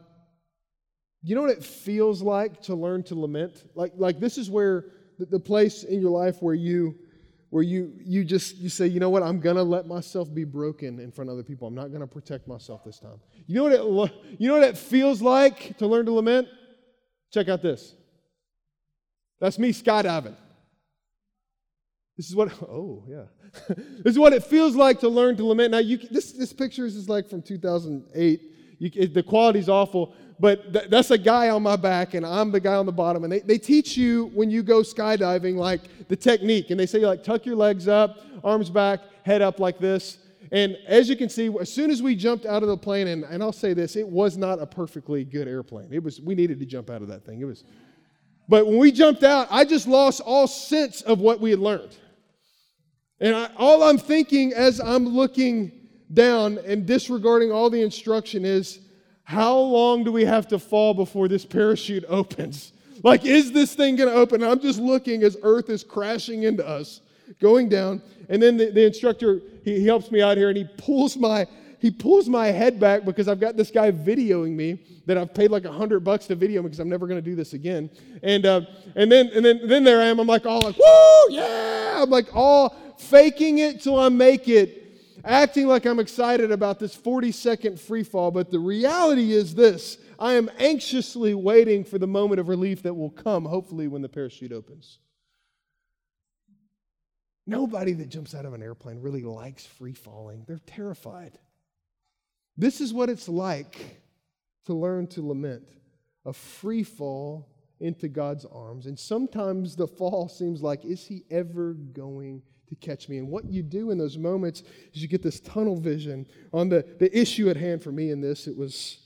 you 1.26 1.34
know 1.34 1.42
what 1.42 1.50
it 1.50 1.64
feels 1.64 2.22
like 2.22 2.62
to 2.64 2.76
learn 2.76 3.02
to 3.04 3.16
lament? 3.16 3.64
Like, 3.74 3.94
like 3.98 4.20
this 4.20 4.38
is 4.38 4.48
where 4.48 4.86
the, 5.18 5.26
the 5.26 5.40
place 5.40 5.84
in 5.84 6.00
your 6.00 6.12
life 6.12 6.38
where 6.40 6.54
you 6.54 6.96
where 7.50 7.64
you 7.64 7.94
you 8.04 8.24
just 8.24 8.58
you 8.58 8.70
say, 8.70 8.86
you 8.86 9.00
know 9.00 9.10
what, 9.10 9.24
I'm 9.24 9.40
gonna 9.40 9.64
let 9.64 9.88
myself 9.88 10.32
be 10.32 10.44
broken 10.44 11.00
in 11.00 11.12
front 11.12 11.32
of 11.32 11.34
other 11.34 11.44
people. 11.44 11.68
I'm 11.68 11.74
not 11.74 11.92
gonna 11.92 12.06
protect 12.06 12.48
myself 12.48 12.84
this 12.84 13.00
time. 13.00 13.20
You 13.48 13.56
know 13.56 13.64
what 13.64 14.12
it 14.12 14.40
you 14.40 14.48
know 14.48 14.60
what 14.60 14.68
it 14.68 14.78
feels 14.78 15.20
like 15.20 15.78
to 15.80 15.88
learn 15.88 16.06
to 16.06 16.12
lament? 16.12 16.48
Check 17.34 17.50
out 17.50 17.64
this. 17.64 17.96
That's 19.40 19.58
me 19.58 19.74
skydiving. 19.74 20.36
This 22.18 22.30
is 22.30 22.36
what 22.36 22.52
oh 22.62 23.04
yeah. 23.10 23.24
this 23.70 24.14
is 24.14 24.20
what 24.20 24.34
it 24.34 24.44
feels 24.44 24.76
like 24.76 25.00
to 25.00 25.10
learn 25.10 25.38
to 25.38 25.46
lament. 25.46 25.72
Now 25.72 25.80
you 25.80 25.98
this 25.98 26.34
this 26.34 26.54
picture 26.54 26.86
is 26.86 27.10
like 27.10 27.28
from 27.30 27.42
2008. 27.42 28.52
You, 28.78 28.92
it, 28.94 29.14
the 29.14 29.24
quality's 29.24 29.70
awful, 29.70 30.14
but 30.40 30.74
th- 30.74 30.90
that's 30.90 31.12
a 31.12 31.18
guy 31.18 31.50
on 31.50 31.64
my 31.64 31.76
back 31.76 32.14
and 32.14 32.26
I'm 32.26 32.52
the 32.52 32.60
guy 32.60 32.76
on 32.76 32.86
the 32.86 32.92
bottom. 32.92 33.24
And 33.24 33.32
they, 33.32 33.40
they 33.40 33.58
teach 33.58 33.96
you 33.96 34.32
when 34.34 34.50
you 34.50 34.64
go 34.64 34.82
skydiving, 34.82 35.56
like 35.56 36.08
the 36.08 36.16
technique. 36.16 36.72
And 36.72 36.80
they 36.80 36.86
say, 36.86 37.00
like, 37.00 37.24
tuck 37.24 37.46
your 37.46 37.56
legs 37.56 37.88
up, 37.88 38.20
arms 38.44 38.70
back, 38.70 39.00
head 39.24 39.42
up 39.42 39.60
like 39.60 39.80
this. 39.80 40.18
And 40.52 40.78
as 40.88 41.10
you 41.10 41.16
can 41.16 41.30
see, 41.30 41.50
as 41.60 41.74
soon 41.74 41.90
as 41.90 42.04
we 42.04 42.16
jumped 42.16 42.46
out 42.46 42.64
of 42.64 42.70
the 42.70 42.78
plane, 42.78 43.08
and, 43.08 43.24
and 43.24 43.42
I'll 43.42 43.52
say 43.52 43.74
this, 43.74 43.96
it 43.96 44.08
was 44.08 44.38
not 44.38 44.62
a 44.62 44.66
perfectly 44.66 45.24
good 45.24 45.48
airplane. 45.48 45.88
It 45.92 46.04
was, 46.04 46.22
we 46.22 46.36
needed 46.36 46.60
to 46.60 46.66
jump 46.66 46.90
out 46.90 47.02
of 47.02 47.08
that 47.08 47.26
thing. 47.26 47.42
It 47.42 47.46
was, 47.46 47.64
but 48.48 48.68
when 48.68 48.78
we 48.78 48.92
jumped 48.92 49.24
out, 49.24 49.48
I 49.50 49.66
just 49.66 49.88
lost 49.88 50.22
all 50.22 50.48
sense 50.48 51.02
of 51.02 51.20
what 51.20 51.40
we 51.40 51.50
had 51.50 51.60
learned. 51.60 51.98
And 53.20 53.36
I, 53.36 53.50
all 53.58 53.84
I'm 53.84 53.98
thinking 53.98 54.54
as 54.54 54.80
I'm 54.80 55.08
looking 55.08 55.72
down 56.14 56.60
and 56.60 56.86
disregarding 56.86 57.52
all 57.52 57.70
the 57.70 57.82
instruction 57.82 58.46
is, 58.46 58.82
how 59.26 59.58
long 59.58 60.04
do 60.04 60.12
we 60.12 60.24
have 60.24 60.48
to 60.48 60.60
fall 60.60 60.94
before 60.94 61.28
this 61.28 61.46
parachute 61.46 62.06
opens? 62.08 62.72
Like, 63.04 63.26
is 63.26 63.52
this 63.52 63.76
thing 63.76 63.98
going 63.98 64.10
to 64.10 64.16
open? 64.16 64.44
I'm 64.44 64.60
just 64.60 64.80
looking 64.80 65.24
as 65.24 65.36
Earth 65.44 65.70
is 65.70 65.84
crashing 65.84 66.44
into 66.44 66.66
us. 66.66 67.02
going 67.40 67.70
down. 67.70 68.02
And 68.30 68.42
then 68.42 68.58
the, 68.58 68.72
the 68.72 68.86
instructor, 68.86 69.42
he, 69.64 69.80
he 69.80 69.86
helps 69.86 70.12
me 70.12 70.22
out 70.22 70.38
here 70.38 70.50
and 70.50 70.58
he 70.58 70.66
pulls 70.78 71.18
my 71.18 71.48
he 71.80 71.92
pulls 71.92 72.28
my 72.28 72.48
head 72.48 72.80
back 72.80 73.06
because 73.06 73.28
I've 73.28 73.40
got 73.40 73.58
this 73.58 73.70
guy 73.70 73.92
videoing 73.92 74.56
me 74.56 74.80
that 75.06 75.20
I've 75.20 75.36
paid 75.36 75.52
like 75.52 75.66
a 75.66 75.72
hundred 75.72 76.00
bucks 76.00 76.26
to 76.28 76.36
video 76.36 76.64
because 76.64 76.80
I'm 76.80 76.90
never 76.90 77.06
going 77.06 77.22
to 77.22 77.30
do 77.30 77.36
this 77.36 77.54
again. 77.54 77.92
And 78.24 78.46
uh, 78.46 78.62
and 78.96 79.12
then 79.12 79.28
and 79.36 79.46
then 79.46 79.68
then 79.68 79.84
there 79.84 80.02
I 80.02 80.06
am. 80.06 80.20
I'm 80.20 80.26
like 80.26 80.46
all 80.48 80.62
like 80.62 80.78
woo 80.78 81.26
yeah. 81.30 82.02
I'm 82.02 82.10
like 82.10 82.36
all 82.36 82.76
faking 82.98 83.60
it 83.60 83.82
till 83.82 84.00
I 84.00 84.10
make 84.10 84.48
it, 84.48 84.85
acting 85.26 85.68
like 85.68 85.86
I'm 85.86 86.00
excited 86.00 86.52
about 86.52 86.80
this 86.80 86.96
40 86.96 87.32
second 87.32 87.80
free 87.80 88.04
fall. 88.04 88.32
But 88.32 88.52
the 88.52 88.60
reality 88.60 89.34
is 89.34 89.56
this: 89.56 89.98
I 90.20 90.34
am 90.34 90.50
anxiously 90.60 91.34
waiting 91.34 91.84
for 91.84 91.98
the 91.98 92.08
moment 92.08 92.40
of 92.40 92.48
relief 92.48 92.84
that 92.84 92.94
will 92.94 93.10
come, 93.10 93.46
hopefully 93.46 93.88
when 93.88 94.02
the 94.02 94.10
parachute 94.10 94.52
opens. 94.52 95.00
Nobody 97.48 97.94
that 97.94 98.10
jumps 98.10 98.34
out 98.34 98.46
of 98.46 98.54
an 98.54 98.64
airplane 98.64 99.02
really 99.02 99.24
likes 99.24 99.66
free 99.66 99.94
falling. 99.94 100.46
They're 100.48 100.62
terrified. 100.66 101.38
This 102.58 102.82
is 102.82 102.94
what 102.94 103.10
it's 103.10 103.30
like 103.30 104.02
to 104.66 104.74
learn 104.74 105.08
to 105.08 105.22
lament 105.22 105.68
a 106.26 106.34
free 106.34 106.84
fall 106.84 107.48
into 107.80 108.08
God's 108.08 108.46
arms. 108.46 108.88
And 108.88 108.98
sometimes 108.98 109.76
the 109.76 109.88
fall 109.88 110.28
seems 110.28 110.62
like, 110.62 110.84
is 110.86 111.06
he 111.06 111.24
ever 111.30 111.74
going 111.74 112.42
to 112.68 112.76
catch 112.76 113.10
me? 113.10 113.18
And 113.18 113.30
what 113.30 113.46
you 113.46 113.64
do 113.64 113.92
in 113.92 113.98
those 113.98 114.18
moments 114.18 114.64
is 114.94 115.02
you 115.02 115.08
get 115.08 115.24
this 115.24 115.40
tunnel 115.40 115.80
vision 115.80 116.26
on 116.54 116.70
the, 116.70 116.86
the 117.00 117.16
issue 117.18 117.50
at 117.50 117.58
hand 117.58 117.84
for 117.84 117.92
me 117.92 118.12
in 118.12 118.22
this. 118.22 118.48
It 118.48 118.58
was 118.58 119.00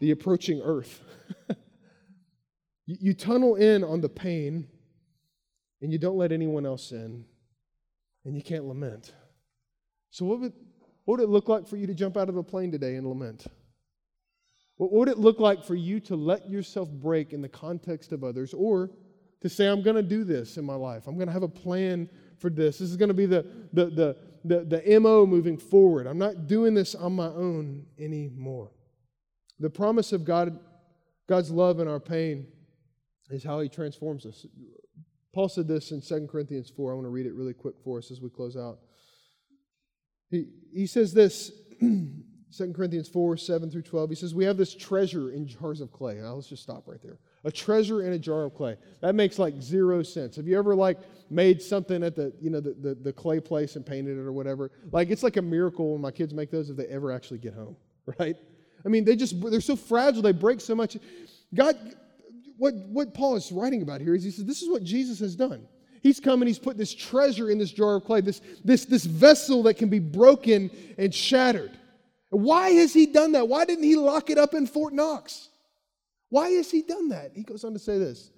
the 0.00 0.10
approaching 0.10 0.60
earth. 0.62 1.00
you, 2.86 2.96
you 3.00 3.14
tunnel 3.14 3.54
in 3.56 3.84
on 3.84 4.00
the 4.00 4.08
pain 4.08 4.66
and 5.80 5.92
you 5.92 5.98
don't 5.98 6.16
let 6.16 6.32
anyone 6.32 6.66
else 6.66 6.92
in 6.92 7.24
and 8.24 8.36
you 8.36 8.42
can't 8.42 8.64
lament. 8.64 9.12
So, 10.10 10.24
what 10.24 10.40
would, 10.40 10.52
what 11.04 11.18
would 11.18 11.24
it 11.24 11.30
look 11.30 11.48
like 11.48 11.66
for 11.66 11.76
you 11.76 11.86
to 11.86 11.94
jump 11.94 12.16
out 12.16 12.28
of 12.28 12.36
a 12.36 12.42
plane 12.42 12.70
today 12.70 12.96
and 12.96 13.06
lament? 13.06 13.46
What 14.76 14.92
would 14.92 15.08
it 15.08 15.18
look 15.18 15.38
like 15.38 15.64
for 15.64 15.74
you 15.74 16.00
to 16.00 16.16
let 16.16 16.50
yourself 16.50 16.90
break 16.90 17.32
in 17.32 17.42
the 17.42 17.48
context 17.48 18.12
of 18.12 18.24
others 18.24 18.52
or 18.52 18.90
to 19.40 19.48
say, 19.48 19.68
I'm 19.68 19.82
going 19.82 19.96
to 19.96 20.02
do 20.02 20.24
this 20.24 20.56
in 20.56 20.64
my 20.64 20.74
life? 20.74 21.06
I'm 21.06 21.16
going 21.16 21.28
to 21.28 21.32
have 21.32 21.42
a 21.42 21.48
plan 21.48 22.08
for 22.42 22.50
this. 22.50 22.78
This 22.78 22.90
is 22.90 22.96
going 22.96 23.08
to 23.08 23.14
be 23.14 23.24
the, 23.24 23.46
the, 23.72 23.86
the, 23.86 24.16
the, 24.44 24.82
the 24.82 25.00
MO 25.00 25.24
moving 25.24 25.56
forward. 25.56 26.06
I'm 26.06 26.18
not 26.18 26.46
doing 26.46 26.74
this 26.74 26.94
on 26.94 27.14
my 27.14 27.28
own 27.28 27.86
anymore. 27.98 28.72
The 29.60 29.70
promise 29.70 30.12
of 30.12 30.24
God, 30.24 30.58
God's 31.28 31.50
love 31.50 31.80
in 31.80 31.88
our 31.88 32.00
pain 32.00 32.48
is 33.30 33.44
how 33.44 33.60
He 33.60 33.68
transforms 33.68 34.26
us. 34.26 34.44
Paul 35.32 35.48
said 35.48 35.66
this 35.66 35.92
in 35.92 36.02
2 36.02 36.26
Corinthians 36.30 36.70
4. 36.70 36.92
I 36.92 36.94
want 36.94 37.06
to 37.06 37.10
read 37.10 37.24
it 37.24 37.34
really 37.34 37.54
quick 37.54 37.76
for 37.82 37.98
us 37.98 38.10
as 38.10 38.20
we 38.20 38.28
close 38.28 38.56
out. 38.56 38.80
He, 40.28 40.46
he 40.74 40.86
says 40.86 41.14
this, 41.14 41.52
2 41.80 42.72
Corinthians 42.74 43.08
4, 43.08 43.36
7 43.36 43.70
through 43.70 43.82
12. 43.82 44.10
He 44.10 44.16
says, 44.16 44.34
We 44.34 44.44
have 44.44 44.58
this 44.58 44.74
treasure 44.74 45.30
in 45.30 45.46
jars 45.46 45.80
of 45.80 45.92
clay. 45.92 46.16
Now 46.16 46.34
let's 46.34 46.48
just 46.48 46.62
stop 46.62 46.84
right 46.86 47.00
there. 47.02 47.18
A 47.44 47.50
treasure 47.50 48.02
in 48.02 48.12
a 48.12 48.18
jar 48.18 48.44
of 48.44 48.54
clay. 48.54 48.76
That 49.00 49.14
makes 49.14 49.38
like 49.38 49.60
zero 49.60 50.02
sense. 50.02 50.36
Have 50.36 50.46
you 50.46 50.56
ever 50.56 50.74
like 50.76 50.98
made 51.28 51.60
something 51.60 52.02
at 52.04 52.14
the, 52.14 52.32
you 52.40 52.50
know, 52.50 52.60
the, 52.60 52.74
the, 52.74 52.94
the 52.94 53.12
clay 53.12 53.40
place 53.40 53.74
and 53.74 53.84
painted 53.84 54.16
it 54.16 54.20
or 54.20 54.32
whatever? 54.32 54.70
Like 54.92 55.10
it's 55.10 55.22
like 55.22 55.36
a 55.36 55.42
miracle 55.42 55.92
when 55.92 56.00
my 56.00 56.12
kids 56.12 56.32
make 56.32 56.50
those 56.50 56.70
if 56.70 56.76
they 56.76 56.86
ever 56.86 57.10
actually 57.10 57.38
get 57.38 57.54
home, 57.54 57.76
right? 58.18 58.36
I 58.84 58.88
mean, 58.88 59.04
they 59.04 59.16
just, 59.16 59.40
they're 59.40 59.60
so 59.60 59.76
fragile, 59.76 60.22
they 60.22 60.32
break 60.32 60.60
so 60.60 60.74
much. 60.74 60.96
God, 61.54 61.76
what, 62.58 62.74
what 62.74 63.12
Paul 63.14 63.36
is 63.36 63.50
writing 63.50 63.82
about 63.82 64.00
here 64.00 64.14
is 64.14 64.22
he 64.22 64.30
says, 64.30 64.44
this 64.44 64.62
is 64.62 64.70
what 64.70 64.84
Jesus 64.84 65.18
has 65.18 65.34
done. 65.34 65.66
He's 66.02 66.18
come 66.18 66.42
and 66.42 66.48
he's 66.48 66.58
put 66.58 66.76
this 66.76 66.92
treasure 66.92 67.50
in 67.50 67.58
this 67.58 67.70
jar 67.70 67.96
of 67.96 68.04
clay, 68.04 68.20
this, 68.20 68.40
this, 68.64 68.84
this 68.84 69.04
vessel 69.04 69.62
that 69.64 69.74
can 69.74 69.88
be 69.88 70.00
broken 70.00 70.70
and 70.98 71.14
shattered. 71.14 71.70
Why 72.30 72.70
has 72.70 72.92
he 72.92 73.06
done 73.06 73.32
that? 73.32 73.46
Why 73.46 73.64
didn't 73.64 73.84
he 73.84 73.94
lock 73.94 74.30
it 74.30 74.38
up 74.38 74.54
in 74.54 74.66
Fort 74.66 74.94
Knox? 74.94 75.48
Why 76.32 76.48
has 76.52 76.70
he 76.70 76.80
done 76.80 77.10
that? 77.10 77.32
He 77.34 77.42
goes 77.42 77.62
on 77.62 77.74
to 77.74 77.78
say 77.78 77.98
this 77.98 78.30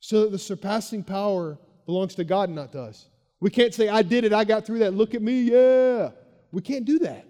so 0.00 0.22
that 0.22 0.32
the 0.32 0.38
surpassing 0.38 1.04
power 1.04 1.58
belongs 1.84 2.14
to 2.14 2.24
God, 2.24 2.48
and 2.48 2.56
not 2.56 2.72
to 2.72 2.80
us. 2.80 3.08
We 3.40 3.50
can't 3.50 3.74
say, 3.74 3.90
I 3.90 4.00
did 4.00 4.24
it, 4.24 4.32
I 4.32 4.44
got 4.44 4.64
through 4.64 4.78
that, 4.78 4.94
look 4.94 5.14
at 5.14 5.20
me, 5.20 5.42
yeah. 5.42 6.12
We 6.50 6.62
can't 6.62 6.86
do 6.86 7.00
that. 7.00 7.26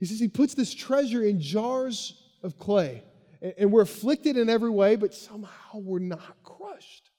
He 0.00 0.06
says 0.06 0.18
he 0.18 0.28
puts 0.28 0.54
this 0.54 0.72
treasure 0.72 1.22
in 1.22 1.38
jars 1.38 2.14
of 2.42 2.58
clay, 2.58 3.02
and 3.58 3.70
we're 3.70 3.82
afflicted 3.82 4.38
in 4.38 4.48
every 4.48 4.70
way, 4.70 4.96
but 4.96 5.12
somehow 5.12 5.74
we're 5.74 5.98
not 5.98 6.42
crushed. 6.42 7.10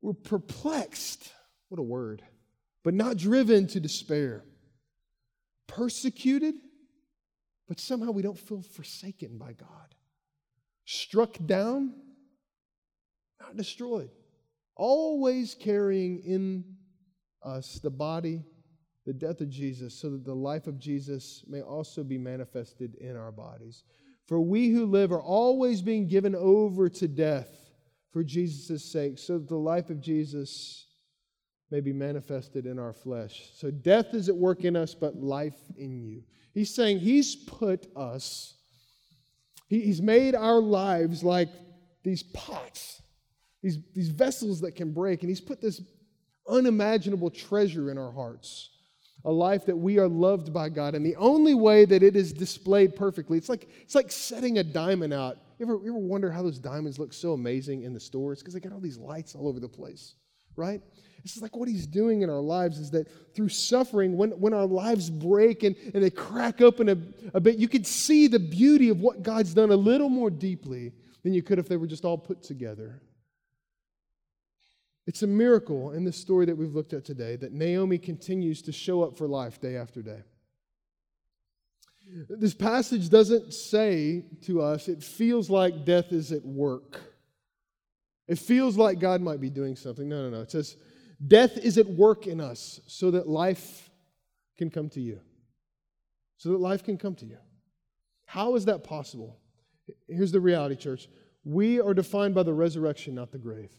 We're 0.00 0.12
perplexed. 0.12 1.32
What 1.68 1.80
a 1.80 1.82
word. 1.82 2.22
But 2.84 2.94
not 2.94 3.16
driven 3.16 3.66
to 3.68 3.80
despair. 3.80 4.44
Persecuted, 5.66 6.54
but 7.72 7.80
somehow 7.80 8.10
we 8.10 8.20
don't 8.20 8.38
feel 8.38 8.60
forsaken 8.60 9.38
by 9.38 9.54
God. 9.54 9.94
Struck 10.84 11.38
down, 11.46 11.94
not 13.40 13.56
destroyed. 13.56 14.10
Always 14.76 15.54
carrying 15.54 16.18
in 16.18 16.64
us 17.42 17.78
the 17.82 17.88
body, 17.88 18.44
the 19.06 19.14
death 19.14 19.40
of 19.40 19.48
Jesus, 19.48 19.94
so 19.98 20.10
that 20.10 20.26
the 20.26 20.34
life 20.34 20.66
of 20.66 20.78
Jesus 20.78 21.44
may 21.48 21.62
also 21.62 22.04
be 22.04 22.18
manifested 22.18 22.94
in 22.96 23.16
our 23.16 23.32
bodies. 23.32 23.84
For 24.26 24.38
we 24.38 24.68
who 24.68 24.84
live 24.84 25.10
are 25.10 25.22
always 25.22 25.80
being 25.80 26.06
given 26.06 26.34
over 26.34 26.90
to 26.90 27.08
death 27.08 27.70
for 28.12 28.22
Jesus' 28.22 28.84
sake, 28.84 29.16
so 29.16 29.38
that 29.38 29.48
the 29.48 29.56
life 29.56 29.88
of 29.88 29.98
Jesus 29.98 30.88
may 31.72 31.80
be 31.80 31.92
manifested 31.92 32.66
in 32.66 32.78
our 32.78 32.92
flesh. 32.92 33.50
So 33.54 33.70
death 33.70 34.12
is 34.12 34.28
at 34.28 34.36
work 34.36 34.64
in 34.64 34.76
us, 34.76 34.94
but 34.94 35.16
life 35.16 35.58
in 35.76 35.98
you. 36.04 36.22
He's 36.52 36.72
saying 36.72 37.00
He's 37.00 37.34
put 37.34 37.86
us, 37.96 38.54
He's 39.68 40.02
made 40.02 40.34
our 40.34 40.60
lives 40.60 41.24
like 41.24 41.48
these 42.04 42.22
pots, 42.22 43.00
these, 43.62 43.78
these 43.94 44.10
vessels 44.10 44.60
that 44.60 44.76
can 44.76 44.92
break, 44.92 45.22
and 45.22 45.30
He's 45.30 45.40
put 45.40 45.60
this 45.60 45.80
unimaginable 46.48 47.30
treasure 47.30 47.90
in 47.90 47.96
our 47.96 48.12
hearts. 48.12 48.68
A 49.24 49.30
life 49.30 49.66
that 49.66 49.76
we 49.76 49.98
are 50.00 50.08
loved 50.08 50.52
by 50.52 50.68
God. 50.68 50.96
And 50.96 51.06
the 51.06 51.14
only 51.14 51.54
way 51.54 51.84
that 51.84 52.02
it 52.02 52.16
is 52.16 52.32
displayed 52.32 52.96
perfectly, 52.96 53.38
it's 53.38 53.48
like, 53.48 53.68
it's 53.80 53.94
like 53.94 54.10
setting 54.10 54.58
a 54.58 54.64
diamond 54.64 55.12
out 55.12 55.38
you 55.62 55.68
ever, 55.68 55.84
you 55.84 55.90
ever 55.90 55.98
wonder 55.98 56.28
how 56.28 56.42
those 56.42 56.58
diamonds 56.58 56.98
look 56.98 57.12
so 57.12 57.34
amazing 57.34 57.84
in 57.84 57.92
the 57.92 58.00
stores? 58.00 58.40
Because 58.40 58.52
they 58.52 58.58
got 58.58 58.72
all 58.72 58.80
these 58.80 58.98
lights 58.98 59.36
all 59.36 59.46
over 59.46 59.60
the 59.60 59.68
place, 59.68 60.16
right? 60.56 60.82
This 61.22 61.36
is 61.36 61.42
like 61.42 61.56
what 61.56 61.68
he's 61.68 61.86
doing 61.86 62.22
in 62.22 62.30
our 62.30 62.40
lives 62.40 62.78
is 62.78 62.90
that 62.90 63.34
through 63.34 63.50
suffering, 63.50 64.16
when, 64.16 64.30
when 64.32 64.52
our 64.52 64.66
lives 64.66 65.08
break 65.08 65.62
and, 65.62 65.76
and 65.94 66.02
they 66.02 66.10
crack 66.10 66.60
open 66.60 66.88
a, 66.88 66.96
a 67.34 67.40
bit, 67.40 67.58
you 67.58 67.68
can 67.68 67.84
see 67.84 68.26
the 68.26 68.40
beauty 68.40 68.88
of 68.88 69.00
what 69.00 69.22
God's 69.22 69.54
done 69.54 69.70
a 69.70 69.76
little 69.76 70.08
more 70.08 70.30
deeply 70.30 70.92
than 71.22 71.32
you 71.32 71.42
could 71.42 71.58
if 71.58 71.68
they 71.68 71.76
were 71.76 71.86
just 71.86 72.04
all 72.04 72.18
put 72.18 72.42
together. 72.42 73.00
It's 75.06 75.22
a 75.22 75.26
miracle 75.26 75.92
in 75.92 76.04
this 76.04 76.16
story 76.16 76.46
that 76.46 76.56
we've 76.56 76.74
looked 76.74 76.92
at 76.92 77.04
today 77.04 77.36
that 77.36 77.52
Naomi 77.52 77.98
continues 77.98 78.62
to 78.62 78.72
show 78.72 79.02
up 79.02 79.16
for 79.16 79.28
life 79.28 79.60
day 79.60 79.76
after 79.76 80.02
day. 80.02 80.22
This 82.28 82.54
passage 82.54 83.08
doesn't 83.08 83.54
say 83.54 84.24
to 84.42 84.60
us, 84.60 84.88
it 84.88 85.02
feels 85.02 85.48
like 85.48 85.84
death 85.84 86.12
is 86.12 86.32
at 86.32 86.44
work. 86.44 87.00
It 88.28 88.38
feels 88.38 88.76
like 88.76 88.98
God 88.98 89.20
might 89.20 89.40
be 89.40 89.50
doing 89.50 89.76
something. 89.76 90.08
No, 90.08 90.28
no, 90.28 90.36
no. 90.36 90.42
It 90.42 90.50
says, 90.50 90.76
death 91.26 91.56
is 91.56 91.78
at 91.78 91.86
work 91.86 92.26
in 92.26 92.40
us 92.40 92.80
so 92.86 93.10
that 93.12 93.28
life 93.28 93.90
can 94.56 94.70
come 94.70 94.88
to 94.90 95.00
you. 95.00 95.20
So 96.38 96.50
that 96.50 96.58
life 96.58 96.82
can 96.82 96.98
come 96.98 97.14
to 97.16 97.26
you. 97.26 97.38
How 98.26 98.56
is 98.56 98.64
that 98.64 98.84
possible? 98.84 99.38
Here's 100.08 100.32
the 100.32 100.40
reality, 100.40 100.76
church. 100.76 101.08
We 101.44 101.80
are 101.80 101.94
defined 101.94 102.34
by 102.34 102.42
the 102.42 102.54
resurrection, 102.54 103.14
not 103.14 103.32
the 103.32 103.38
grave. 103.38 103.70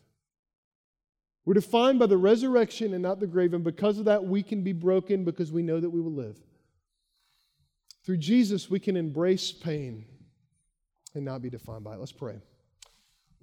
We're 1.46 1.56
defined 1.56 2.00
by 2.00 2.06
the 2.06 2.18
resurrection 2.18 2.94
and 2.94 3.04
not 3.04 3.20
the 3.20 3.28
grave, 3.28 3.54
and 3.54 3.64
because 3.64 4.00
of 4.00 4.06
that, 4.06 4.24
we 4.24 4.44
can 4.44 4.64
be 4.64 4.72
broken 4.72 5.26
because 5.26 5.52
we 5.52 5.62
know 5.62 5.80
that 5.80 5.90
we 5.90 6.00
will 6.00 6.14
live. 6.14 6.38
Through 8.06 8.18
Jesus, 8.18 8.70
we 8.70 8.80
can 8.80 8.96
embrace 8.96 9.52
pain 9.52 10.06
and 11.14 11.26
not 11.26 11.42
be 11.42 11.50
defined 11.50 11.84
by 11.84 11.94
it. 11.94 12.00
Let's 12.00 12.12
pray. 12.12 12.42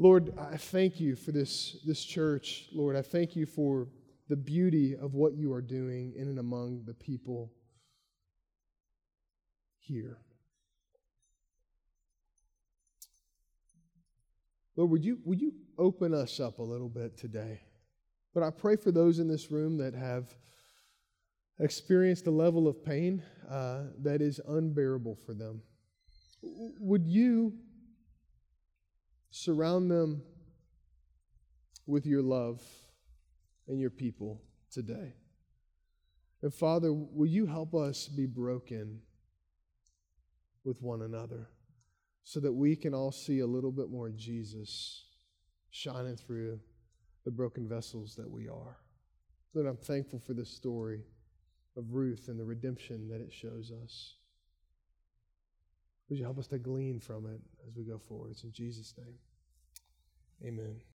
Lord, 0.01 0.33
I 0.39 0.57
thank 0.57 0.99
you 0.99 1.15
for 1.15 1.31
this, 1.31 1.77
this 1.85 2.03
church. 2.03 2.69
Lord, 2.73 2.97
I 2.97 3.03
thank 3.03 3.37
you 3.37 3.45
for 3.45 3.87
the 4.31 4.37
beauty 4.37 4.97
of 4.97 5.13
what 5.13 5.35
you 5.35 5.53
are 5.53 5.61
doing 5.61 6.15
in 6.17 6.27
and 6.27 6.39
among 6.39 6.85
the 6.87 6.95
people 6.95 7.53
here. 9.79 10.17
Lord, 14.75 14.91
would 14.91 15.05
you, 15.05 15.19
would 15.27 15.39
you 15.39 15.53
open 15.77 16.15
us 16.15 16.41
up 16.41 16.61
a 16.61 16.63
little 16.63 16.89
bit 16.89 17.19
today? 17.19 17.61
But 18.33 18.43
I 18.43 18.49
pray 18.49 18.77
for 18.77 18.91
those 18.91 19.19
in 19.19 19.29
this 19.29 19.51
room 19.51 19.77
that 19.77 19.93
have 19.93 20.35
experienced 21.59 22.27
a 22.27 22.31
level 22.31 22.69
of 22.69 22.83
pain 22.83 23.23
uh, 23.51 23.83
that 23.99 24.23
is 24.23 24.41
unbearable 24.49 25.19
for 25.27 25.35
them. 25.35 25.61
Would 26.43 27.07
you 27.07 27.53
surround 29.31 29.91
them 29.91 30.23
with 31.87 32.07
your 32.07 32.23
love 32.23 32.63
and 33.69 33.81
your 33.81 33.91
people 33.91 34.41
today. 34.71 35.15
And 36.43 36.53
Father, 36.53 36.93
will 36.93 37.27
you 37.27 37.47
help 37.47 37.75
us 37.75 38.09
be 38.09 38.27
broken 38.27 39.01
with 40.65 40.81
one 40.81 41.03
another 41.03 41.49
so 42.25 42.41
that 42.41 42.53
we 42.53 42.77
can 42.77 42.95
all 42.95 43.13
see 43.13 43.41
a 43.41 43.47
little 43.47 43.73
bit 43.73 43.91
more 43.91 44.11
Jesus 44.11 45.05
shining 45.71 46.17
through 46.17 46.61
the 47.25 47.31
broken 47.31 47.69
vessels 47.69 48.15
that 48.17 48.31
we 48.31 48.49
are? 48.49 48.79
Lord, 49.53 49.67
I'm 49.67 49.77
thankful 49.77 50.21
for 50.21 50.33
this 50.33 50.51
story 50.51 51.03
of 51.77 51.93
Ruth 51.93 52.29
and 52.29 52.39
the 52.39 52.45
redemption 52.45 53.09
that 53.09 53.21
it 53.21 53.33
shows 53.33 53.73
us. 53.85 54.15
Would 56.11 56.19
you 56.19 56.25
help 56.25 56.39
us 56.39 56.49
to 56.49 56.59
glean 56.59 56.99
from 57.01 57.27
it 57.27 57.41
as 57.67 57.77
we 57.77 57.85
go 57.85 57.99
forward? 57.99 58.33
It's 58.33 58.43
in 58.45 58.53
Jesus' 58.53 58.95
name. 58.99 59.15
Amen. 60.45 60.81